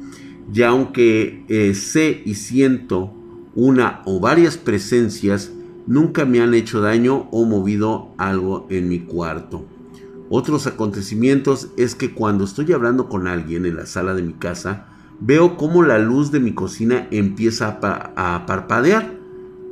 Ya 0.52 0.68
aunque 0.68 1.44
eh, 1.48 1.74
sé 1.74 2.22
y 2.24 2.34
siento 2.34 3.12
una 3.54 4.02
o 4.04 4.20
varias 4.20 4.56
presencias, 4.56 5.52
nunca 5.86 6.24
me 6.24 6.40
han 6.40 6.54
hecho 6.54 6.80
daño 6.80 7.28
o 7.32 7.44
movido 7.44 8.14
algo 8.18 8.66
en 8.70 8.88
mi 8.88 9.00
cuarto. 9.00 9.64
Otros 10.32 10.68
acontecimientos 10.68 11.70
es 11.76 11.96
que 11.96 12.14
cuando 12.14 12.44
estoy 12.44 12.72
hablando 12.72 13.08
con 13.08 13.26
alguien 13.26 13.66
en 13.66 13.74
la 13.74 13.84
sala 13.84 14.14
de 14.14 14.22
mi 14.22 14.34
casa, 14.34 14.86
veo 15.18 15.56
como 15.56 15.82
la 15.82 15.98
luz 15.98 16.30
de 16.30 16.38
mi 16.38 16.54
cocina 16.54 17.08
empieza 17.10 17.80
a, 17.82 18.34
a 18.36 18.46
parpadear 18.46 19.10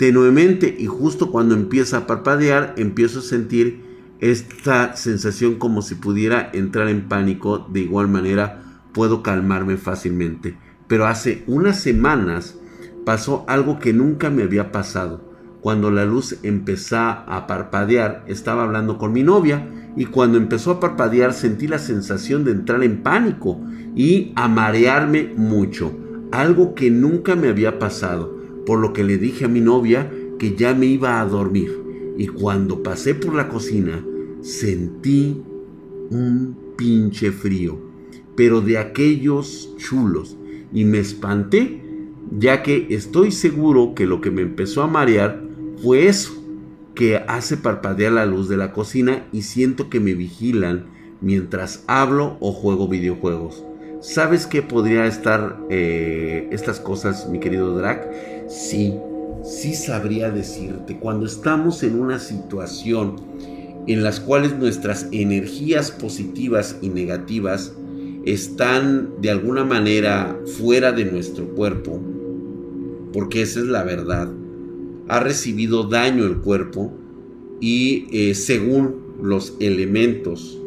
tenuemente 0.01 0.75
y 0.77 0.87
justo 0.87 1.31
cuando 1.31 1.55
empieza 1.55 1.99
a 1.99 2.07
parpadear 2.09 2.75
empiezo 2.77 3.21
a 3.21 3.23
sentir 3.23 3.85
esta 4.19 4.97
sensación 4.97 5.61
como 5.61 5.81
si 5.81 5.95
pudiera 5.95 6.51
entrar 6.53 6.89
en 6.89 7.09
pánico, 7.09 7.65
de 7.71 7.83
igual 7.83 8.09
manera 8.09 8.81
puedo 8.93 9.23
calmarme 9.23 9.77
fácilmente. 9.77 10.57
Pero 10.89 11.07
hace 11.07 11.45
unas 11.47 11.81
semanas 11.81 12.59
pasó 13.05 13.45
algo 13.47 13.79
que 13.79 13.93
nunca 13.93 14.29
me 14.29 14.43
había 14.43 14.73
pasado. 14.73 15.29
Cuando 15.61 15.93
la 15.93 16.05
luz 16.05 16.37
empezó 16.43 16.99
a 16.99 17.47
parpadear, 17.47 18.25
estaba 18.27 18.65
hablando 18.65 18.99
con 18.99 19.13
mi 19.13 19.23
novia 19.23 19.69
y 19.99 20.07
cuando 20.07 20.39
empezó 20.39 20.71
a 20.71 20.81
parpadear 20.81 21.35
sentí 21.35 21.67
la 21.67 21.81
sensación 21.81 22.45
de 22.45 22.53
entrar 22.53 22.85
en 22.85 23.03
pánico 23.03 23.61
y 23.97 24.33
a 24.37 24.47
marearme 24.47 25.33
mucho. 25.37 25.93
Algo 26.31 26.75
que 26.77 26.91
nunca 26.91 27.35
me 27.35 27.49
había 27.49 27.81
pasado, 27.81 28.39
por 28.65 28.79
lo 28.79 28.93
que 28.93 29.03
le 29.03 29.19
dije 29.19 29.47
a 29.47 29.49
mi 29.49 29.61
novia 29.61 30.11
que 30.39 30.55
ya 30.55 30.73
me 30.73 30.87
iba 30.87 31.21
a 31.21 31.27
dormir 31.27 31.89
y 32.17 32.29
cuando 32.29 32.83
pasé 32.83 33.15
por 33.15 33.35
la 33.35 33.49
cocina 33.49 34.05
sentí 34.41 35.43
un 36.11 36.57
pinche 36.77 37.33
frío, 37.33 37.79
pero 38.37 38.61
de 38.61 38.79
aquellos 38.79 39.75
chulos, 39.79 40.37
y 40.73 40.85
me 40.85 41.01
espanté, 41.01 41.83
ya 42.39 42.63
que 42.63 42.87
estoy 42.91 43.33
seguro 43.33 43.95
que 43.95 44.07
lo 44.07 44.21
que 44.21 44.31
me 44.31 44.43
empezó 44.43 44.83
a 44.83 44.87
marear 44.87 45.43
fue 45.83 46.07
eso, 46.07 46.38
que 46.99 47.23
hace 47.29 47.57
parpadear 47.57 48.11
la 48.11 48.27
luz 48.27 48.49
de 48.49 48.57
la 48.57 48.73
cocina 48.73 49.25
y 49.33 49.43
siento 49.43 49.89
que 49.89 50.01
me 50.01 50.15
vigilan 50.15 50.87
mientras 51.21 51.85
hablo 51.87 52.37
o 52.41 52.51
juego 52.51 52.89
videojuegos. 52.89 53.63
¿Sabes 54.01 54.49
qué 54.49 54.63
podría 54.63 55.07
estar 55.07 55.61
eh, 55.71 56.49
estas 56.51 56.81
cosas, 56.81 57.29
mi 57.29 57.39
querido 57.39 57.77
Drac? 57.77 58.05
Sí, 58.49 58.97
sí 59.45 59.75
sabría 59.75 60.33
decirte. 60.33 60.99
Cuando 60.99 61.27
estamos 61.27 61.85
en 61.85 62.01
una 62.01 62.19
situación 62.19 63.15
en 63.87 64.03
las 64.03 64.19
cuales 64.19 64.59
nuestras 64.59 65.07
energías 65.13 65.93
positivas 65.93 66.79
y 66.83 66.89
negativas 66.89 67.75
están 68.25 69.21
de 69.21 69.31
alguna 69.31 69.65
manera 69.65 70.37
fuera 70.59 70.91
de 70.91 71.05
nuestro 71.05 71.47
cuerpo, 71.55 72.01
porque 73.13 73.43
esa 73.43 73.61
es 73.61 73.67
la 73.67 73.85
verdad, 73.85 74.29
ha 75.09 75.21
recibido 75.21 75.85
daño 75.85 76.25
el 76.25 76.39
cuerpo 76.39 76.93
y 77.61 78.07
eh, 78.13 78.35
según 78.35 79.17
los 79.23 79.55
elementos 79.59 80.59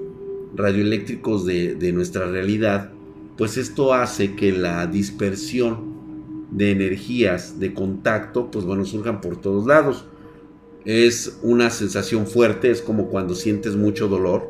radioeléctricos 0.55 1.45
de, 1.45 1.75
de 1.75 1.93
nuestra 1.93 2.25
realidad, 2.25 2.91
pues 3.37 3.57
esto 3.57 3.93
hace 3.93 4.35
que 4.35 4.51
la 4.51 4.85
dispersión 4.87 5.91
de 6.51 6.71
energías 6.71 7.59
de 7.59 7.73
contacto, 7.73 8.51
pues 8.51 8.65
bueno, 8.65 8.85
surjan 8.85 9.21
por 9.21 9.37
todos 9.37 9.65
lados. 9.65 10.05
Es 10.83 11.39
una 11.41 11.69
sensación 11.69 12.27
fuerte, 12.27 12.71
es 12.71 12.81
como 12.81 13.07
cuando 13.07 13.35
sientes 13.35 13.75
mucho 13.75 14.07
dolor, 14.07 14.49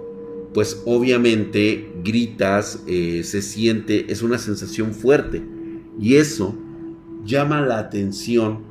pues 0.54 0.82
obviamente 0.86 1.94
gritas, 2.04 2.84
eh, 2.88 3.24
se 3.24 3.42
siente, 3.42 4.12
es 4.12 4.22
una 4.22 4.38
sensación 4.38 4.94
fuerte. 4.94 5.44
Y 6.00 6.16
eso 6.16 6.56
llama 7.24 7.62
la 7.62 7.80
atención 7.80 8.71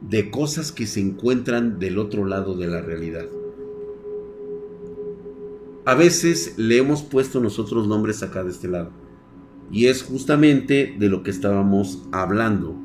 de 0.00 0.30
cosas 0.30 0.72
que 0.72 0.86
se 0.86 1.00
encuentran 1.00 1.78
del 1.78 1.98
otro 1.98 2.24
lado 2.24 2.56
de 2.56 2.68
la 2.68 2.80
realidad. 2.80 3.26
A 5.84 5.94
veces 5.94 6.54
le 6.56 6.78
hemos 6.78 7.02
puesto 7.02 7.40
nosotros 7.40 7.88
nombres 7.88 8.22
acá 8.22 8.44
de 8.44 8.50
este 8.50 8.68
lado. 8.68 8.90
Y 9.72 9.86
es 9.86 10.02
justamente 10.02 10.94
de 10.98 11.08
lo 11.08 11.22
que 11.22 11.30
estábamos 11.30 12.02
hablando. 12.12 12.76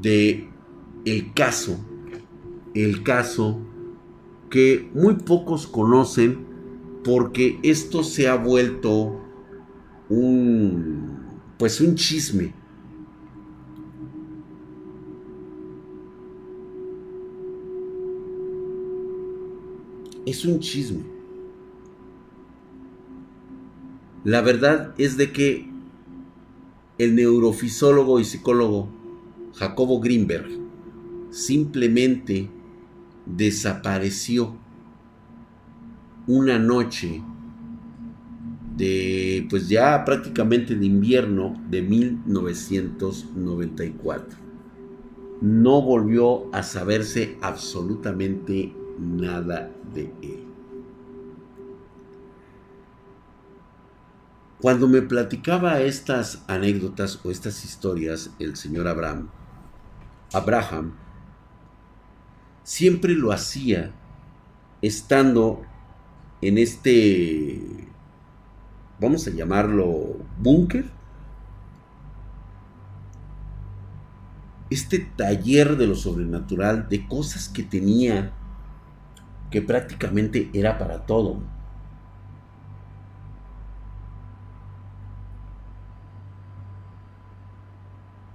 De 0.00 0.48
el 1.04 1.32
caso. 1.34 1.78
El 2.74 3.02
caso 3.02 3.60
que 4.50 4.90
muy 4.94 5.14
pocos 5.14 5.66
conocen 5.66 6.46
porque 7.04 7.58
esto 7.62 8.02
se 8.02 8.28
ha 8.28 8.36
vuelto 8.36 9.20
un 10.08 11.14
pues 11.58 11.80
un 11.80 11.94
chisme. 11.94 12.54
Es 20.26 20.44
un 20.44 20.60
chisme. 20.60 21.04
La 24.24 24.40
verdad 24.40 24.94
es 24.96 25.16
de 25.18 25.32
que 25.32 25.68
el 26.96 27.14
neurofisólogo 27.14 28.18
y 28.20 28.24
psicólogo 28.24 28.88
Jacobo 29.54 30.00
Greenberg 30.00 30.48
simplemente 31.30 32.48
desapareció 33.26 34.56
una 36.26 36.58
noche 36.58 37.22
de 38.76 39.46
pues 39.50 39.68
ya 39.68 40.06
prácticamente 40.06 40.74
de 40.74 40.86
invierno 40.86 41.62
de 41.68 41.82
1994. 41.82 44.38
No 45.42 45.82
volvió 45.82 46.48
a 46.54 46.62
saberse 46.62 47.36
absolutamente 47.42 48.72
nada 48.98 49.73
Cuando 54.60 54.88
me 54.88 55.02
platicaba 55.02 55.80
estas 55.80 56.42
anécdotas 56.48 57.20
o 57.24 57.30
estas 57.30 57.64
historias 57.64 58.30
el 58.38 58.56
señor 58.56 58.88
Abraham, 58.88 59.28
Abraham, 60.32 60.94
siempre 62.62 63.14
lo 63.14 63.30
hacía 63.30 63.92
estando 64.80 65.62
en 66.40 66.58
este, 66.58 67.60
vamos 69.00 69.26
a 69.26 69.30
llamarlo, 69.30 70.16
búnker. 70.38 70.90
Este 74.70 74.98
taller 74.98 75.76
de 75.76 75.86
lo 75.86 75.94
sobrenatural, 75.94 76.88
de 76.88 77.06
cosas 77.06 77.48
que 77.48 77.62
tenía, 77.62 78.32
que 79.54 79.62
prácticamente 79.62 80.50
era 80.52 80.76
para 80.76 81.06
todo. 81.06 81.40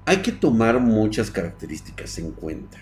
Hay 0.05 0.21
que 0.21 0.31
tomar 0.31 0.79
muchas 0.79 1.29
características 1.29 2.17
en 2.19 2.31
cuenta. 2.31 2.77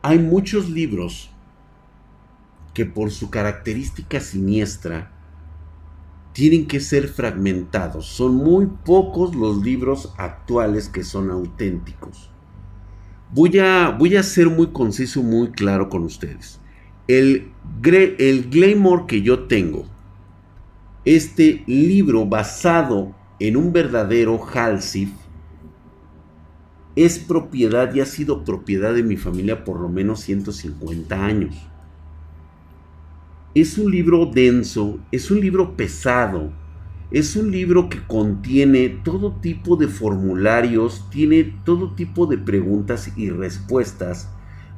Hay 0.00 0.18
muchos 0.18 0.70
libros 0.70 1.30
que 2.72 2.86
por 2.86 3.10
su 3.10 3.28
característica 3.28 4.18
siniestra 4.18 5.12
tienen 6.36 6.66
que 6.66 6.80
ser 6.80 7.08
fragmentados. 7.08 8.04
Son 8.04 8.34
muy 8.34 8.66
pocos 8.66 9.34
los 9.34 9.64
libros 9.64 10.12
actuales 10.18 10.90
que 10.90 11.02
son 11.02 11.30
auténticos. 11.30 12.28
Voy 13.32 13.58
a, 13.58 13.88
voy 13.88 14.16
a 14.16 14.22
ser 14.22 14.50
muy 14.50 14.66
conciso, 14.66 15.22
muy 15.22 15.48
claro 15.52 15.88
con 15.88 16.02
ustedes. 16.04 16.60
El, 17.08 17.52
el 17.82 18.50
Glamour 18.50 19.06
que 19.06 19.22
yo 19.22 19.44
tengo, 19.44 19.86
este 21.06 21.64
libro 21.66 22.26
basado 22.26 23.14
en 23.40 23.56
un 23.56 23.72
verdadero 23.72 24.38
Halsif, 24.38 25.08
es 26.96 27.18
propiedad 27.18 27.94
y 27.94 28.00
ha 28.00 28.06
sido 28.06 28.44
propiedad 28.44 28.92
de 28.92 29.02
mi 29.02 29.16
familia 29.16 29.64
por 29.64 29.80
lo 29.80 29.88
menos 29.88 30.20
150 30.20 31.24
años. 31.24 31.56
Es 33.56 33.78
un 33.78 33.90
libro 33.90 34.26
denso, 34.26 34.98
es 35.10 35.30
un 35.30 35.40
libro 35.40 35.78
pesado, 35.78 36.52
es 37.10 37.36
un 37.36 37.50
libro 37.50 37.88
que 37.88 38.06
contiene 38.06 38.90
todo 39.02 39.32
tipo 39.40 39.76
de 39.76 39.88
formularios, 39.88 41.08
tiene 41.08 41.56
todo 41.64 41.94
tipo 41.94 42.26
de 42.26 42.36
preguntas 42.36 43.10
y 43.16 43.30
respuestas 43.30 44.28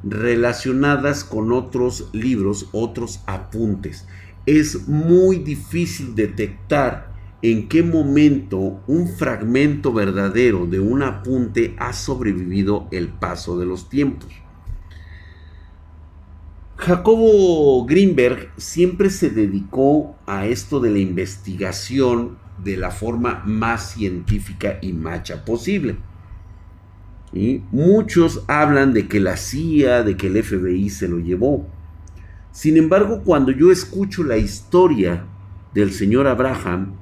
relacionadas 0.01 1.25
con 1.25 1.51
otros 1.51 2.09
libros, 2.13 2.69
otros 2.71 3.19
apuntes. 3.27 4.07
Es 4.45 4.87
muy 4.87 5.39
difícil 5.39 6.15
detectar 6.15 7.13
en 7.41 7.67
qué 7.67 7.83
momento 7.83 8.81
un 8.87 9.09
fragmento 9.09 9.91
verdadero 9.91 10.67
de 10.67 10.79
un 10.79 11.03
apunte 11.03 11.75
ha 11.79 11.91
sobrevivido 11.91 12.87
el 12.91 13.09
paso 13.09 13.59
de 13.59 13.65
los 13.65 13.89
tiempos. 13.89 14.29
Jacobo 16.79 17.85
Greenberg 17.85 18.53
siempre 18.55 19.09
se 19.09 19.29
dedicó 19.29 20.15
a 20.25 20.45
esto 20.45 20.79
de 20.79 20.89
la 20.89 20.99
investigación 20.99 22.37
de 22.63 22.77
la 22.77 22.89
forma 22.89 23.43
más 23.45 23.91
científica 23.91 24.79
y 24.81 24.93
macha 24.93 25.43
posible. 25.43 25.97
Muchos 27.71 28.45
hablan 28.47 28.93
de 28.93 29.09
que 29.09 29.19
la 29.19 29.35
CIA, 29.35 30.03
de 30.03 30.15
que 30.15 30.27
el 30.27 30.41
FBI 30.41 30.89
se 30.89 31.09
lo 31.09 31.19
llevó. 31.19 31.67
Sin 32.53 32.77
embargo, 32.77 33.23
cuando 33.25 33.51
yo 33.51 33.73
escucho 33.73 34.23
la 34.23 34.37
historia 34.37 35.25
del 35.73 35.91
señor 35.91 36.27
Abraham, 36.27 36.93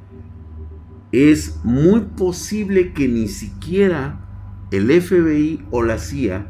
es 1.11 1.59
muy 1.63 2.01
posible 2.01 2.93
que 2.93 3.07
ni 3.07 3.27
siquiera 3.27 4.25
el 4.71 4.89
FBI 4.89 5.67
o 5.69 5.83
la 5.83 5.99
CIA 5.99 6.47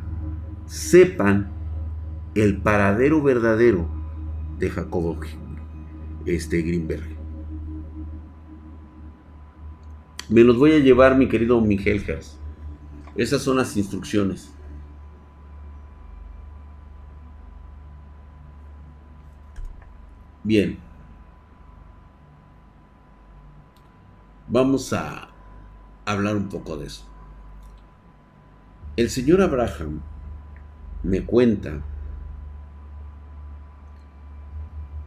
sepan 0.65 1.56
el 2.43 2.61
paradero 2.61 3.23
verdadero 3.23 3.87
de 4.59 4.69
Jacobo 4.69 5.19
este 6.25 6.61
Greenberg. 6.61 7.17
Me 10.29 10.43
los 10.43 10.57
voy 10.57 10.73
a 10.73 10.79
llevar, 10.79 11.17
mi 11.17 11.27
querido 11.27 11.59
Miguel 11.61 12.03
Hers. 12.07 12.37
Esas 13.15 13.41
son 13.41 13.57
las 13.57 13.75
instrucciones. 13.75 14.53
Bien. 20.43 20.77
Vamos 24.47 24.93
a 24.93 25.29
hablar 26.05 26.35
un 26.35 26.49
poco 26.49 26.77
de 26.77 26.85
eso. 26.85 27.03
El 28.95 29.09
señor 29.09 29.41
Abraham 29.41 30.01
me 31.03 31.25
cuenta 31.25 31.81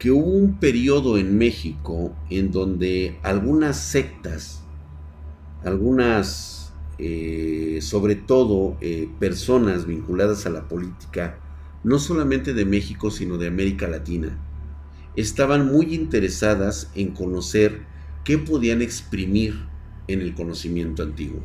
que 0.01 0.11
hubo 0.11 0.30
un 0.30 0.55
periodo 0.55 1.18
en 1.18 1.38
México 1.38 2.12
en 2.28 2.51
donde 2.51 3.20
algunas 3.22 3.78
sectas 3.78 4.61
algunas, 5.64 6.72
eh, 6.98 7.78
sobre 7.82 8.14
todo 8.14 8.76
eh, 8.80 9.09
personas 9.18 9.86
vinculadas 9.86 10.46
a 10.46 10.51
la 10.51 10.68
política, 10.68 11.38
no 11.84 11.98
solamente 11.98 12.55
de 12.55 12.64
México, 12.64 13.11
sino 13.11 13.38
de 13.38 13.48
América 13.48 13.88
Latina, 13.88 14.36
estaban 15.16 15.66
muy 15.66 15.94
interesadas 15.94 16.90
en 16.94 17.11
conocer 17.11 17.82
qué 18.24 18.38
podían 18.38 18.82
exprimir 18.82 19.66
en 20.09 20.20
el 20.20 20.34
conocimiento 20.34 21.03
antiguo. 21.03 21.40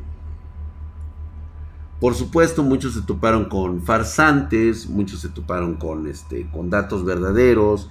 Por 2.00 2.14
supuesto, 2.14 2.62
muchos 2.62 2.94
se 2.94 3.02
toparon 3.02 3.46
con 3.46 3.82
farsantes, 3.82 4.88
muchos 4.88 5.22
se 5.22 5.30
toparon 5.30 5.76
con, 5.76 6.08
este, 6.08 6.48
con 6.52 6.70
datos 6.70 7.06
verdaderos, 7.06 7.90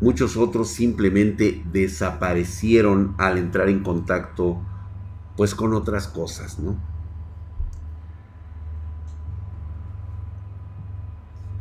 muchos 0.00 0.36
otros 0.36 0.68
simplemente 0.68 1.62
desaparecieron 1.72 3.14
al 3.18 3.38
entrar 3.38 3.68
en 3.68 3.82
contacto 3.82 4.60
pues 5.36 5.54
con 5.54 5.74
otras 5.74 6.08
cosas, 6.08 6.58
¿no? 6.58 6.76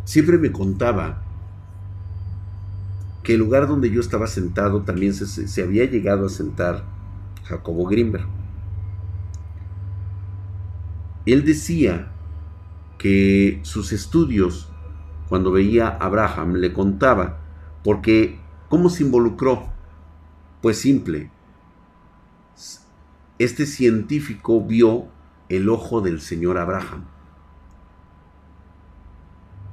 Siempre 0.05 0.37
me 0.37 0.51
contaba 0.51 1.21
que 3.23 3.33
el 3.33 3.39
lugar 3.39 3.67
donde 3.67 3.91
yo 3.91 4.01
estaba 4.01 4.25
sentado 4.27 4.81
también 4.81 5.13
se, 5.13 5.27
se 5.27 5.63
había 5.63 5.85
llegado 5.85 6.25
a 6.25 6.29
sentar 6.29 6.83
Jacobo 7.45 7.85
Grimberg. 7.85 8.25
Él 11.25 11.45
decía 11.45 12.11
que 12.97 13.59
sus 13.63 13.91
estudios, 13.91 14.69
cuando 15.27 15.51
veía 15.51 15.87
a 15.87 16.05
Abraham, 16.05 16.55
le 16.55 16.73
contaba, 16.73 17.38
porque 17.83 18.39
¿cómo 18.69 18.89
se 18.89 19.03
involucró? 19.03 19.69
Pues 20.61 20.77
simple. 20.77 21.31
Este 23.37 23.65
científico 23.65 24.61
vio 24.65 25.07
el 25.47 25.69
ojo 25.69 26.01
del 26.01 26.21
señor 26.21 26.57
Abraham. 26.57 27.05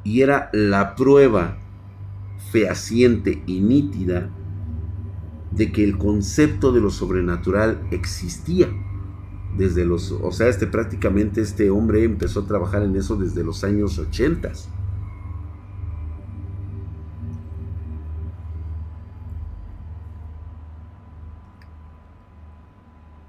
Y 0.05 0.23
era 0.23 0.51
la 0.53 0.95
prueba 0.95 1.59
fehaciente 2.53 3.43
y 3.47 3.61
nítida 3.61 4.31
de 5.51 5.73
que 5.73 5.83
el 5.83 5.99
concepto 5.99 6.71
de 6.71 6.81
lo 6.81 6.91
sobrenatural 6.91 7.87
existía 7.91 8.69
desde 9.57 9.85
los, 9.85 10.13
o 10.13 10.31
sea, 10.33 10.49
este 10.49 10.67
prácticamente 10.67 11.41
este 11.41 11.71
hombre 11.71 12.05
empezó 12.05 12.41
a 12.41 12.47
trabajar 12.47 12.83
en 12.83 12.95
eso 12.97 13.17
desde 13.17 13.43
los 13.43 13.65
años 13.65 13.99
80. 13.99 14.53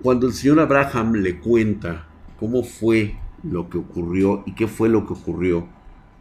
Cuando 0.08 0.28
el 0.28 0.32
señor 0.32 0.62
Abraham 0.62 1.16
le 1.16 1.38
cuenta 1.38 2.08
cómo 2.40 2.64
fue 2.64 3.18
lo 3.44 3.70
que 3.70 3.78
ocurrió 3.78 4.42
y 4.46 4.54
qué 4.54 4.66
fue 4.66 4.88
lo 4.88 5.06
que 5.06 5.12
ocurrió 5.12 5.68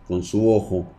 con 0.08 0.24
su 0.24 0.50
ojo, 0.50 0.92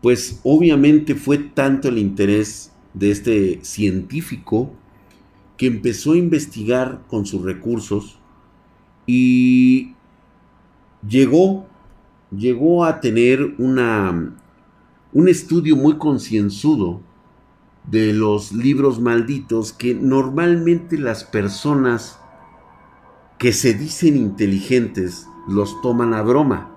pues 0.00 0.38
obviamente 0.44 1.16
fue 1.16 1.38
tanto 1.38 1.88
el 1.88 1.98
interés 1.98 2.72
de 2.94 3.10
este 3.10 3.58
científico 3.64 4.70
que 5.56 5.66
empezó 5.66 6.12
a 6.12 6.18
investigar 6.18 7.02
con 7.08 7.26
sus 7.26 7.42
recursos 7.42 8.20
y 9.04 9.96
llegó, 11.04 11.66
llegó 12.30 12.84
a 12.84 13.00
tener 13.00 13.56
una, 13.58 14.36
un 15.12 15.28
estudio 15.28 15.74
muy 15.74 15.98
concienzudo 15.98 17.00
de 17.90 18.12
los 18.12 18.52
libros 18.52 19.00
malditos 19.00 19.72
que 19.72 19.94
normalmente 19.94 20.98
las 20.98 21.24
personas 21.24 22.18
que 23.38 23.52
se 23.52 23.72
dicen 23.72 24.16
inteligentes 24.16 25.26
los 25.48 25.80
toman 25.80 26.12
a 26.12 26.22
broma. 26.22 26.70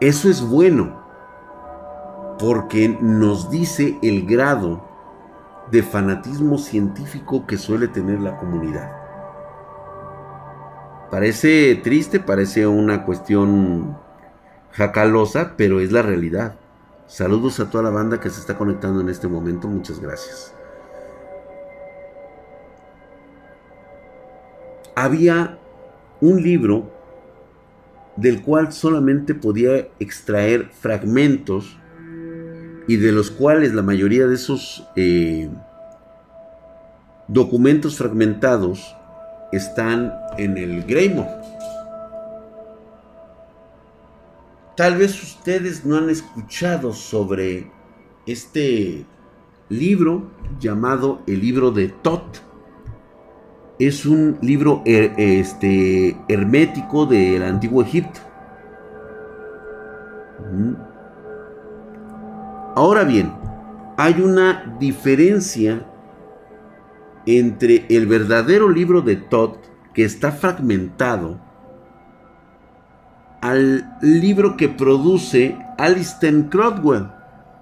Eso 0.00 0.28
es 0.28 0.42
bueno, 0.42 1.00
porque 2.38 2.98
nos 3.00 3.50
dice 3.50 3.96
el 4.02 4.26
grado 4.26 4.88
de 5.70 5.82
fanatismo 5.82 6.58
científico 6.58 7.46
que 7.46 7.56
suele 7.56 7.88
tener 7.88 8.20
la 8.20 8.36
comunidad. 8.38 8.90
Parece 11.10 11.76
triste, 11.76 12.18
parece 12.18 12.66
una 12.66 13.04
cuestión 13.04 13.96
jacalosa, 14.72 15.54
pero 15.56 15.80
es 15.80 15.92
la 15.92 16.02
realidad. 16.02 16.56
Saludos 17.06 17.60
a 17.60 17.70
toda 17.70 17.84
la 17.84 17.90
banda 17.90 18.18
que 18.18 18.30
se 18.30 18.40
está 18.40 18.56
conectando 18.56 19.00
en 19.00 19.08
este 19.08 19.28
momento, 19.28 19.68
muchas 19.68 20.00
gracias. 20.00 20.54
Había 24.96 25.58
un 26.20 26.42
libro 26.42 26.90
del 28.16 28.42
cual 28.42 28.72
solamente 28.72 29.34
podía 29.34 29.88
extraer 29.98 30.70
fragmentos 30.70 31.76
y 32.86 32.96
de 32.96 33.12
los 33.12 33.30
cuales 33.30 33.74
la 33.74 33.82
mayoría 33.82 34.26
de 34.26 34.34
esos 34.34 34.86
eh, 34.96 35.50
documentos 37.28 37.96
fragmentados 37.96 38.94
están 39.52 40.12
en 40.38 40.56
el 40.56 40.84
Greymore. 40.84 41.43
Tal 44.76 44.96
vez 44.96 45.22
ustedes 45.22 45.84
no 45.84 45.96
han 45.96 46.10
escuchado 46.10 46.92
sobre 46.92 47.70
este 48.26 49.06
libro 49.68 50.30
llamado 50.58 51.22
el 51.26 51.40
libro 51.40 51.70
de 51.70 51.88
Tot. 51.88 52.42
Es 53.78 54.04
un 54.04 54.38
libro 54.40 54.82
eh, 54.84 55.12
este, 55.16 56.16
hermético 56.28 57.06
del 57.06 57.44
antiguo 57.44 57.82
Egipto. 57.82 58.20
Ahora 62.74 63.04
bien, 63.04 63.32
hay 63.96 64.20
una 64.20 64.76
diferencia 64.80 65.86
entre 67.26 67.86
el 67.88 68.06
verdadero 68.06 68.68
libro 68.68 69.00
de 69.00 69.16
Todd, 69.16 69.56
que 69.92 70.04
está 70.04 70.32
fragmentado, 70.32 71.40
al 73.44 73.98
libro 74.00 74.56
que 74.56 74.70
produce 74.70 75.58
Alistair 75.76 76.48
Cromwell. 76.48 77.08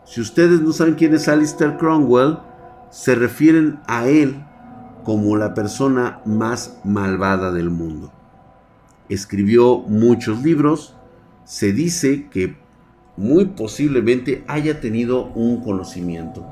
Si 0.04 0.20
ustedes 0.20 0.60
no 0.60 0.72
saben 0.72 0.94
quién 0.94 1.12
es 1.12 1.26
Alistair 1.26 1.76
Cromwell, 1.76 2.38
se 2.90 3.16
refieren 3.16 3.80
a 3.88 4.06
él 4.06 4.44
como 5.02 5.36
la 5.36 5.54
persona 5.54 6.20
más 6.24 6.78
malvada 6.84 7.50
del 7.50 7.68
mundo. 7.70 8.12
Escribió 9.08 9.78
muchos 9.78 10.44
libros, 10.44 10.94
se 11.44 11.72
dice 11.72 12.28
que 12.30 12.56
muy 13.16 13.46
posiblemente 13.46 14.44
haya 14.46 14.80
tenido 14.80 15.32
un 15.34 15.64
conocimiento. 15.64 16.46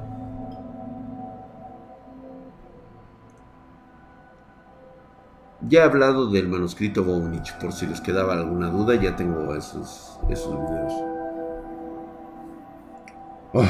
Ya 5.69 5.81
he 5.81 5.83
hablado 5.83 6.31
del 6.31 6.49
manuscrito 6.49 7.05
Voynich, 7.05 7.53
por 7.59 7.73
si 7.73 7.87
les 7.87 8.01
quedaba 8.01 8.33
alguna 8.33 8.71
duda, 8.71 8.95
ya 8.95 9.15
tengo 9.15 9.55
esos, 9.55 10.19
esos 10.31 10.53
videos. 10.53 10.93
Ah. 13.55 13.69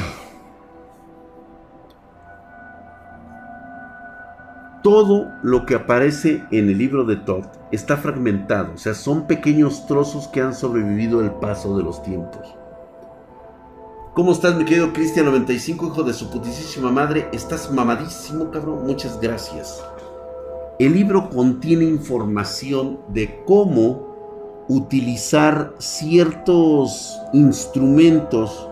Todo 4.83 5.27
lo 5.43 5.65
que 5.65 5.75
aparece 5.75 6.43
en 6.49 6.69
el 6.69 6.77
libro 6.77 7.03
de 7.03 7.17
Todd 7.17 7.45
está 7.71 7.97
fragmentado, 7.97 8.73
o 8.73 8.77
sea, 8.77 8.95
son 8.95 9.27
pequeños 9.27 9.85
trozos 9.85 10.27
que 10.29 10.41
han 10.41 10.55
sobrevivido 10.55 11.21
el 11.21 11.31
paso 11.31 11.77
de 11.77 11.83
los 11.83 12.01
tiempos. 12.01 12.55
¿Cómo 14.13 14.31
estás, 14.31 14.55
mi 14.55 14.65
querido 14.65 14.91
Cristian95, 14.91 15.87
hijo 15.87 16.03
de 16.03 16.13
su 16.13 16.31
putísima 16.31 16.91
madre? 16.91 17.29
Estás 17.31 17.71
mamadísimo, 17.71 18.49
cabrón. 18.49 18.85
Muchas 18.85 19.19
gracias. 19.21 19.83
El 20.81 20.93
libro 20.93 21.29
contiene 21.29 21.85
información 21.85 23.01
de 23.09 23.43
cómo 23.45 24.65
utilizar 24.67 25.75
ciertos 25.77 27.19
instrumentos, 27.33 28.67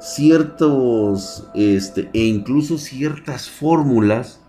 ciertos, 0.00 1.48
este, 1.54 2.10
e 2.12 2.24
incluso 2.24 2.78
ciertas 2.78 3.48
fórmulas 3.48 4.40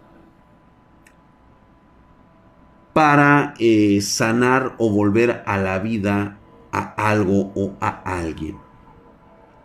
para 2.93 3.53
eh, 3.59 4.01
sanar 4.01 4.74
o 4.80 4.89
volver 4.89 5.43
a 5.45 5.59
la 5.59 5.78
vida 5.78 6.39
a 6.72 7.11
algo 7.11 7.51
o 7.53 7.74
a 7.80 7.89
alguien. 8.20 8.57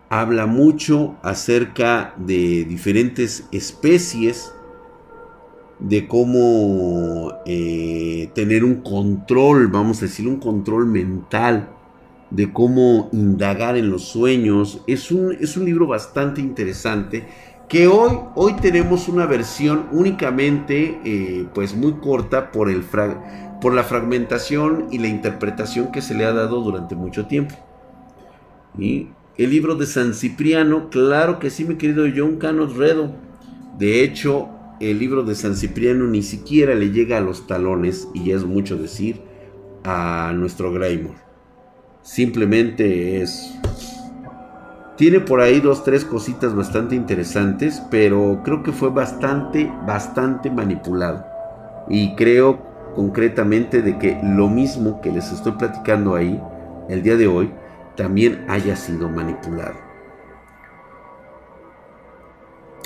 Habla 0.07 0.45
mucho 0.45 1.15
acerca 1.23 2.13
de 2.15 2.63
diferentes 2.63 3.47
especies, 3.51 4.53
de 5.83 6.07
cómo 6.07 7.33
eh, 7.45 8.29
tener 8.33 8.63
un 8.63 8.75
control, 8.75 9.67
vamos 9.67 9.97
a 9.99 10.05
decir, 10.05 10.27
un 10.27 10.37
control 10.39 10.85
mental, 10.87 11.69
de 12.31 12.51
cómo 12.51 13.09
indagar 13.11 13.75
en 13.75 13.89
los 13.91 14.03
sueños. 14.03 14.81
Es 14.87 15.11
un, 15.11 15.35
es 15.39 15.57
un 15.57 15.65
libro 15.65 15.85
bastante 15.85 16.39
interesante 16.39 17.27
que 17.67 17.87
hoy, 17.87 18.17
hoy 18.35 18.53
tenemos 18.53 19.09
una 19.09 19.25
versión 19.25 19.87
únicamente 19.91 20.99
eh, 21.03 21.47
pues 21.53 21.75
muy 21.75 21.93
corta 21.93 22.51
por, 22.51 22.69
el 22.69 22.83
por 23.61 23.73
la 23.73 23.83
fragmentación 23.83 24.87
y 24.89 24.99
la 24.99 25.07
interpretación 25.07 25.91
que 25.91 26.01
se 26.01 26.15
le 26.15 26.23
ha 26.23 26.31
dado 26.31 26.61
durante 26.61 26.95
mucho 26.95 27.25
tiempo. 27.25 27.55
Y 28.77 29.09
el 29.37 29.49
libro 29.49 29.75
de 29.75 29.85
San 29.85 30.13
Cipriano, 30.13 30.89
claro 30.89 31.39
que 31.39 31.49
sí, 31.49 31.65
mi 31.65 31.75
querido 31.75 32.05
John 32.15 32.37
Canos 32.37 32.77
Redo. 32.77 33.11
De 33.77 34.03
hecho, 34.03 34.49
el 34.91 34.99
libro 34.99 35.23
de 35.23 35.35
San 35.35 35.55
Cipriano 35.55 36.05
ni 36.07 36.23
siquiera 36.23 36.75
le 36.75 36.91
llega 36.91 37.17
a 37.17 37.21
los 37.21 37.47
talones, 37.47 38.07
y 38.13 38.31
es 38.31 38.43
mucho 38.43 38.77
decir, 38.77 39.21
a 39.83 40.33
nuestro 40.35 40.71
Greymore. 40.71 41.17
Simplemente 42.01 43.21
es 43.21 43.53
tiene 44.95 45.19
por 45.19 45.41
ahí 45.41 45.59
dos, 45.59 45.83
tres 45.83 46.05
cositas 46.05 46.55
bastante 46.55 46.95
interesantes, 46.95 47.81
pero 47.89 48.41
creo 48.43 48.61
que 48.61 48.71
fue 48.71 48.89
bastante, 48.89 49.71
bastante 49.87 50.51
manipulado. 50.51 51.25
Y 51.89 52.15
creo 52.15 52.59
concretamente 52.95 53.81
de 53.81 53.97
que 53.97 54.19
lo 54.23 54.47
mismo 54.47 55.01
que 55.01 55.11
les 55.11 55.31
estoy 55.31 55.53
platicando 55.53 56.15
ahí, 56.15 56.39
el 56.89 57.01
día 57.01 57.17
de 57.17 57.27
hoy, 57.27 57.51
también 57.95 58.45
haya 58.47 58.75
sido 58.75 59.09
manipulado. 59.09 59.82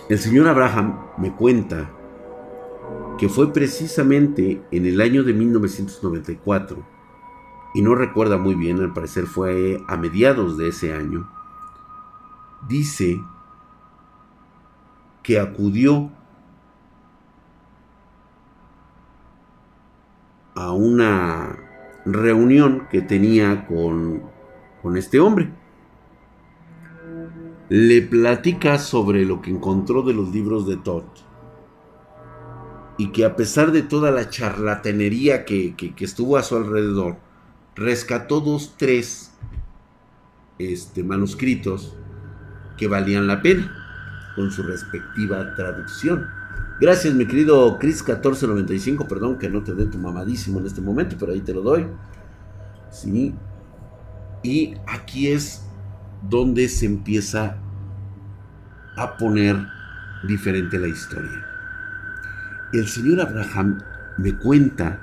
El 0.10 0.20
señor 0.20 0.48
Abraham 0.48 1.00
me 1.18 1.34
cuenta 1.34 1.90
que 3.18 3.28
fue 3.28 3.52
precisamente 3.52 4.62
en 4.72 4.86
el 4.86 5.02
año 5.02 5.24
de 5.24 5.34
1994, 5.34 6.78
y 7.74 7.82
no 7.82 7.94
recuerda 7.94 8.38
muy 8.38 8.56
bien, 8.56 8.80
al 8.80 8.94
parecer 8.94 9.26
fue 9.26 9.84
a 9.86 9.98
mediados 9.98 10.58
de 10.58 10.70
ese 10.70 10.94
año, 10.94 11.30
dice 12.70 13.22
que 15.24 15.42
acudió 15.42 16.10
a 20.56 20.72
una 20.72 21.58
reunión 22.06 22.88
que 22.90 23.02
tenía 23.02 23.68
con, 23.68 24.24
con 24.82 24.96
este 24.96 25.20
hombre. 25.20 25.52
Le 27.70 28.02
platica 28.02 28.80
sobre 28.80 29.26
lo 29.26 29.42
que 29.42 29.52
encontró 29.52 30.02
de 30.02 30.14
los 30.14 30.30
libros 30.30 30.66
de 30.68 30.78
Todd. 30.78 31.04
Y 32.98 33.12
que 33.12 33.26
a 33.26 33.36
pesar 33.36 33.72
de 33.72 33.84
toda 33.84 34.10
la 34.12 34.30
charlatanería 34.30 35.46
que, 35.46 35.76
que, 35.76 35.94
estuvo 36.04 36.38
a 36.38 36.44
su 36.44 36.56
alrededor, 36.56 37.18
rescató 37.76 38.40
dos, 38.40 38.76
tres 38.78 39.34
este, 40.58 41.04
manuscritos 41.04 41.96
que 42.78 42.88
valían 42.88 43.28
la 43.28 43.42
pena, 43.42 43.72
con 44.36 44.50
su 44.50 44.64
respectiva 44.64 45.54
traducción. 45.56 46.26
Gracias, 46.80 47.14
mi 47.14 47.26
querido 47.26 47.78
Chris1495, 47.80 49.08
perdón 49.08 49.38
que 49.38 49.50
no 49.50 49.64
te 49.64 49.74
dé 49.74 49.88
tu 49.88 49.98
mamadísimo 49.98 50.60
en 50.60 50.68
este 50.68 50.80
momento, 50.80 51.16
pero 51.20 51.34
ahí 51.34 51.42
te 51.42 51.54
lo 51.54 51.62
doy. 51.62 51.88
¿Sí? 52.92 53.36
Y 54.44 54.76
aquí 54.88 55.28
es 55.28 55.67
donde 56.22 56.70
se 56.70 56.86
empieza 56.86 57.58
a 58.96 59.18
poner 59.18 59.68
diferente 60.28 60.80
la 60.80 60.88
historia. 60.88 61.46
El 62.74 62.88
señor 62.88 63.22
Abraham 63.22 63.80
me 64.18 64.38
cuenta 64.38 65.02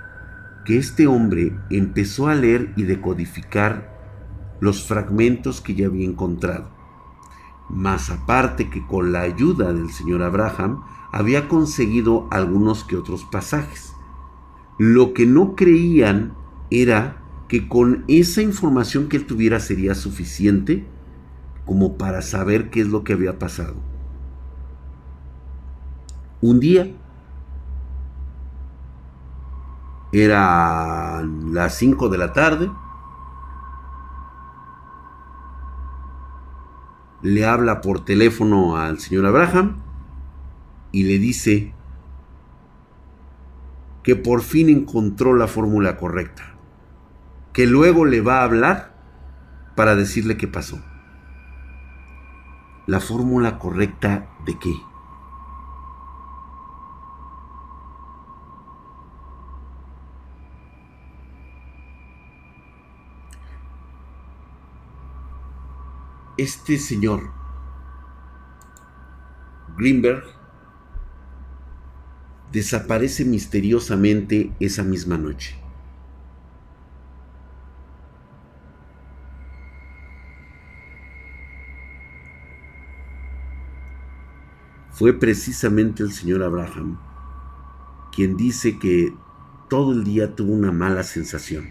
que 0.65 0.79
este 0.79 1.07
hombre 1.07 1.57
empezó 1.71 2.29
a 2.29 2.35
leer 2.35 2.73
y 2.77 2.85
decodificar 2.85 3.93
los 4.61 4.87
fragmentos 4.87 5.61
que 5.61 5.75
ya 5.75 5.87
había 5.87 6.07
encontrado 6.07 6.75
más 7.69 8.11
aparte 8.11 8.69
que 8.69 8.87
con 8.87 9.13
la 9.13 9.23
ayuda 9.23 9.73
del 9.73 9.91
señor 9.91 10.23
Abraham 10.23 10.83
había 11.13 11.49
conseguido 11.49 12.29
algunos 12.31 12.85
que 12.85 12.97
otros 12.97 13.25
pasajes. 13.25 13.93
Lo 14.79 15.15
que 15.15 15.27
no 15.27 15.55
creían 15.55 16.35
era 16.71 17.23
que 17.49 17.69
con 17.69 18.05
esa 18.09 18.43
información 18.43 19.09
que 19.09 19.17
él 19.17 19.27
tuviera 19.27 19.61
sería 19.61 19.95
suficiente 19.95 20.87
como 21.65 21.97
para 21.97 22.23
saber 22.23 22.71
qué 22.71 22.81
es 22.81 22.89
lo 22.89 23.05
que 23.05 23.15
había 23.15 23.39
pasado. 23.39 23.75
Un 26.41 26.61
día 26.61 26.91
era 30.13 31.23
las 31.23 31.75
5 31.77 32.09
de 32.09 32.19
la 32.19 32.33
tarde, 32.33 32.71
le 37.23 37.47
habla 37.47 37.81
por 37.81 38.05
teléfono 38.05 38.77
al 38.77 39.01
señor 39.01 39.25
Abraham 39.25 39.77
y 40.93 41.05
le 41.05 41.19
dice 41.19 41.73
que 44.03 44.15
por 44.15 44.43
fin 44.43 44.69
encontró 44.69 45.35
la 45.35 45.49
fórmula 45.49 45.97
correcta, 45.97 46.43
que 47.55 47.67
luego 47.67 48.05
le 48.05 48.21
va 48.21 48.41
a 48.41 48.45
hablar 48.45 48.95
para 49.75 49.97
decirle 49.97 50.37
qué 50.37 50.47
pasó. 50.47 50.79
¿La 52.87 53.01
fórmula 53.01 53.59
correcta 53.59 54.29
de 54.45 54.59
qué? 54.59 54.75
este 66.37 66.79
señor 66.79 67.31
Greenberg 69.77 70.25
desaparece 72.53 73.25
misteriosamente 73.25 74.53
esa 74.61 74.83
misma 74.83 75.17
noche. 75.17 75.64
Fue 84.95 85.13
precisamente 85.13 86.05
el 86.05 86.13
señor 86.13 86.45
Abraham 86.45 86.99
quien 88.13 88.37
dice 88.37 88.79
que 88.79 89.13
todo 89.69 89.91
el 89.91 90.05
día 90.05 90.37
tuvo 90.37 90.53
una 90.53 90.71
mala 90.71 91.03
sensación. 91.03 91.69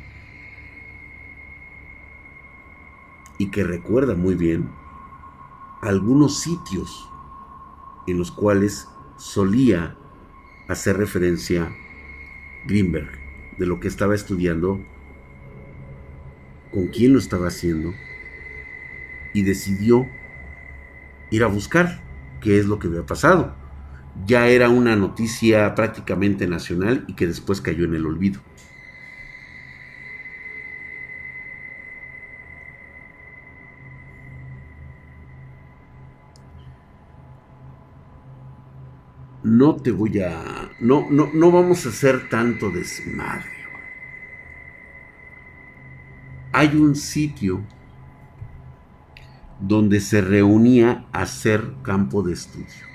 Y 3.38 3.50
que 3.50 3.64
recuerda 3.64 4.14
muy 4.14 4.36
bien 4.36 4.70
algunos 5.82 6.42
sitios 6.42 7.10
en 8.08 8.18
los 8.18 8.30
cuales 8.30 8.90
solía 9.16 9.96
hacer 10.68 10.98
referencia 10.98 11.74
Greenberg 12.68 13.10
de 13.58 13.66
lo 13.66 13.80
que 13.80 13.88
estaba 13.88 14.16
estudiando, 14.16 14.82
con 16.74 16.88
quién 16.88 17.14
lo 17.14 17.20
estaba 17.20 17.48
haciendo, 17.48 17.94
y 19.34 19.44
decidió 19.44 20.08
ir 21.32 21.44
a 21.46 21.48
buscar 21.48 22.03
qué 22.44 22.60
es 22.60 22.68
lo 22.68 22.78
que 22.78 22.88
había 22.88 23.06
pasado. 23.06 23.56
Ya 24.28 24.48
era 24.48 24.70
una 24.70 24.96
noticia 24.96 25.74
prácticamente 25.74 26.46
nacional 26.46 27.06
y 27.08 27.14
que 27.14 27.26
después 27.26 27.62
cayó 27.62 27.86
en 27.86 27.96
el 27.96 28.06
olvido. 28.06 28.42
no 39.44 39.76
te 39.76 39.92
voy 39.92 40.20
a. 40.22 40.72
No, 40.80 41.08
no, 41.10 41.30
no 41.34 41.52
vamos 41.52 41.86
a 41.86 41.90
hacer 41.90 42.30
tanto 42.30 42.70
desmadre. 42.72 43.52
Hay 46.52 46.76
un 46.76 46.96
sitio 46.96 47.64
donde 49.66 50.02
se 50.02 50.20
reunía 50.20 51.06
a 51.14 51.22
hacer 51.22 51.74
campo 51.84 52.22
de 52.22 52.34
estudio. 52.34 52.86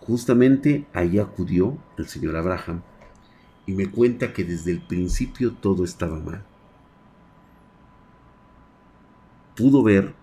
Justamente 0.00 0.86
ahí 0.94 1.18
acudió 1.18 1.76
el 1.98 2.08
señor 2.08 2.36
Abraham 2.36 2.80
y 3.66 3.72
me 3.72 3.90
cuenta 3.90 4.32
que 4.32 4.44
desde 4.44 4.70
el 4.70 4.80
principio 4.80 5.52
todo 5.52 5.84
estaba 5.84 6.18
mal. 6.18 6.42
Pudo 9.54 9.82
ver 9.82 10.14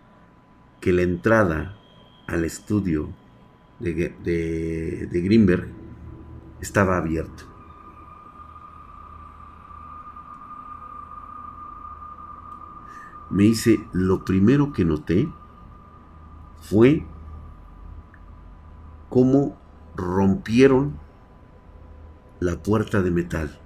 que 0.80 0.94
la 0.94 1.04
entrada 1.04 1.78
al 2.26 2.46
estudio 2.46 3.10
de, 3.80 5.08
Greenberg 5.12 5.68
estaba 6.62 6.98
abierto. 6.98 7.51
Me 13.32 13.44
dice, 13.44 13.80
lo 13.94 14.26
primero 14.26 14.74
que 14.74 14.84
noté 14.84 15.32
fue 16.60 17.06
cómo 19.08 19.58
rompieron 19.96 21.00
la 22.42 22.62
puerta 22.62 23.02
de 23.02 23.10
metal. 23.10 23.58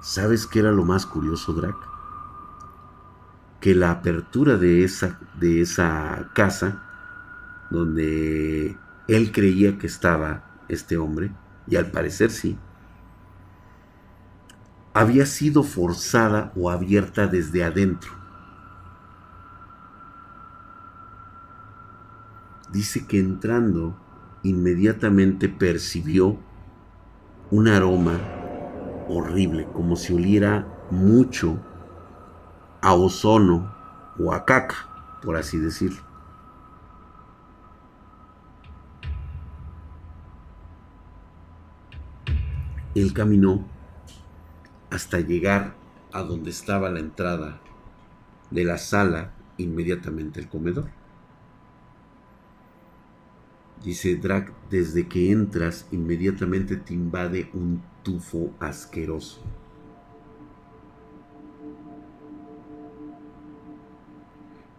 ¿Sabes 0.00 0.46
qué 0.46 0.60
era 0.60 0.70
lo 0.70 0.84
más 0.84 1.04
curioso, 1.04 1.52
Drac? 1.52 1.76
Que 3.60 3.74
la 3.74 3.90
apertura 3.90 4.56
de 4.56 4.84
esa, 4.84 5.18
de 5.34 5.62
esa 5.62 6.30
casa, 6.32 6.84
donde 7.70 8.78
él 9.08 9.32
creía 9.32 9.78
que 9.78 9.88
estaba 9.88 10.44
este 10.68 10.96
hombre, 10.96 11.32
y 11.66 11.74
al 11.74 11.90
parecer 11.90 12.30
sí, 12.30 12.56
había 15.00 15.24
sido 15.24 15.62
forzada 15.62 16.52
o 16.54 16.68
abierta 16.68 17.26
desde 17.26 17.64
adentro. 17.64 18.10
Dice 22.70 23.06
que 23.06 23.18
entrando 23.18 23.96
inmediatamente 24.42 25.48
percibió 25.48 26.38
un 27.50 27.68
aroma 27.68 28.20
horrible, 29.08 29.66
como 29.72 29.96
si 29.96 30.12
oliera 30.12 30.68
mucho 30.90 31.58
a 32.82 32.92
ozono 32.92 33.74
o 34.18 34.34
a 34.34 34.44
caca, 34.44 35.18
por 35.22 35.36
así 35.36 35.56
decirlo. 35.56 36.02
Él 42.94 43.14
caminó 43.14 43.79
hasta 44.90 45.20
llegar 45.20 45.74
a 46.12 46.22
donde 46.22 46.50
estaba 46.50 46.90
la 46.90 47.00
entrada 47.00 47.60
de 48.50 48.64
la 48.64 48.78
sala, 48.78 49.32
inmediatamente 49.56 50.40
el 50.40 50.48
comedor. 50.48 50.88
Dice 53.82 54.16
Drag, 54.16 54.52
desde 54.68 55.08
que 55.08 55.30
entras, 55.30 55.86
inmediatamente 55.90 56.76
te 56.76 56.92
invade 56.92 57.48
un 57.54 57.82
tufo 58.02 58.50
asqueroso. 58.60 59.40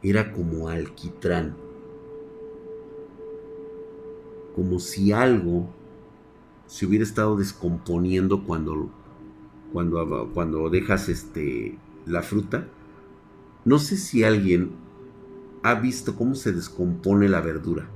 Era 0.04 0.32
como 0.32 0.68
alquitrán, 0.68 1.56
como 4.56 4.80
si 4.80 5.12
algo 5.12 5.70
se 6.68 6.86
hubiera 6.86 7.04
estado 7.04 7.36
descomponiendo 7.38 8.44
cuando, 8.44 8.90
cuando, 9.72 10.30
cuando 10.34 10.70
dejas 10.70 11.10
este, 11.10 11.78
la 12.06 12.22
fruta. 12.22 12.68
No 13.64 13.80
sé 13.80 13.98
si 13.98 14.24
alguien 14.24 14.72
ha 15.64 15.76
visto 15.76 16.16
cómo 16.16 16.36
se 16.36 16.52
descompone 16.52 17.30
la 17.30 17.42
verdura. 17.42 17.88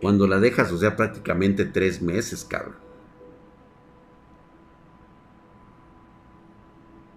Cuando 0.00 0.26
la 0.26 0.38
dejas, 0.38 0.70
o 0.70 0.78
sea, 0.78 0.96
prácticamente 0.96 1.64
tres 1.64 2.02
meses, 2.02 2.44
cabrón. 2.44 2.76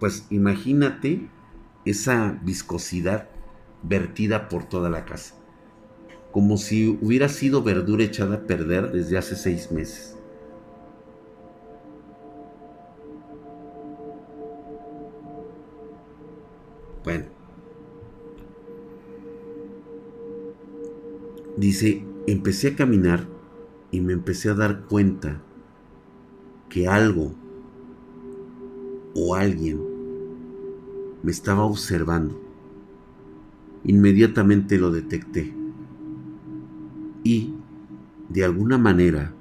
Pues 0.00 0.26
imagínate 0.30 1.28
esa 1.84 2.38
viscosidad 2.42 3.28
vertida 3.82 4.48
por 4.48 4.64
toda 4.64 4.90
la 4.90 5.04
casa. 5.04 5.34
Como 6.32 6.56
si 6.56 6.98
hubiera 7.00 7.28
sido 7.28 7.62
verdura 7.62 8.04
echada 8.04 8.36
a 8.36 8.46
perder 8.46 8.92
desde 8.92 9.18
hace 9.18 9.34
seis 9.34 9.72
meses. 9.72 10.17
Bueno. 17.08 17.24
Dice, 21.56 22.04
empecé 22.26 22.68
a 22.68 22.76
caminar 22.76 23.26
y 23.90 24.02
me 24.02 24.12
empecé 24.12 24.50
a 24.50 24.54
dar 24.54 24.84
cuenta 24.84 25.40
que 26.68 26.86
algo 26.86 27.32
o 29.14 29.34
alguien 29.34 29.80
me 31.22 31.30
estaba 31.30 31.64
observando. 31.64 32.38
Inmediatamente 33.84 34.76
lo 34.76 34.90
detecté 34.90 35.54
y 37.24 37.54
de 38.28 38.44
alguna 38.44 38.76
manera 38.76 39.32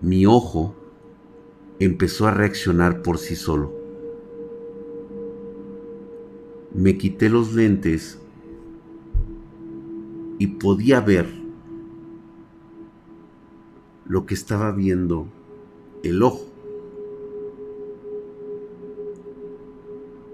mi 0.00 0.26
ojo 0.26 0.74
empezó 1.78 2.26
a 2.26 2.32
reaccionar 2.32 3.02
por 3.02 3.18
sí 3.18 3.36
solo. 3.36 3.79
Me 6.74 6.96
quité 6.96 7.28
los 7.28 7.54
lentes 7.54 8.18
y 10.38 10.46
podía 10.46 11.00
ver 11.00 11.28
lo 14.06 14.26
que 14.26 14.34
estaba 14.34 14.72
viendo 14.72 15.28
el 16.02 16.22
ojo. 16.22 16.46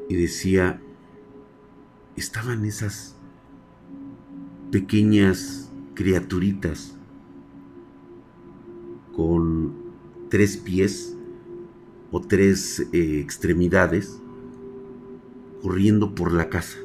Y 0.09 0.15
decía, 0.15 0.81
estaban 2.17 2.65
esas 2.65 3.17
pequeñas 4.71 5.73
criaturitas 5.95 6.97
con 9.15 9.75
tres 10.29 10.57
pies 10.59 11.17
o 12.13 12.21
tres 12.21 12.87
eh, 12.93 13.21
extremidades 13.21 14.21
corriendo 15.63 16.15
por 16.15 16.33
la 16.33 16.49
casa. 16.49 16.79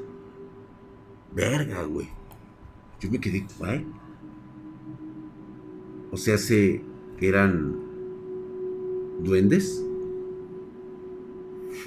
Verga, 1.34 1.84
güey. 1.84 2.10
Yo 3.00 3.10
me 3.10 3.20
quedé, 3.20 3.46
¿qué? 3.48 3.86
O 6.12 6.18
sea, 6.18 6.38
se 6.38 6.84
eran 7.20 7.76
duendes. 9.24 9.84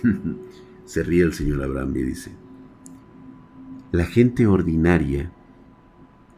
se 0.85 1.03
ríe 1.03 1.23
el 1.23 1.33
señor 1.33 1.63
Abraham 1.63 1.97
y 1.97 2.03
dice, 2.03 2.33
la 3.93 4.07
gente 4.07 4.47
ordinaria 4.47 5.33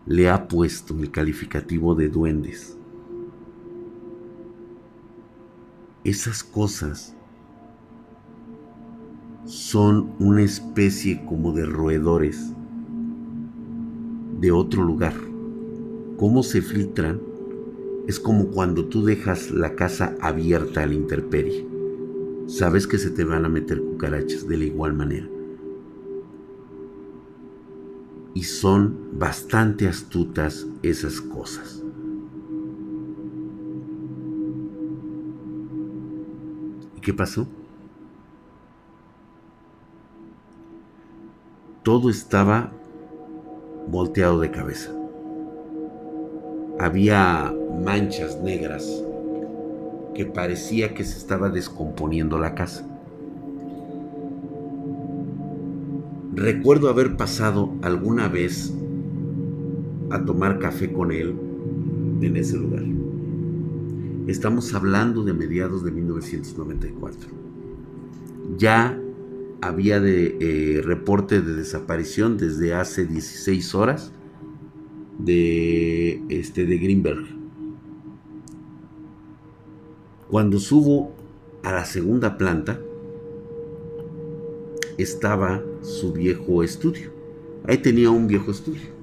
le 0.06 0.28
ha 0.30 0.46
puesto 0.48 0.94
el 0.98 1.10
calificativo 1.10 1.94
de 1.94 2.08
duendes. 2.08 2.76
Esas 6.04 6.44
cosas 6.44 7.15
son 9.46 10.12
una 10.18 10.42
especie 10.42 11.24
como 11.24 11.52
de 11.52 11.64
roedores 11.64 12.52
de 14.40 14.52
otro 14.52 14.84
lugar. 14.84 15.14
¿Cómo 16.18 16.42
se 16.42 16.60
filtran? 16.60 17.20
es 18.06 18.20
como 18.20 18.48
cuando 18.48 18.86
tú 18.86 19.04
dejas 19.04 19.50
la 19.50 19.74
casa 19.74 20.14
abierta 20.20 20.82
a 20.82 20.86
la 20.86 20.94
intemperie. 20.94 21.66
Sabes 22.46 22.86
que 22.86 22.98
se 22.98 23.10
te 23.10 23.24
van 23.24 23.44
a 23.44 23.48
meter 23.48 23.80
cucarachas 23.80 24.46
de 24.46 24.56
la 24.56 24.64
igual 24.64 24.94
manera. 24.94 25.28
Y 28.34 28.44
son 28.44 28.96
bastante 29.18 29.88
astutas 29.88 30.66
esas 30.82 31.20
cosas. 31.20 31.82
¿Y 36.96 37.00
qué 37.00 37.12
pasó? 37.12 37.48
Todo 41.86 42.10
estaba 42.10 42.72
volteado 43.86 44.40
de 44.40 44.50
cabeza 44.50 44.90
había 46.80 47.54
manchas 47.84 48.42
negras 48.42 49.04
que 50.16 50.26
parecía 50.26 50.94
que 50.94 51.04
se 51.04 51.16
estaba 51.16 51.48
descomponiendo 51.48 52.40
la 52.40 52.56
casa. 52.56 52.84
Recuerdo 56.34 56.88
haber 56.88 57.16
pasado 57.16 57.72
alguna 57.82 58.26
vez 58.26 58.74
a 60.10 60.24
tomar 60.24 60.58
café 60.58 60.92
con 60.92 61.12
él 61.12 61.36
en 62.20 62.36
ese 62.36 62.56
lugar. 62.56 62.82
Estamos 64.26 64.74
hablando 64.74 65.22
de 65.22 65.34
mediados 65.34 65.84
de 65.84 65.92
1994. 65.92 67.30
Ya 68.58 69.00
había 69.60 70.00
de 70.00 70.36
eh, 70.40 70.82
reporte 70.82 71.40
de 71.40 71.54
desaparición 71.54 72.36
desde 72.36 72.74
hace 72.74 73.06
16 73.06 73.74
horas 73.74 74.12
de, 75.18 76.22
este, 76.28 76.66
de 76.66 76.78
Greenberg. 76.78 77.24
Cuando 80.28 80.58
subo 80.58 81.14
a 81.62 81.72
la 81.72 81.84
segunda 81.84 82.36
planta, 82.36 82.80
estaba 84.98 85.62
su 85.82 86.12
viejo 86.12 86.62
estudio. 86.62 87.12
Ahí 87.64 87.78
tenía 87.78 88.10
un 88.10 88.26
viejo 88.26 88.50
estudio. 88.50 88.96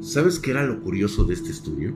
¿Sabes 0.00 0.38
qué 0.38 0.50
era 0.50 0.64
lo 0.64 0.80
curioso 0.82 1.24
de 1.24 1.34
este 1.34 1.50
estudio? 1.50 1.94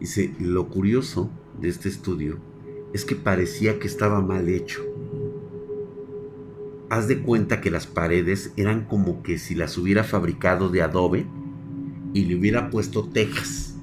Dice, 0.00 0.34
lo 0.38 0.68
curioso 0.68 1.30
de 1.60 1.68
este 1.68 1.88
estudio 1.88 2.38
es 2.92 3.04
que 3.04 3.16
parecía 3.16 3.78
que 3.78 3.86
estaba 3.86 4.20
mal 4.20 4.48
hecho 4.48 4.85
haz 6.88 7.08
de 7.08 7.20
cuenta 7.20 7.60
que 7.60 7.70
las 7.70 7.86
paredes 7.86 8.52
eran 8.56 8.84
como 8.84 9.22
que 9.22 9.38
si 9.38 9.54
las 9.54 9.76
hubiera 9.78 10.04
fabricado 10.04 10.68
de 10.68 10.82
adobe 10.82 11.26
y 12.12 12.24
le 12.24 12.36
hubiera 12.36 12.70
puesto 12.70 13.08
tejas. 13.08 13.76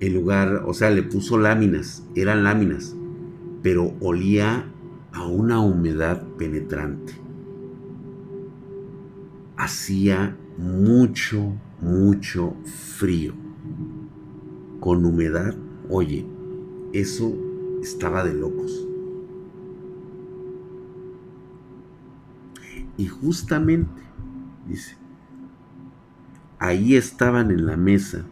En 0.00 0.14
lugar, 0.14 0.64
o 0.66 0.74
sea, 0.74 0.90
le 0.90 1.02
puso 1.02 1.38
láminas, 1.38 2.06
eran 2.14 2.44
láminas. 2.44 2.96
pero 3.62 3.94
olía 4.00 4.70
a 5.12 5.26
una 5.26 5.60
humedad 5.60 6.22
penetrante. 6.36 7.14
Hacía 9.56 10.36
mucho, 10.58 11.54
mucho 11.80 12.56
frío. 12.98 13.32
Con 14.80 15.06
humedad, 15.06 15.54
oye, 15.88 16.26
eso 16.92 17.34
estaba 17.80 18.22
de 18.22 18.34
locos. 18.34 18.86
Y 22.96 23.06
justamente, 23.06 24.02
dice, 24.68 24.96
ahí 26.58 26.96
estaban 26.96 27.50
en 27.50 27.66
la 27.66 27.76
mesa 27.76 28.24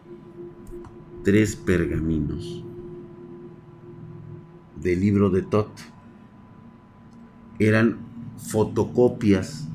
tres 1.25 1.57
pergaminos 1.57 2.65
del 4.81 5.01
libro 5.01 5.31
de 5.31 5.43
Tot. 5.43 5.71
Eran 7.59 7.99
fotocopias 8.37 9.69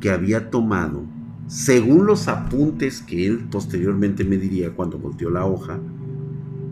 que 0.00 0.10
había 0.10 0.50
tomado, 0.50 1.04
según 1.46 2.06
los 2.06 2.28
apuntes 2.28 3.02
que 3.02 3.26
él 3.26 3.46
posteriormente 3.50 4.24
me 4.24 4.36
diría 4.36 4.74
cuando 4.74 4.98
volteó 4.98 5.30
la 5.30 5.44
hoja, 5.44 5.78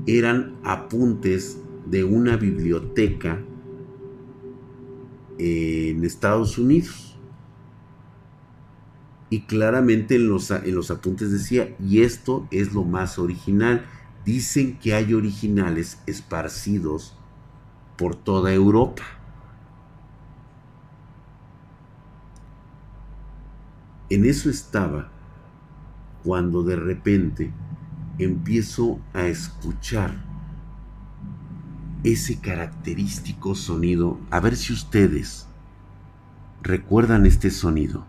eran 0.07 0.55
apuntes 0.65 1.61
de 1.87 2.05
una 2.05 2.37
biblioteca 2.37 3.41
en 5.41 6.05
Estados 6.05 6.59
Unidos. 6.59 7.17
Y 9.31 9.43
claramente 9.43 10.17
en 10.17 10.29
los, 10.29 10.51
en 10.51 10.75
los 10.75 10.91
apuntes 10.91 11.31
decía, 11.31 11.75
y 11.79 12.03
esto 12.03 12.47
es 12.51 12.75
lo 12.75 12.85
más 12.85 13.19
original. 13.19 13.87
Dicen 14.25 14.79
que 14.79 14.95
hay 14.95 15.15
originales 15.15 16.03
esparcidos 16.07 17.17
por 17.97 18.17
toda 18.17 18.53
Europa. 18.53 19.03
En 24.11 24.25
eso 24.27 24.51
estaba 24.51 25.11
cuando 26.25 26.63
de 26.65 26.77
repente 26.77 27.53
empiezo 28.19 29.01
a 29.15 29.27
escuchar 29.27 30.30
ese 32.05 32.39
característico 32.39 33.55
sonido. 33.55 34.19
A 34.31 34.41
ver 34.41 34.57
si 34.57 34.73
ustedes 34.73 35.47
recuerdan 36.63 37.27
este 37.27 37.51
sonido. 37.51 38.07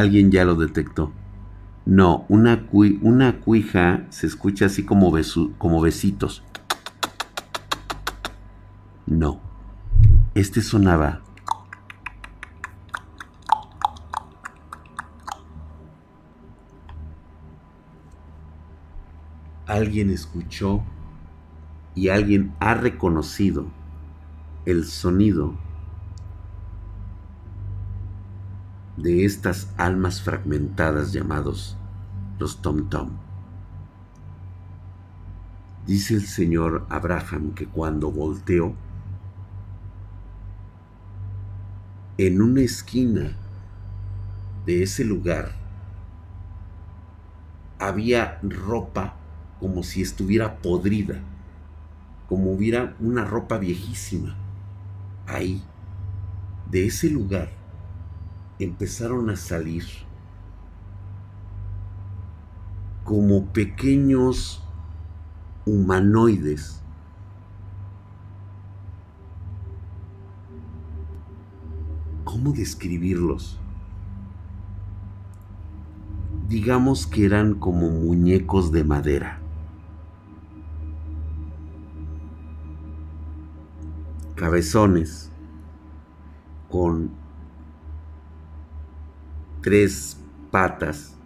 Alguien 0.00 0.30
ya 0.30 0.46
lo 0.46 0.54
detectó. 0.54 1.12
No, 1.84 2.24
una, 2.30 2.66
una 3.02 3.38
cuija 3.40 4.06
se 4.08 4.26
escucha 4.26 4.64
así 4.64 4.82
como, 4.82 5.12
como 5.58 5.82
besitos. 5.82 6.42
No. 9.04 9.42
Este 10.34 10.62
sonaba. 10.62 11.20
Alguien 19.66 20.08
escuchó 20.08 20.80
y 21.94 22.08
alguien 22.08 22.54
ha 22.58 22.72
reconocido 22.72 23.66
el 24.64 24.86
sonido 24.86 25.58
de 29.02 29.24
estas 29.24 29.72
almas 29.78 30.20
fragmentadas 30.20 31.12
llamados 31.12 31.76
los 32.38 32.60
Tom 32.60 32.88
Tom. 32.90 33.10
Dice 35.86 36.14
el 36.14 36.26
señor 36.26 36.86
Abraham 36.90 37.54
que 37.54 37.66
cuando 37.66 38.10
volteó, 38.10 38.74
en 42.18 42.42
una 42.42 42.60
esquina 42.60 43.32
de 44.66 44.82
ese 44.82 45.04
lugar 45.04 45.52
había 47.78 48.38
ropa 48.42 49.14
como 49.58 49.82
si 49.82 50.02
estuviera 50.02 50.58
podrida, 50.58 51.20
como 52.28 52.52
hubiera 52.52 52.94
una 53.00 53.24
ropa 53.24 53.56
viejísima. 53.56 54.36
Ahí, 55.26 55.62
de 56.70 56.86
ese 56.86 57.08
lugar, 57.08 57.59
empezaron 58.60 59.30
a 59.30 59.36
salir 59.36 59.84
como 63.04 63.46
pequeños 63.46 64.62
humanoides 65.66 66.80
¿Cómo 72.30 72.52
describirlos? 72.52 73.58
Digamos 76.48 77.08
que 77.08 77.26
eran 77.26 77.54
como 77.54 77.90
muñecos 77.90 78.70
de 78.70 78.84
madera. 78.84 79.40
Cabezones 84.36 85.32
con 86.70 87.10
tres 89.62 90.18
patas 90.50 91.16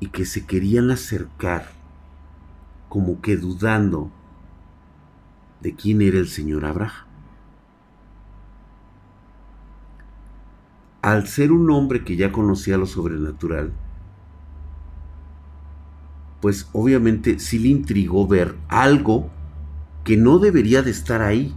y 0.00 0.08
que 0.08 0.24
se 0.24 0.46
querían 0.46 0.90
acercar 0.90 1.70
como 2.88 3.20
que 3.20 3.36
dudando 3.36 4.10
de 5.60 5.74
quién 5.74 6.02
era 6.02 6.18
el 6.18 6.28
señor 6.28 6.64
Abraham. 6.64 7.06
Al 11.02 11.26
ser 11.26 11.50
un 11.52 11.70
hombre 11.70 12.04
que 12.04 12.16
ya 12.16 12.30
conocía 12.30 12.76
lo 12.76 12.86
sobrenatural, 12.86 13.72
pues 16.40 16.68
obviamente 16.72 17.38
sí 17.38 17.58
le 17.58 17.68
intrigó 17.68 18.26
ver 18.26 18.56
algo 18.68 19.30
que 20.04 20.16
no 20.16 20.38
debería 20.38 20.82
de 20.82 20.90
estar 20.90 21.22
ahí 21.22 21.54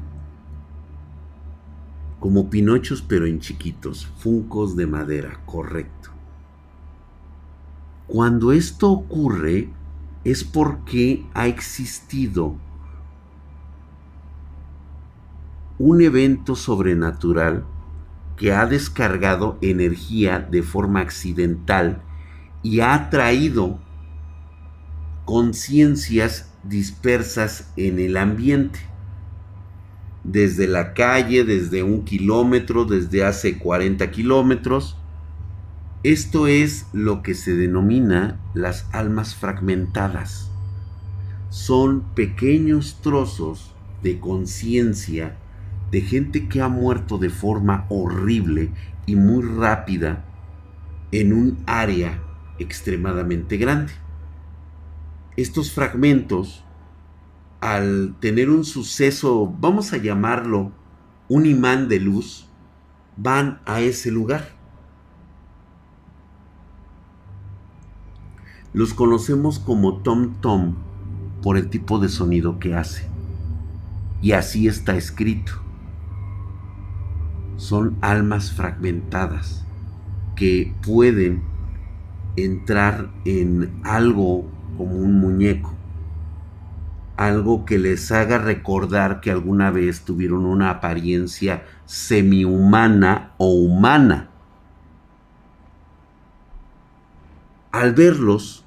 como 2.25 2.49
pinochos 2.49 3.03
pero 3.03 3.27
en 3.27 3.39
chiquitos, 3.39 4.07
funcos 4.17 4.75
de 4.75 4.87
madera, 4.87 5.41
correcto. 5.45 6.09
Cuando 8.07 8.51
esto 8.51 8.89
ocurre 8.89 9.69
es 10.23 10.43
porque 10.43 11.23
ha 11.35 11.45
existido 11.45 12.55
un 15.77 16.01
evento 16.01 16.55
sobrenatural 16.55 17.63
que 18.37 18.53
ha 18.53 18.65
descargado 18.65 19.59
energía 19.61 20.39
de 20.39 20.63
forma 20.63 21.01
accidental 21.01 22.01
y 22.63 22.79
ha 22.79 23.11
traído 23.11 23.77
conciencias 25.25 26.51
dispersas 26.63 27.71
en 27.77 27.99
el 27.99 28.17
ambiente 28.17 28.94
desde 30.25 30.67
la 30.67 30.93
calle, 30.93 31.43
desde 31.43 31.83
un 31.83 32.03
kilómetro, 32.03 32.85
desde 32.85 33.23
hace 33.23 33.57
40 33.57 34.09
kilómetros. 34.11 34.97
Esto 36.03 36.47
es 36.47 36.87
lo 36.93 37.21
que 37.21 37.35
se 37.35 37.55
denomina 37.55 38.39
las 38.53 38.87
almas 38.91 39.35
fragmentadas. 39.35 40.51
Son 41.49 42.01
pequeños 42.15 42.99
trozos 43.01 43.73
de 44.03 44.19
conciencia 44.19 45.37
de 45.91 46.01
gente 46.01 46.47
que 46.47 46.61
ha 46.61 46.67
muerto 46.67 47.17
de 47.17 47.29
forma 47.29 47.85
horrible 47.89 48.71
y 49.05 49.15
muy 49.15 49.43
rápida 49.43 50.25
en 51.11 51.33
un 51.33 51.57
área 51.67 52.19
extremadamente 52.59 53.57
grande. 53.57 53.93
Estos 55.37 55.71
fragmentos 55.71 56.64
al 57.65 58.15
tener 58.19 58.51
un 58.51 58.63
suceso, 58.63 59.51
vamos 59.59 59.91
a 59.91 59.97
llamarlo 59.97 60.71
un 61.27 61.47
imán 61.47 61.87
de 61.87 61.99
luz, 61.99 62.47
van 63.17 63.59
a 63.65 63.81
ese 63.81 64.11
lugar. 64.11 64.49
Los 68.71 68.93
conocemos 68.93 69.57
como 69.57 70.03
tom 70.03 70.35
tom 70.41 70.75
por 71.41 71.57
el 71.57 71.71
tipo 71.71 71.97
de 71.97 72.09
sonido 72.09 72.59
que 72.59 72.75
hace. 72.75 73.09
Y 74.21 74.33
así 74.33 74.67
está 74.67 74.95
escrito. 74.95 75.53
son 77.57 77.97
almas 78.01 78.51
fragmentadas 78.51 79.65
que 80.35 80.71
pueden 80.85 81.41
entrar 82.35 83.09
en 83.23 83.71
algo 83.83 84.45
como 84.77 84.97
un 84.97 85.19
muñeco, 85.19 85.73
algo 87.17 87.65
que 87.65 87.77
les 87.77 88.11
haga 88.11 88.37
recordar 88.37 89.21
que 89.21 89.31
alguna 89.31 89.71
vez 89.71 90.01
tuvieron 90.01 90.45
una 90.45 90.69
apariencia 90.69 91.63
semi-humana 91.85 93.31
o 93.37 93.53
humana. 93.53 94.29
Al 97.71 97.93
verlos, 97.93 98.65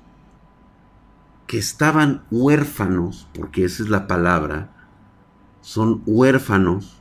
que 1.46 1.58
estaban 1.58 2.24
huérfanos, 2.30 3.28
porque 3.32 3.64
esa 3.64 3.82
es 3.82 3.88
la 3.88 4.06
palabra, 4.06 4.70
son 5.62 6.02
huérfanos, 6.06 7.00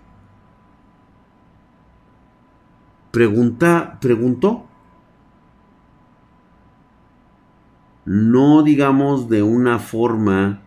pregunta, 3.11 3.97
preguntó, 3.99 4.65
no 8.05 8.63
digamos 8.63 9.27
de 9.27 9.43
una 9.43 9.79
forma 9.79 10.61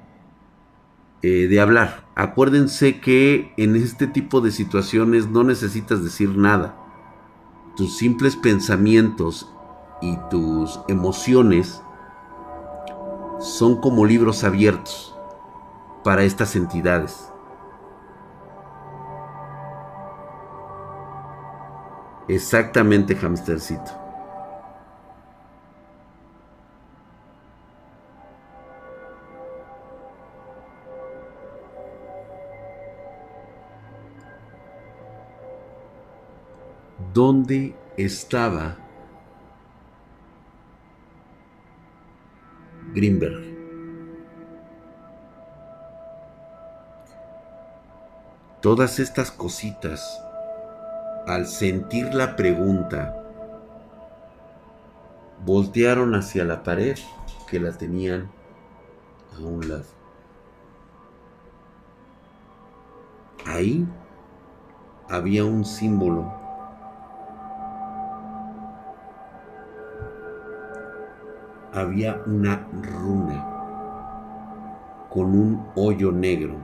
eh, 1.22 1.48
de 1.48 1.60
hablar. 1.60 2.06
Acuérdense 2.14 3.00
que 3.00 3.52
en 3.56 3.76
este 3.76 4.06
tipo 4.06 4.40
de 4.40 4.50
situaciones 4.50 5.28
no 5.28 5.44
necesitas 5.44 6.02
decir 6.02 6.36
nada. 6.36 6.76
Tus 7.76 7.96
simples 7.96 8.36
pensamientos 8.36 9.52
y 10.00 10.16
tus 10.30 10.80
emociones 10.88 11.82
son 13.38 13.80
como 13.80 14.06
libros 14.06 14.44
abiertos 14.44 15.14
para 16.04 16.22
estas 16.24 16.56
entidades. 16.56 17.30
Exactamente, 22.28 23.16
hamstercito. 23.16 23.99
¿Dónde 37.12 37.74
estaba 37.96 38.76
Greenberg? 42.94 43.42
Todas 48.60 49.00
estas 49.00 49.32
cositas 49.32 50.22
al 51.26 51.46
sentir 51.46 52.14
la 52.14 52.36
pregunta, 52.36 53.16
voltearon 55.44 56.14
hacia 56.14 56.44
la 56.44 56.62
pared 56.62 56.96
que 57.48 57.58
la 57.58 57.72
tenían 57.72 58.30
a 59.36 59.40
un 59.40 59.68
lado. 59.68 59.84
Ahí 63.46 63.86
había 65.08 65.44
un 65.44 65.64
símbolo. 65.64 66.39
Había 71.80 72.20
una 72.26 72.68
runa 72.82 73.42
con 75.08 75.34
un 75.34 75.66
hoyo 75.76 76.12
negro 76.12 76.58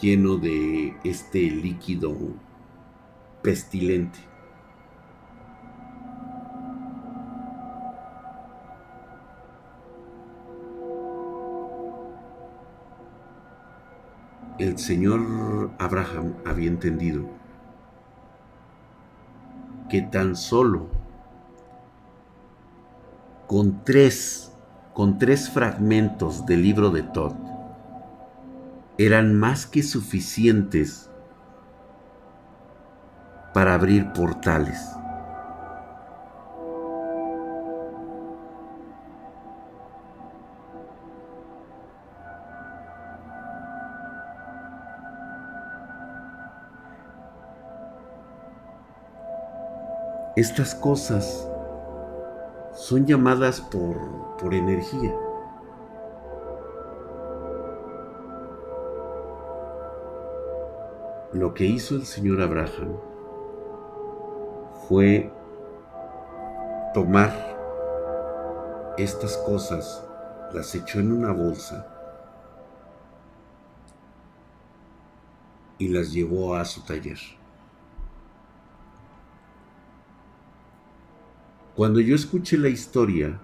lleno 0.00 0.36
de 0.36 0.96
este 1.04 1.38
líquido 1.38 2.12
pestilente. 3.40 4.18
El 14.58 14.76
señor 14.76 15.70
Abraham 15.78 16.34
había 16.44 16.68
entendido 16.68 17.22
que 19.88 20.02
tan 20.02 20.34
solo 20.34 21.03
con 23.46 23.84
tres, 23.84 24.52
con 24.94 25.18
tres 25.18 25.50
fragmentos 25.50 26.46
del 26.46 26.62
libro 26.62 26.90
de 26.90 27.02
Todd 27.02 27.34
eran 28.96 29.34
más 29.34 29.66
que 29.66 29.82
suficientes 29.82 31.10
para 33.52 33.74
abrir 33.74 34.12
portales. 34.12 34.80
Estas 50.36 50.74
cosas 50.74 51.46
son 52.74 53.06
llamadas 53.06 53.60
por, 53.60 53.96
por 54.36 54.52
energía. 54.52 55.14
Lo 61.32 61.54
que 61.54 61.64
hizo 61.64 61.96
el 61.96 62.04
señor 62.04 62.40
Abraham 62.40 62.96
fue 64.88 65.32
tomar 66.92 67.32
estas 68.98 69.36
cosas, 69.38 70.06
las 70.52 70.74
echó 70.74 71.00
en 71.00 71.12
una 71.12 71.32
bolsa 71.32 71.86
y 75.78 75.88
las 75.88 76.12
llevó 76.12 76.54
a 76.54 76.64
su 76.64 76.84
taller. 76.84 77.18
Cuando 81.76 81.98
yo 81.98 82.14
escuché 82.14 82.56
la 82.56 82.68
historia, 82.68 83.40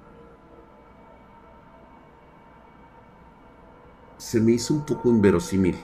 se 4.19 4.41
me 4.41 4.53
hizo 4.53 4.75
un 4.75 4.87
poco 4.87 5.09
inverosímil, 5.09 5.75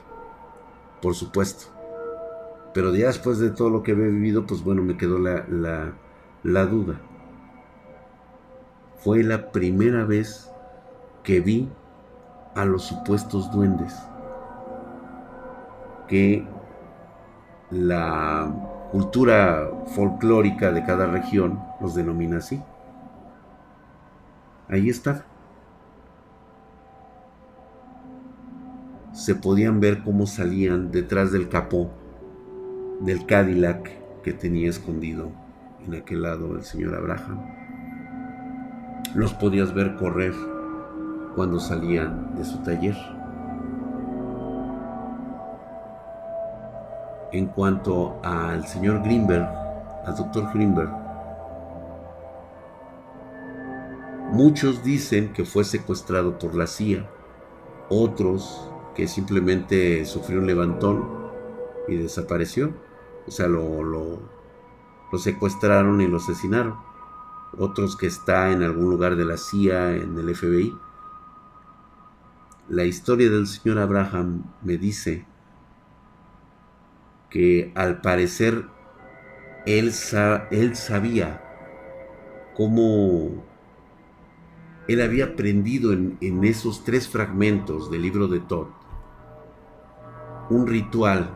por 1.03 1.15
supuesto. 1.17 1.67
Pero 2.73 2.95
ya 2.95 3.09
después 3.09 3.41
de 3.41 3.51
todo 3.51 3.71
lo 3.71 3.83
que 3.83 3.93
había 3.93 4.07
vivido, 4.07 4.47
pues 4.47 4.63
bueno, 4.63 4.83
me 4.83 4.97
quedó 4.97 5.19
la, 5.19 5.45
la, 6.45 6.67
duda. 6.67 7.01
Fue 8.99 9.25
la 9.25 9.51
primera 9.51 10.05
vez 10.05 10.49
que 11.25 11.41
vi 11.41 11.69
a 12.55 12.65
los 12.65 12.85
supuestos 12.85 13.51
duendes. 13.51 13.93
Que 16.07 16.47
la 17.71 18.76
cultura 18.91 19.71
folclórica 19.95 20.73
de 20.73 20.85
cada 20.85 21.07
región 21.07 21.61
los 21.81 21.95
denomina 21.95 22.39
así. 22.39 22.63
Ahí 24.69 24.89
está. 24.89 25.25
Se 29.13 29.35
podían 29.35 29.81
ver 29.81 30.03
cómo 30.03 30.27
salían 30.27 30.91
detrás 30.91 31.33
del 31.33 31.49
capó 31.49 31.91
del 33.01 33.27
Cadillac 33.27 33.91
que 34.23 34.33
tenía 34.33 34.69
escondido 34.69 35.31
en 35.87 35.95
aquel 35.95 36.23
lado 36.23 36.57
el 36.57 36.65
señor 36.65 36.95
Abraham. 36.95 37.41
Los 39.15 39.33
podías 39.35 39.73
ver 39.73 39.97
correr 39.97 40.35
cuando 41.35 41.61
salían 41.61 42.35
de 42.37 42.45
su 42.45 42.59
taller. 42.63 43.16
En 47.33 47.47
cuanto 47.47 48.21
al 48.23 48.67
señor 48.67 49.03
Greenberg, 49.03 49.49
al 50.07 50.17
doctor 50.17 50.49
Greenberg, 50.55 50.91
muchos 54.33 54.85
dicen 54.85 55.33
que 55.33 55.45
fue 55.45 55.65
secuestrado 55.65 56.39
por 56.39 56.55
la 56.55 56.67
CIA, 56.67 57.09
otros 57.89 58.71
que 58.95 59.09
simplemente 59.09 60.05
sufrió 60.05 60.39
un 60.39 60.47
levantón 60.47 61.05
y 61.89 61.97
desapareció. 61.97 62.73
O 63.27 63.31
sea, 63.31 63.49
lo, 63.49 63.83
lo, 63.83 65.19
secuestraron 65.19 66.01
y 66.01 66.07
lo 66.07 66.19
asesinaron. 66.19 66.77
Otros 67.59 67.97
que 67.97 68.07
está 68.07 68.53
en 68.53 68.63
algún 68.63 68.91
lugar 68.91 69.17
de 69.17 69.25
la 69.25 69.37
CIA, 69.37 69.97
en 69.97 70.19
el 70.19 70.35
FBI. 70.35 70.77
La 72.69 72.85
historia 72.85 73.31
del 73.31 73.47
señor 73.47 73.79
Abraham 73.79 74.45
me 74.63 74.77
dice 74.77 75.27
al 77.75 78.01
parecer 78.01 78.65
él, 79.67 79.93
él 80.51 80.77
sabía 80.77 81.43
cómo 82.57 83.45
él 84.89 85.01
había 85.03 85.25
aprendido 85.25 85.93
en, 85.93 86.17
en, 86.21 86.45
esos 86.45 86.85
tres 86.85 87.09
fragmentos 87.09 87.91
del 87.91 88.03
libro 88.03 88.29
de 88.29 88.41
Todd 88.41 88.69
un 90.49 90.67
ritual 90.67 91.35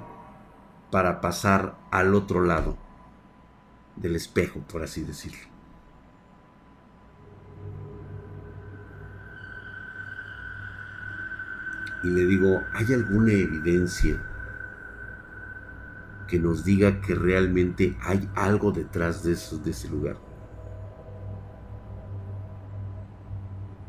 para 0.91 1.21
pasar 1.21 1.77
al 1.91 2.15
otro 2.15 2.45
lado 2.45 2.77
del 3.97 4.15
espejo, 4.17 4.61
por 4.61 4.83
así 4.83 5.03
decirlo. 5.03 5.51
Y 12.03 12.09
le 12.09 12.25
digo, 12.25 12.63
¿hay 12.73 12.95
alguna 12.95 13.33
evidencia 13.33 14.30
que 16.31 16.39
nos 16.39 16.65
diga 16.65 17.01
que 17.01 17.15
realmente 17.15 17.97
hay 18.01 18.31
algo 18.37 18.71
detrás 18.71 19.25
de, 19.25 19.33
de 19.33 19.71
ese 19.71 19.89
lugar? 19.89 20.17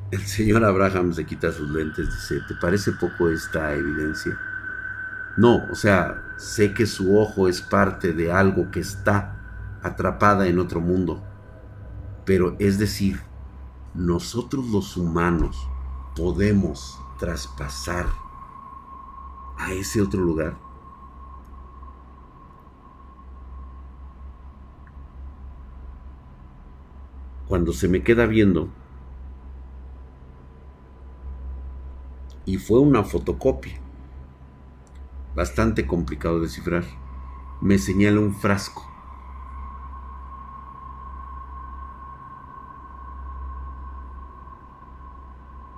El 0.09 0.25
señor 0.25 0.65
Abraham 0.65 1.13
se 1.13 1.25
quita 1.25 1.51
sus 1.51 1.69
lentes, 1.69 2.07
dice, 2.07 2.41
¿te 2.47 2.55
parece 2.55 2.91
poco 2.93 3.29
esta 3.29 3.73
evidencia? 3.73 4.37
No, 5.37 5.63
o 5.71 5.75
sea, 5.75 6.21
sé 6.37 6.73
que 6.73 6.85
su 6.85 7.17
ojo 7.17 7.47
es 7.47 7.61
parte 7.61 8.11
de 8.11 8.31
algo 8.31 8.71
que 8.71 8.81
está 8.81 9.37
atrapada 9.83 10.47
en 10.47 10.59
otro 10.59 10.81
mundo. 10.81 11.23
Pero 12.25 12.55
es 12.59 12.77
decir, 12.77 13.21
nosotros 13.93 14.67
los 14.69 14.97
humanos 14.97 15.55
podemos 16.15 16.99
traspasar 17.19 18.07
a 19.57 19.71
ese 19.73 20.01
otro 20.01 20.21
lugar. 20.21 20.70
Cuando 27.51 27.73
se 27.73 27.89
me 27.89 28.01
queda 28.01 28.27
viendo, 28.27 28.69
y 32.45 32.57
fue 32.57 32.79
una 32.79 33.03
fotocopia, 33.03 33.77
bastante 35.35 35.85
complicado 35.85 36.35
de 36.35 36.43
descifrar, 36.43 36.85
me 37.59 37.77
señala 37.77 38.21
un 38.21 38.33
frasco. 38.33 38.89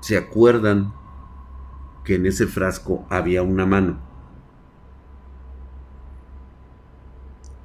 ¿Se 0.02 0.16
acuerdan 0.16 0.94
que 2.04 2.14
en 2.14 2.28
ese 2.28 2.46
frasco 2.46 3.04
había 3.10 3.42
una 3.42 3.66
mano? 3.66 3.98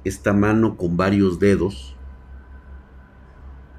Esta 0.03 0.33
mano 0.33 0.77
con 0.77 0.97
varios 0.97 1.37
dedos 1.37 1.95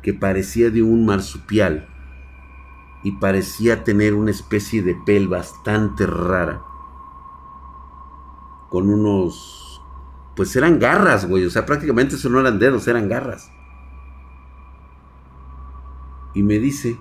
que 0.02 0.14
parecía 0.14 0.70
de 0.70 0.82
un 0.82 1.04
marsupial 1.04 1.88
y 3.02 3.12
parecía 3.12 3.84
tener 3.84 4.14
una 4.14 4.30
especie 4.30 4.82
de 4.82 4.94
pel 4.94 5.28
bastante 5.28 6.06
rara. 6.06 6.62
Con 8.68 8.90
unos... 8.90 9.82
Pues 10.36 10.54
eran 10.56 10.78
garras, 10.78 11.26
güey. 11.26 11.44
O 11.44 11.50
sea, 11.50 11.66
prácticamente 11.66 12.14
eso 12.14 12.28
no 12.28 12.40
eran 12.40 12.58
dedos, 12.58 12.86
eran 12.88 13.08
garras. 13.08 13.50
Y 16.34 16.42
me 16.42 16.58
dice, 16.58 16.98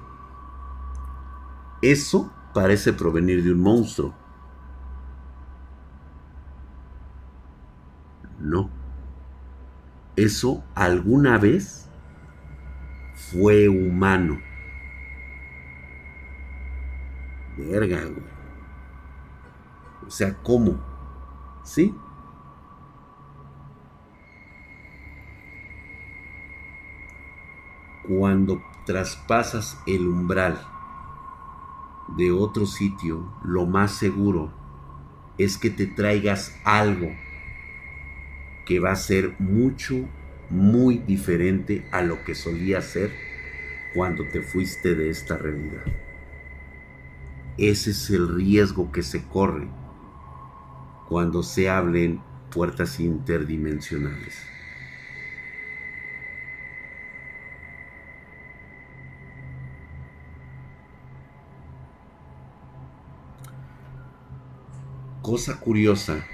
eso 1.82 2.32
parece 2.54 2.94
provenir 2.94 3.44
de 3.44 3.52
un 3.52 3.62
monstruo. 3.62 4.14
No. 8.40 8.70
Eso 10.16 10.64
alguna 10.76 11.38
vez 11.38 11.89
fue 13.32 13.68
humano. 13.68 14.42
Verga, 17.58 18.02
O 20.06 20.10
sea, 20.10 20.36
¿cómo? 20.42 20.80
¿Sí? 21.64 21.94
Cuando 28.08 28.64
traspasas 28.86 29.78
el 29.86 30.08
umbral 30.08 30.60
de 32.18 32.32
otro 32.32 32.66
sitio, 32.66 33.32
lo 33.44 33.66
más 33.66 33.92
seguro 33.92 34.52
es 35.38 35.58
que 35.58 35.70
te 35.70 35.86
traigas 35.86 36.60
algo 36.64 37.12
que 38.66 38.80
va 38.80 38.92
a 38.92 38.96
ser 38.96 39.36
mucho, 39.40 40.08
muy 40.50 40.98
diferente 40.98 41.86
a 41.92 42.02
lo 42.02 42.24
que 42.24 42.36
solía 42.36 42.82
ser 42.82 43.12
cuando 43.94 44.28
te 44.28 44.42
fuiste 44.42 44.96
de 44.96 45.10
esta 45.10 45.38
realidad. 45.38 45.84
Ese 47.58 47.92
es 47.92 48.10
el 48.10 48.34
riesgo 48.36 48.92
que 48.92 49.04
se 49.04 49.24
corre 49.24 49.68
cuando 51.08 51.44
se 51.44 51.70
hablen 51.70 52.22
puertas 52.52 53.00
interdimensionales. 53.00 54.46
Cosa 65.22 65.60
curiosa 65.60 66.26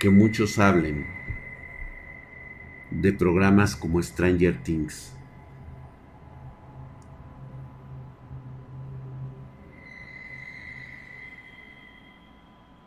que 0.00 0.10
muchos 0.10 0.58
hablen 0.58 1.19
de 2.90 3.12
programas 3.12 3.76
como 3.76 4.02
Stranger 4.02 4.62
Things. 4.62 5.14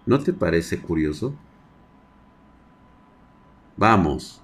¿No 0.05 0.19
te 0.19 0.33
parece 0.33 0.79
curioso? 0.79 1.33
Vamos. 3.77 4.41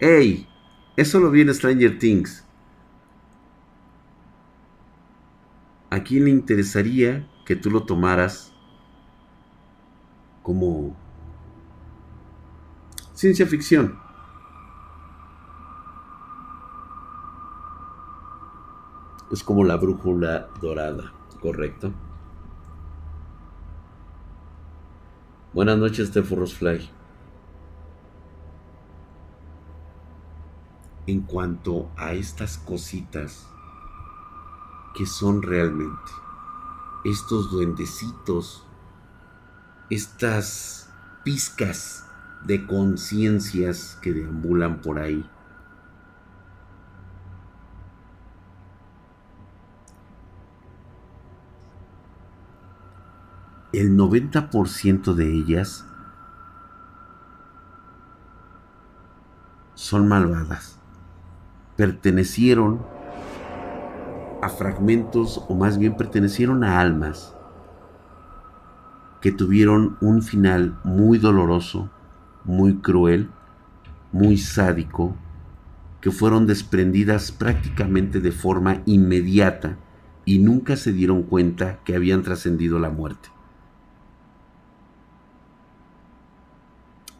¡Ey! 0.00 0.48
Eso 0.96 1.20
lo 1.20 1.30
viene 1.30 1.54
Stranger 1.54 1.98
Things. 1.98 2.44
¿A 5.90 6.02
quién 6.02 6.24
le 6.24 6.30
interesaría 6.30 7.26
que 7.46 7.54
tú 7.54 7.70
lo 7.70 7.84
tomaras 7.84 8.52
como 10.42 10.96
ciencia 13.24 13.46
ficción? 13.46 13.98
Es 19.32 19.42
como 19.42 19.64
la 19.64 19.76
brújula 19.76 20.48
dorada, 20.60 21.10
¿correcto? 21.40 21.90
Buenas 25.54 25.78
noches, 25.78 26.12
Fly. 26.52 26.90
En 31.06 31.22
cuanto 31.22 31.90
a 31.96 32.12
estas 32.12 32.58
cositas 32.58 33.48
que 34.94 35.06
son 35.06 35.40
realmente 35.40 36.12
estos 37.06 37.50
duendecitos, 37.50 38.66
estas 39.88 40.90
pizcas 41.24 42.03
de 42.44 42.66
conciencias 42.66 43.98
que 44.02 44.12
deambulan 44.12 44.80
por 44.80 44.98
ahí. 44.98 45.24
el 53.78 53.96
90% 53.96 55.14
de 55.14 55.32
ellas 55.32 55.84
son 59.74 60.08
malvadas. 60.08 60.78
Pertenecieron 61.76 62.86
a 64.42 64.48
fragmentos, 64.48 65.44
o 65.48 65.54
más 65.54 65.78
bien 65.78 65.96
pertenecieron 65.96 66.62
a 66.62 66.80
almas 66.80 67.34
que 69.20 69.32
tuvieron 69.32 69.96
un 70.00 70.22
final 70.22 70.78
muy 70.84 71.18
doloroso, 71.18 71.90
muy 72.44 72.76
cruel, 72.76 73.30
muy 74.12 74.36
sádico, 74.38 75.16
que 76.00 76.10
fueron 76.10 76.46
desprendidas 76.46 77.32
prácticamente 77.32 78.20
de 78.20 78.30
forma 78.30 78.82
inmediata 78.84 79.78
y 80.24 80.38
nunca 80.38 80.76
se 80.76 80.92
dieron 80.92 81.22
cuenta 81.22 81.80
que 81.84 81.94
habían 81.94 82.22
trascendido 82.22 82.78
la 82.78 82.90
muerte. 82.90 83.30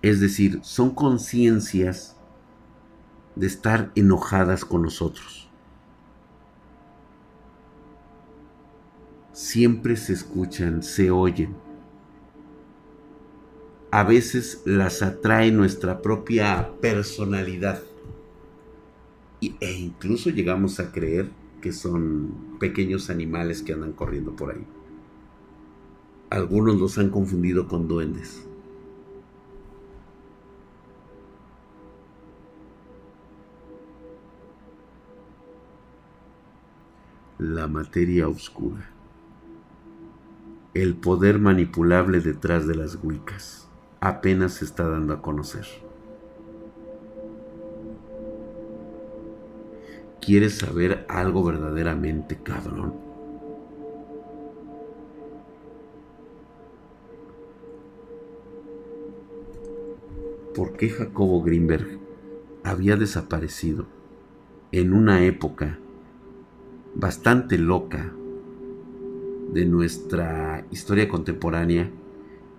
Es 0.02 0.20
decir, 0.20 0.60
son 0.62 0.94
conciencias 0.94 2.14
de 3.36 3.46
estar 3.46 3.90
enojadas 3.94 4.64
con 4.64 4.82
nosotros. 4.82 5.48
Siempre 9.32 9.96
se 9.96 10.12
escuchan, 10.12 10.82
se 10.82 11.10
oyen 11.10 11.63
a 13.94 14.02
veces 14.02 14.60
las 14.64 15.02
atrae 15.02 15.52
nuestra 15.52 16.02
propia 16.02 16.72
personalidad. 16.80 17.80
Y, 19.38 19.54
e 19.60 19.70
incluso 19.70 20.30
llegamos 20.30 20.80
a 20.80 20.90
creer 20.90 21.30
que 21.60 21.70
son 21.70 22.56
pequeños 22.58 23.08
animales 23.08 23.62
que 23.62 23.72
andan 23.72 23.92
corriendo 23.92 24.34
por 24.34 24.52
ahí. 24.52 24.66
Algunos 26.28 26.80
los 26.80 26.98
han 26.98 27.10
confundido 27.10 27.68
con 27.68 27.86
duendes. 27.86 28.44
La 37.38 37.68
materia 37.68 38.26
oscura. 38.26 38.90
El 40.74 40.96
poder 40.96 41.38
manipulable 41.38 42.18
detrás 42.18 42.66
de 42.66 42.74
las 42.74 42.98
Wiccas 43.00 43.63
apenas 44.04 44.52
se 44.52 44.66
está 44.66 44.86
dando 44.86 45.14
a 45.14 45.22
conocer. 45.22 45.64
¿Quieres 50.20 50.58
saber 50.58 51.06
algo 51.08 51.42
verdaderamente 51.42 52.36
cabrón? 52.36 52.92
¿Por 60.54 60.76
qué 60.76 60.90
Jacobo 60.90 61.42
Greenberg 61.42 61.98
había 62.62 62.96
desaparecido 62.96 63.86
en 64.70 64.92
una 64.92 65.24
época 65.24 65.78
bastante 66.94 67.56
loca 67.56 68.12
de 69.52 69.64
nuestra 69.64 70.66
historia 70.70 71.08
contemporánea 71.08 71.90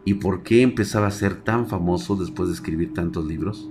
y 0.05 0.13
por 0.13 0.43
qué 0.43 0.61
empezaba 0.61 1.07
a 1.07 1.11
ser 1.11 1.43
tan 1.43 1.67
famoso 1.67 2.15
después 2.15 2.47
de 2.49 2.55
escribir 2.55 2.93
tantos 2.93 3.25
libros? 3.25 3.69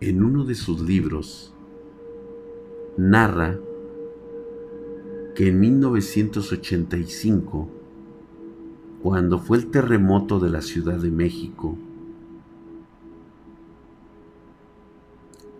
En 0.00 0.24
uno 0.24 0.44
de 0.44 0.56
sus 0.56 0.80
libros 0.80 1.54
narra 2.96 3.58
que 5.36 5.48
en 5.48 5.60
1985, 5.60 7.68
cuando 9.02 9.38
fue 9.38 9.58
el 9.58 9.70
terremoto 9.70 10.40
de 10.40 10.50
la 10.50 10.62
Ciudad 10.62 10.98
de 10.98 11.12
México, 11.12 11.78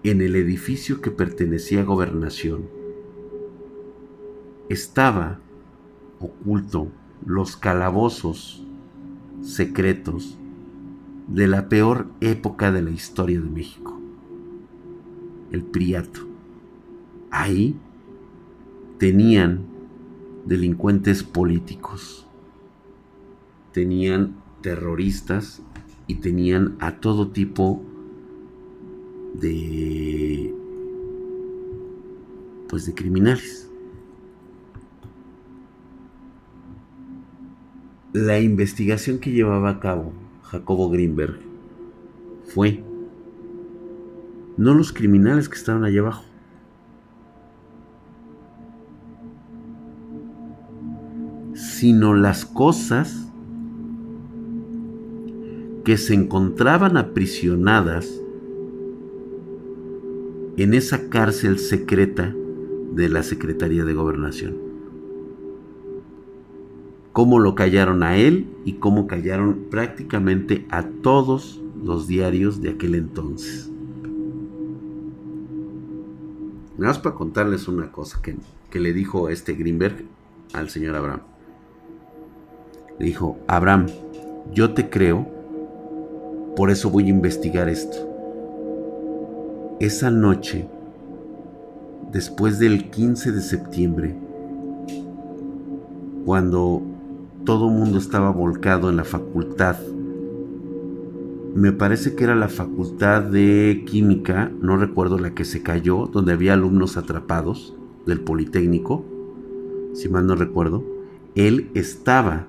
en 0.03 0.21
el 0.21 0.35
edificio 0.35 1.01
que 1.01 1.13
pertenecía 1.13 1.83
a 1.83 1.85
gobernación, 1.85 2.69
estaba 4.69 5.39
oculto 6.21 6.89
los 7.25 7.57
calabozos 7.57 8.63
secretos 9.43 10.39
de 11.29 11.47
la 11.47 11.69
peor 11.69 12.09
época 12.21 12.73
de 12.73 12.83
la 12.83 12.91
historia 12.91 13.41
de 13.41 13.49
México, 13.49 13.99
el 15.53 15.63
Priato. 15.63 16.21
Ahí 17.31 17.77
tenían 18.99 19.67
delincuentes 20.47 21.23
políticos, 21.23 22.27
tenían 23.73 24.35
terroristas 24.63 25.63
y 26.07 26.17
tenían 26.17 26.77
a 26.81 26.97
todo 26.97 27.29
tipo 27.29 27.83
de 29.35 30.55
pues 32.69 32.87
de 32.87 32.95
criminales. 32.95 33.68
La 38.15 38.41
investigación 38.41 39.19
que 39.19 39.33
llevaba 39.33 39.69
a 39.69 39.81
cabo 39.81 40.15
Jacobo 40.45 40.89
Greenberg 40.89 41.39
fue 42.47 42.83
no 44.57 44.73
los 44.73 44.95
criminales 44.95 45.51
que 45.51 45.57
estaban 45.57 45.85
allá 45.85 46.01
abajo, 46.01 46.25
sino 51.53 52.15
las 52.15 52.47
cosas 52.47 53.31
que 55.85 55.99
se 55.99 56.15
encontraban 56.15 56.97
aprisionadas 56.97 58.09
en 60.57 60.73
esa 60.73 61.11
cárcel 61.11 61.59
secreta 61.59 62.35
de 62.95 63.09
la 63.11 63.23
Secretaría 63.23 63.85
de 63.85 63.93
Gobernación. 63.93 64.68
Cómo 67.19 67.41
lo 67.41 67.57
callaron 67.57 68.05
a 68.05 68.17
él 68.17 68.47
y 68.65 68.75
cómo 68.75 69.09
callaron 69.09 69.67
prácticamente 69.73 70.65
a 70.71 70.85
todos 70.85 71.61
los 71.83 72.07
diarios 72.07 72.63
de 72.63 72.71
aquel 72.71 72.95
entonces. 72.95 73.69
Nada 76.77 76.93
más 76.93 77.01
para 77.01 77.17
contarles 77.17 77.67
una 77.67 77.91
cosa 77.91 78.23
que, 78.23 78.37
que 78.71 78.79
le 78.79 78.93
dijo 78.93 79.31
este 79.31 79.55
Greenberg 79.55 80.05
al 80.53 80.71
señor 80.71 80.95
Abraham. 80.95 81.23
Le 83.01 83.07
dijo, 83.07 83.37
Abraham, 83.49 83.87
yo 84.55 84.73
te 84.75 84.89
creo, 84.89 85.27
por 86.55 86.71
eso 86.71 86.89
voy 86.89 87.07
a 87.07 87.09
investigar 87.09 87.69
esto 87.69 87.97
esa 89.81 90.13
noche, 90.13 90.69
después 92.13 92.61
del 92.61 92.91
15 92.91 93.33
de 93.33 93.41
septiembre, 93.41 94.15
cuando 96.25 96.88
todo 97.49 97.69
el 97.69 97.73
mundo 97.73 97.97
estaba 97.97 98.31
volcado 98.31 98.91
en 98.91 98.99
la 98.99 99.05
facultad, 99.05 99.79
me 101.55 101.73
parece 101.73 102.15
que 102.15 102.25
era 102.25 102.35
la 102.35 102.51
facultad 102.51 103.23
de 103.23 103.85
química, 103.87 104.53
no 104.61 104.77
recuerdo 104.77 105.19
la 105.19 105.33
que 105.33 105.47
se 105.47 105.63
cayó, 105.63 106.09
donde 106.13 106.35
había 106.35 106.53
alumnos 106.53 106.99
atrapados 106.99 107.75
del 108.05 108.21
Politécnico, 108.21 109.03
si 109.95 110.11
mal 110.11 110.27
no 110.27 110.35
recuerdo, 110.35 110.85
él 111.37 111.71
estaba 111.73 112.49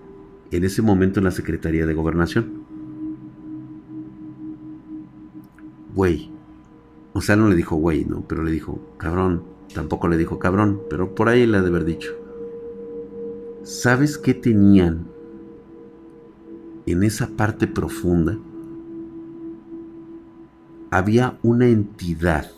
en 0.52 0.66
ese 0.66 0.82
momento 0.82 1.22
en 1.22 1.24
la 1.24 1.32
Secretaría 1.32 1.86
de 1.86 1.94
Gobernación. 1.94 2.66
Güey, 5.96 6.30
o 7.14 7.22
sea, 7.22 7.38
no 7.38 7.48
le 7.48 7.56
dijo 7.56 7.78
güey, 7.78 8.04
no, 8.04 8.26
pero 8.28 8.44
le 8.44 8.52
dijo 8.52 8.82
cabrón. 8.98 9.44
Tampoco 9.74 10.10
le 10.10 10.18
dijo 10.18 10.40
cabrón, 10.40 10.82
pero 10.90 11.16
por 11.16 11.30
ahí 11.30 11.48
le 11.48 11.56
ha 11.56 11.62
de 11.62 11.70
haber 11.70 11.86
dicho. 11.86 12.19
¿Sabes 13.70 14.18
qué 14.18 14.34
tenían 14.34 15.06
en 16.88 17.04
esa 17.04 17.28
parte 17.28 17.68
profunda? 17.68 18.36
Había 20.90 21.38
una 21.44 21.68
entidad 21.68 22.50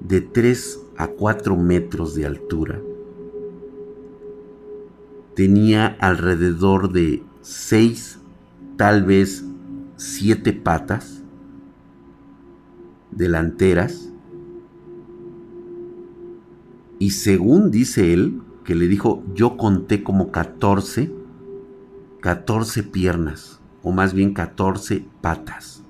de 0.00 0.20
3 0.20 0.78
a 0.98 1.06
4 1.06 1.56
metros 1.56 2.14
de 2.14 2.26
altura. 2.26 2.82
Tenía 5.34 5.86
alrededor 5.86 6.92
de 6.92 7.22
6, 7.40 8.18
tal 8.76 9.04
vez 9.04 9.42
7 9.96 10.52
patas 10.52 11.22
delanteras. 13.10 14.12
Y 16.98 17.12
según 17.12 17.70
dice 17.70 18.12
él, 18.12 18.42
que 18.64 18.74
le 18.74 18.88
dijo, 18.88 19.22
yo 19.34 19.56
conté 19.56 20.02
como 20.02 20.30
14, 20.32 21.12
14 22.20 22.82
piernas, 22.82 23.60
o 23.82 23.92
más 23.92 24.14
bien 24.14 24.32
14 24.32 25.06
patas. 25.20 25.84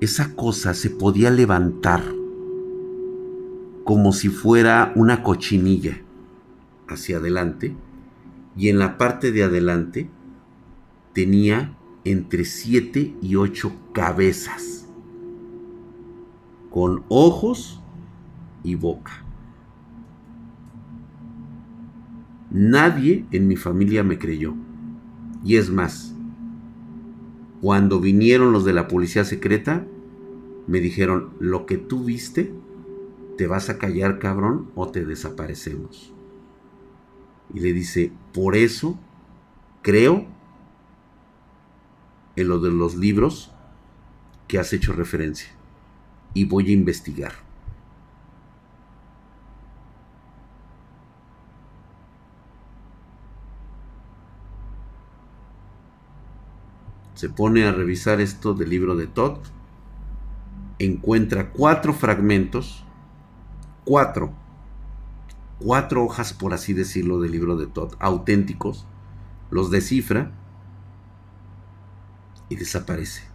Esa 0.00 0.34
cosa 0.34 0.74
se 0.74 0.90
podía 0.90 1.30
levantar 1.30 2.02
como 3.84 4.12
si 4.12 4.28
fuera 4.28 4.92
una 4.96 5.22
cochinilla 5.22 6.00
hacia 6.88 7.18
adelante 7.18 7.76
y 8.56 8.68
en 8.68 8.78
la 8.78 8.96
parte 8.98 9.32
de 9.32 9.44
adelante 9.44 10.08
tenía 11.12 11.76
entre 12.04 12.44
7 12.44 13.16
y 13.20 13.36
8 13.36 13.72
cabezas, 13.92 14.88
con 16.70 17.04
ojos 17.08 17.80
y 18.64 18.74
boca. 18.74 19.21
Nadie 22.52 23.24
en 23.30 23.48
mi 23.48 23.56
familia 23.56 24.02
me 24.02 24.18
creyó. 24.18 24.54
Y 25.42 25.56
es 25.56 25.70
más, 25.70 26.14
cuando 27.62 27.98
vinieron 27.98 28.52
los 28.52 28.66
de 28.66 28.74
la 28.74 28.88
policía 28.88 29.24
secreta, 29.24 29.86
me 30.66 30.80
dijeron, 30.80 31.30
lo 31.40 31.64
que 31.64 31.78
tú 31.78 32.04
viste, 32.04 32.52
te 33.38 33.46
vas 33.46 33.70
a 33.70 33.78
callar 33.78 34.18
cabrón 34.18 34.70
o 34.74 34.88
te 34.90 35.06
desaparecemos. 35.06 36.12
Y 37.54 37.60
le 37.60 37.72
dice, 37.72 38.12
por 38.34 38.54
eso 38.54 38.98
creo 39.80 40.26
en 42.36 42.48
lo 42.48 42.60
de 42.60 42.70
los 42.70 42.96
libros 42.96 43.50
que 44.46 44.58
has 44.58 44.72
hecho 44.74 44.92
referencia 44.92 45.48
y 46.34 46.44
voy 46.44 46.68
a 46.68 46.72
investigar. 46.72 47.32
Se 57.22 57.30
pone 57.30 57.64
a 57.64 57.70
revisar 57.70 58.20
esto 58.20 58.52
del 58.52 58.68
libro 58.68 58.96
de 58.96 59.06
Todd, 59.06 59.38
encuentra 60.80 61.52
cuatro 61.52 61.94
fragmentos, 61.94 62.84
cuatro, 63.84 64.32
cuatro 65.60 66.02
hojas 66.02 66.32
por 66.32 66.52
así 66.52 66.72
decirlo 66.72 67.20
del 67.20 67.30
libro 67.30 67.56
de 67.56 67.68
Todd, 67.68 67.94
auténticos, 68.00 68.88
los 69.52 69.70
descifra 69.70 70.32
y 72.48 72.56
desaparece. 72.56 73.31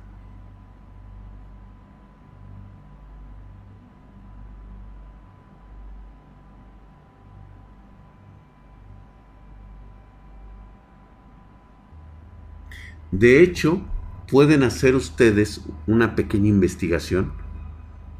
De 13.11 13.41
hecho, 13.41 13.81
pueden 14.29 14.63
hacer 14.63 14.95
ustedes 14.95 15.61
una 15.85 16.15
pequeña 16.15 16.49
investigación. 16.49 17.33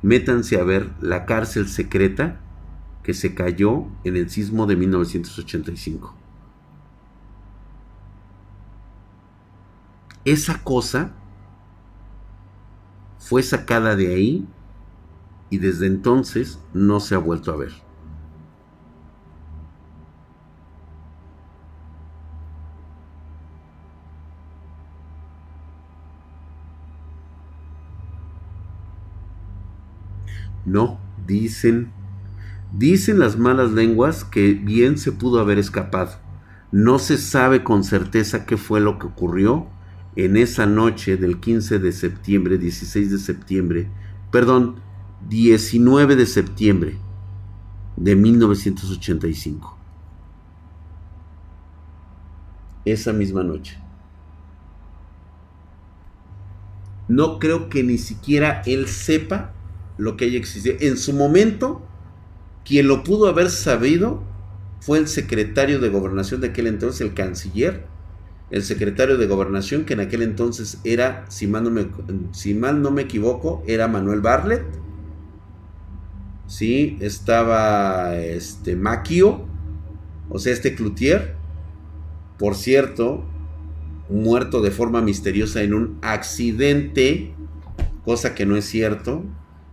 Métanse 0.01 0.59
a 0.59 0.63
ver 0.63 0.91
la 1.01 1.25
cárcel 1.25 1.67
secreta 1.67 2.39
que 3.03 3.13
se 3.13 3.33
cayó 3.33 3.85
en 4.03 4.15
el 4.15 4.29
sismo 4.29 4.65
de 4.65 4.75
1985. 4.75 6.15
Esa 10.25 10.61
cosa 10.63 11.11
fue 13.17 13.43
sacada 13.43 13.95
de 13.95 14.13
ahí 14.13 14.47
y 15.49 15.57
desde 15.57 15.87
entonces 15.87 16.59
no 16.73 16.99
se 16.99 17.15
ha 17.15 17.17
vuelto 17.17 17.51
a 17.51 17.57
ver. 17.57 17.86
No, 30.67 30.99
dicen, 31.25 31.93
dicen 32.73 33.19
las 33.19 33.37
malas 33.37 33.71
lenguas 33.71 34.25
que 34.25 34.51
bien 34.53 34.97
se 34.97 35.13
pudo 35.13 35.39
haber 35.39 35.59
escapado. 35.59 36.17
No 36.73 36.99
se 36.99 37.17
sabe 37.17 37.63
con 37.63 37.85
certeza 37.85 38.45
qué 38.45 38.57
fue 38.57 38.81
lo 38.81 38.99
que 38.99 39.07
ocurrió 39.07 39.67
en 40.17 40.35
esa 40.35 40.65
noche 40.65 41.15
del 41.15 41.39
15 41.39 41.79
de 41.79 41.93
septiembre, 41.93 42.57
16 42.57 43.11
de 43.11 43.17
septiembre, 43.17 43.89
perdón, 44.29 44.75
19 45.29 46.17
de 46.17 46.25
septiembre 46.25 46.97
de 47.95 48.17
1985. 48.17 49.77
Esa 52.83 53.13
misma 53.13 53.43
noche. 53.43 53.79
No 57.07 57.39
creo 57.39 57.69
que 57.69 57.83
ni 57.83 57.97
siquiera 57.97 58.61
él 58.65 58.89
sepa 58.89 59.53
lo 59.97 60.17
que 60.17 60.25
haya 60.25 60.37
existido. 60.37 60.75
En 60.79 60.97
su 60.97 61.13
momento, 61.13 61.81
quien 62.65 62.87
lo 62.87 63.03
pudo 63.03 63.27
haber 63.27 63.49
sabido 63.49 64.23
fue 64.79 64.99
el 64.99 65.07
secretario 65.07 65.79
de 65.79 65.89
gobernación 65.89 66.41
de 66.41 66.47
aquel 66.47 66.67
entonces, 66.67 67.01
el 67.01 67.13
canciller, 67.13 67.85
el 68.49 68.63
secretario 68.63 69.17
de 69.17 69.27
gobernación, 69.27 69.85
que 69.85 69.93
en 69.93 69.99
aquel 69.99 70.21
entonces 70.21 70.79
era, 70.83 71.25
si 71.29 71.47
mal 71.47 71.63
no 71.63 71.71
me, 71.71 71.87
si 72.31 72.53
mal 72.53 72.81
no 72.81 72.91
me 72.91 73.03
equivoco, 73.03 73.63
era 73.67 73.87
Manuel 73.87 74.21
Barlet. 74.21 74.63
Sí, 76.45 76.97
estaba 77.01 78.15
este 78.17 78.77
Maquio, 78.77 79.45
o 80.29 80.39
sea, 80.39 80.53
este 80.53 80.75
Cloutier, 80.75 81.35
por 82.37 82.55
cierto, 82.55 83.25
muerto 84.09 84.61
de 84.61 84.71
forma 84.71 85.01
misteriosa 85.01 85.61
en 85.63 85.73
un 85.73 85.97
accidente, 86.01 87.33
cosa 88.05 88.33
que 88.33 88.45
no 88.45 88.55
es 88.55 88.63
cierto, 88.63 89.25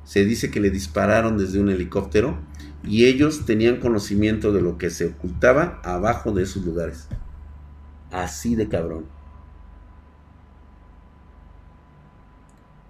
se 0.05 0.25
dice 0.25 0.51
que 0.51 0.61
le 0.61 0.71
dispararon 0.71 1.39
desde 1.39 1.61
un 1.61 1.71
helicóptero 1.71 2.39
y 2.83 3.07
ellos 3.07 3.47
tenían 3.47 3.81
conocimiento 3.81 4.53
de 4.53 4.61
lo 4.61 4.79
que 4.79 4.91
se 4.91 5.07
ocultaba 5.07 5.81
abajo 5.83 6.33
de 6.33 6.43
esos 6.43 6.65
lugares. 6.65 7.09
Así 8.11 8.55
de 8.55 8.69
cabrón. 8.69 9.07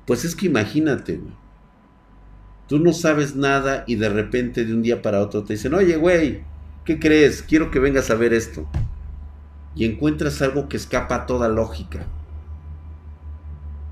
Pues 0.06 0.24
es 0.24 0.34
que 0.34 0.46
imagínate, 0.46 1.20
Tú 2.66 2.78
no 2.78 2.94
sabes 2.94 3.36
nada 3.36 3.84
y 3.86 3.96
de 3.96 4.08
repente 4.08 4.64
de 4.64 4.72
un 4.72 4.82
día 4.82 5.02
para 5.02 5.20
otro 5.20 5.44
te 5.44 5.52
dicen, 5.52 5.74
oye, 5.74 5.96
güey, 5.96 6.44
¿qué 6.84 6.98
crees? 6.98 7.42
Quiero 7.42 7.70
que 7.70 7.78
vengas 7.78 8.10
a 8.10 8.14
ver 8.14 8.32
esto. 8.32 8.66
Y 9.74 9.84
encuentras 9.84 10.40
algo 10.40 10.68
que 10.68 10.78
escapa 10.78 11.14
a 11.16 11.26
toda 11.26 11.48
lógica. 11.48 12.06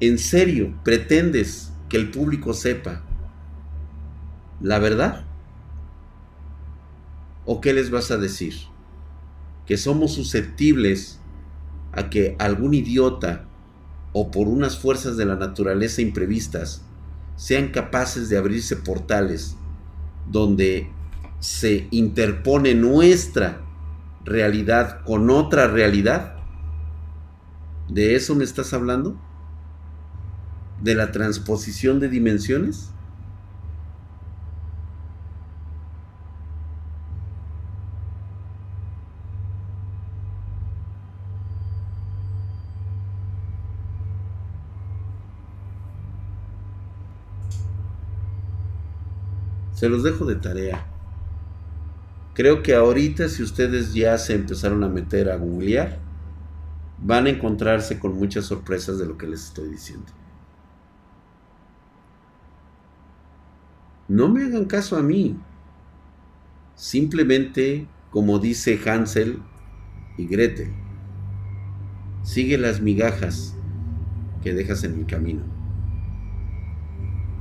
En 0.00 0.18
serio, 0.18 0.72
pretendes 0.84 1.70
que 1.90 1.98
el 1.98 2.10
público 2.10 2.54
sepa 2.54 3.02
la 4.62 4.78
verdad? 4.78 5.24
¿O 7.44 7.60
qué 7.60 7.72
les 7.72 7.90
vas 7.90 8.10
a 8.10 8.16
decir? 8.16 8.54
Que 9.66 9.76
somos 9.76 10.14
susceptibles 10.14 11.18
a 11.92 12.08
que 12.08 12.36
algún 12.38 12.72
idiota 12.72 13.44
o 14.12 14.30
por 14.30 14.48
unas 14.48 14.78
fuerzas 14.78 15.16
de 15.16 15.24
la 15.24 15.36
naturaleza 15.36 16.00
imprevistas 16.00 16.82
sean 17.36 17.68
capaces 17.68 18.28
de 18.28 18.38
abrirse 18.38 18.76
portales 18.76 19.56
donde 20.30 20.90
se 21.40 21.88
interpone 21.90 22.74
nuestra 22.74 23.60
realidad 24.24 25.02
con 25.04 25.28
otra 25.28 25.66
realidad? 25.66 26.36
¿De 27.88 28.14
eso 28.14 28.36
me 28.36 28.44
estás 28.44 28.72
hablando? 28.72 29.20
¿De 30.80 30.94
la 30.94 31.10
transposición 31.10 31.98
de 31.98 32.08
dimensiones? 32.08 32.91
Se 49.82 49.88
los 49.88 50.04
dejo 50.04 50.24
de 50.26 50.36
tarea. 50.36 50.86
Creo 52.34 52.62
que 52.62 52.72
ahorita 52.72 53.28
si 53.28 53.42
ustedes 53.42 53.92
ya 53.92 54.16
se 54.16 54.36
empezaron 54.36 54.84
a 54.84 54.88
meter 54.88 55.28
a 55.28 55.34
googlear, 55.34 55.98
van 56.98 57.26
a 57.26 57.30
encontrarse 57.30 57.98
con 57.98 58.14
muchas 58.14 58.44
sorpresas 58.44 59.00
de 59.00 59.06
lo 59.06 59.18
que 59.18 59.26
les 59.26 59.42
estoy 59.46 59.70
diciendo. 59.70 60.06
No 64.06 64.28
me 64.28 64.44
hagan 64.44 64.66
caso 64.66 64.96
a 64.96 65.02
mí. 65.02 65.36
Simplemente, 66.76 67.88
como 68.12 68.38
dice 68.38 68.78
Hansel 68.86 69.42
y 70.16 70.28
Gretel, 70.28 70.72
sigue 72.22 72.56
las 72.56 72.80
migajas 72.80 73.56
que 74.44 74.54
dejas 74.54 74.84
en 74.84 75.00
el 75.00 75.06
camino. 75.06 75.42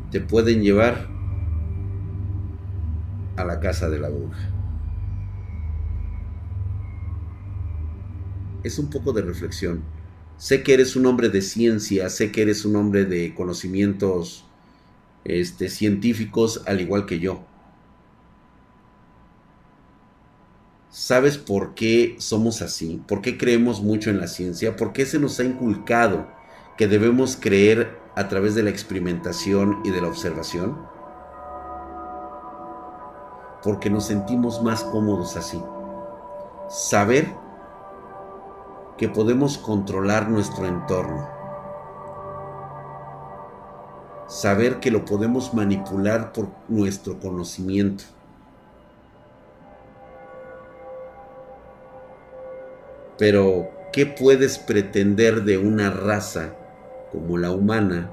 Te 0.09 0.21
pueden 0.21 0.63
llevar 0.63 1.20
a 3.41 3.45
la 3.45 3.59
casa 3.59 3.89
de 3.89 3.99
la 3.99 4.09
bruja. 4.09 4.49
Es 8.63 8.79
un 8.79 8.89
poco 8.89 9.13
de 9.13 9.21
reflexión. 9.21 9.83
Sé 10.37 10.63
que 10.63 10.73
eres 10.73 10.95
un 10.95 11.05
hombre 11.05 11.29
de 11.29 11.41
ciencia, 11.41 12.09
sé 12.09 12.31
que 12.31 12.41
eres 12.41 12.65
un 12.65 12.75
hombre 12.75 13.05
de 13.05 13.33
conocimientos 13.35 14.45
este, 15.23 15.69
científicos 15.69 16.63
al 16.65 16.81
igual 16.81 17.05
que 17.05 17.19
yo. 17.19 17.43
¿Sabes 20.89 21.37
por 21.37 21.73
qué 21.73 22.15
somos 22.19 22.61
así? 22.61 23.01
¿Por 23.07 23.21
qué 23.21 23.37
creemos 23.37 23.81
mucho 23.81 24.09
en 24.09 24.19
la 24.19 24.27
ciencia? 24.27 24.75
¿Por 24.75 24.93
qué 24.93 25.05
se 25.05 25.19
nos 25.19 25.39
ha 25.39 25.43
inculcado 25.45 26.27
que 26.77 26.87
debemos 26.87 27.37
creer 27.37 27.97
a 28.15 28.27
través 28.27 28.55
de 28.55 28.63
la 28.63 28.71
experimentación 28.71 29.79
y 29.85 29.91
de 29.91 30.01
la 30.01 30.07
observación? 30.07 30.90
Porque 33.63 33.89
nos 33.89 34.05
sentimos 34.05 34.61
más 34.61 34.83
cómodos 34.83 35.37
así. 35.37 35.61
Saber 36.69 37.27
que 38.97 39.09
podemos 39.09 39.57
controlar 39.57 40.29
nuestro 40.29 40.65
entorno. 40.65 41.27
Saber 44.27 44.79
que 44.79 44.91
lo 44.91 45.05
podemos 45.05 45.53
manipular 45.53 46.31
por 46.31 46.47
nuestro 46.69 47.19
conocimiento. 47.19 48.05
Pero, 53.17 53.69
¿qué 53.91 54.05
puedes 54.05 54.57
pretender 54.57 55.43
de 55.43 55.57
una 55.57 55.91
raza 55.91 56.55
como 57.11 57.37
la 57.37 57.51
humana 57.51 58.09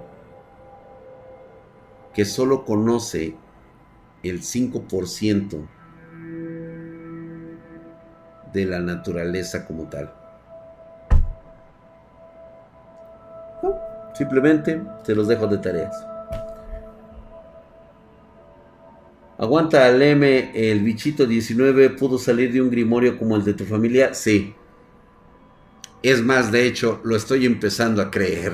que 2.13 2.25
solo 2.25 2.65
conoce 2.65 3.37
el 4.23 4.41
5% 4.41 5.67
de 8.53 8.65
la 8.65 8.81
naturaleza 8.81 9.67
como 9.67 9.89
tal. 9.89 10.13
simplemente 14.19 14.83
se 15.05 15.15
los 15.15 15.29
dejo 15.29 15.47
de 15.47 15.59
tareas. 15.59 15.95
Aguanta 19.39 19.87
al 19.87 20.03
M, 20.03 20.51
el 20.53 20.81
bichito 20.81 21.25
19 21.25 21.91
pudo 21.91 22.19
salir 22.19 22.53
de 22.53 22.61
un 22.61 22.69
grimorio 22.69 23.17
como 23.17 23.37
el 23.37 23.45
de 23.45 23.55
tu 23.55 23.65
familia. 23.65 24.13
Sí. 24.13 24.53
Es 26.03 26.21
más, 26.25 26.51
de 26.51 26.67
hecho, 26.67 27.01
lo 27.05 27.15
estoy 27.15 27.47
empezando 27.47 28.03
a 28.03 28.11
creer. 28.11 28.53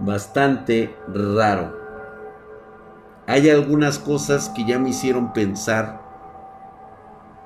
Bastante 0.00 0.94
raro 1.08 1.87
hay 3.28 3.50
algunas 3.50 3.98
cosas 3.98 4.48
que 4.48 4.64
ya 4.64 4.78
me 4.78 4.88
hicieron 4.88 5.34
pensar 5.34 6.00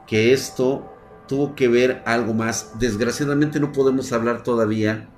que 0.06 0.32
esto 0.32 0.94
tuvo 1.26 1.56
que 1.56 1.66
ver 1.66 2.04
algo 2.06 2.34
más. 2.34 2.78
Desgraciadamente 2.78 3.58
no 3.58 3.72
podemos 3.72 4.12
hablar 4.12 4.44
todavía 4.44 5.08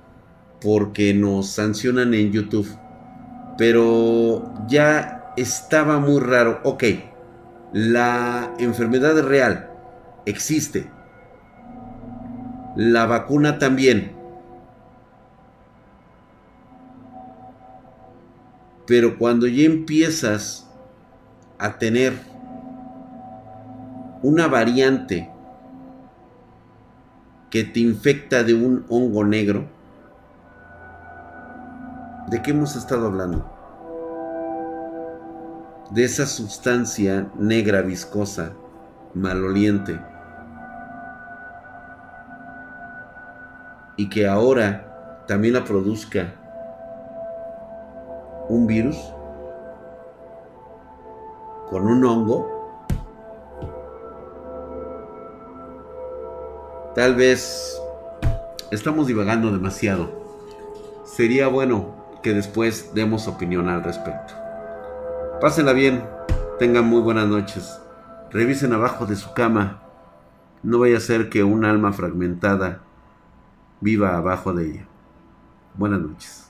porque 0.59 1.13
nos 1.13 1.51
sancionan 1.51 2.15
en 2.15 2.31
YouTube. 2.31 2.67
Pero 3.59 4.55
ya 4.67 5.33
estaba 5.37 5.99
muy 5.99 6.19
raro. 6.19 6.61
Ok, 6.63 6.83
la 7.71 8.51
enfermedad 8.57 9.21
real, 9.21 9.69
existe. 10.25 10.89
La 12.75 13.05
vacuna 13.05 13.59
también. 13.59 14.15
Pero 18.87 19.17
cuando 19.17 19.47
ya 19.47 19.65
empiezas 19.65 20.69
a 21.57 21.77
tener 21.77 22.13
una 24.21 24.47
variante 24.47 25.29
que 27.49 27.63
te 27.63 27.79
infecta 27.79 28.43
de 28.43 28.53
un 28.53 28.85
hongo 28.89 29.23
negro, 29.23 29.65
¿de 32.27 32.41
qué 32.41 32.51
hemos 32.51 32.75
estado 32.75 33.07
hablando? 33.07 33.51
De 35.91 36.03
esa 36.03 36.25
sustancia 36.25 37.27
negra, 37.37 37.81
viscosa, 37.81 38.51
maloliente, 39.13 39.99
y 43.97 44.09
que 44.09 44.27
ahora 44.27 45.23
también 45.27 45.53
la 45.53 45.63
produzca 45.63 46.33
un 48.49 48.67
virus 48.67 48.97
con 51.69 51.87
un 51.87 52.05
hongo 52.05 52.55
Tal 56.95 57.13
vez 57.13 57.77
estamos 58.71 59.07
divagando 59.07 59.51
demasiado. 59.51 60.09
Sería 61.03 61.49
bueno 61.49 61.93
que 62.23 62.33
después 62.33 62.91
demos 62.93 63.27
opinión 63.27 63.67
al 63.67 63.83
respecto. 63.83 64.33
Pásenla 65.41 65.73
bien, 65.73 66.05
tengan 66.57 66.85
muy 66.85 67.01
buenas 67.01 67.27
noches. 67.27 67.81
Revisen 68.31 68.71
abajo 68.71 69.05
de 69.05 69.17
su 69.17 69.33
cama. 69.33 69.81
No 70.63 70.79
vaya 70.79 70.95
a 70.95 71.01
ser 71.01 71.27
que 71.27 71.43
un 71.43 71.65
alma 71.65 71.91
fragmentada 71.91 72.79
viva 73.81 74.15
abajo 74.15 74.53
de 74.53 74.65
ella. 74.65 74.87
Buenas 75.73 75.99
noches. 75.99 76.44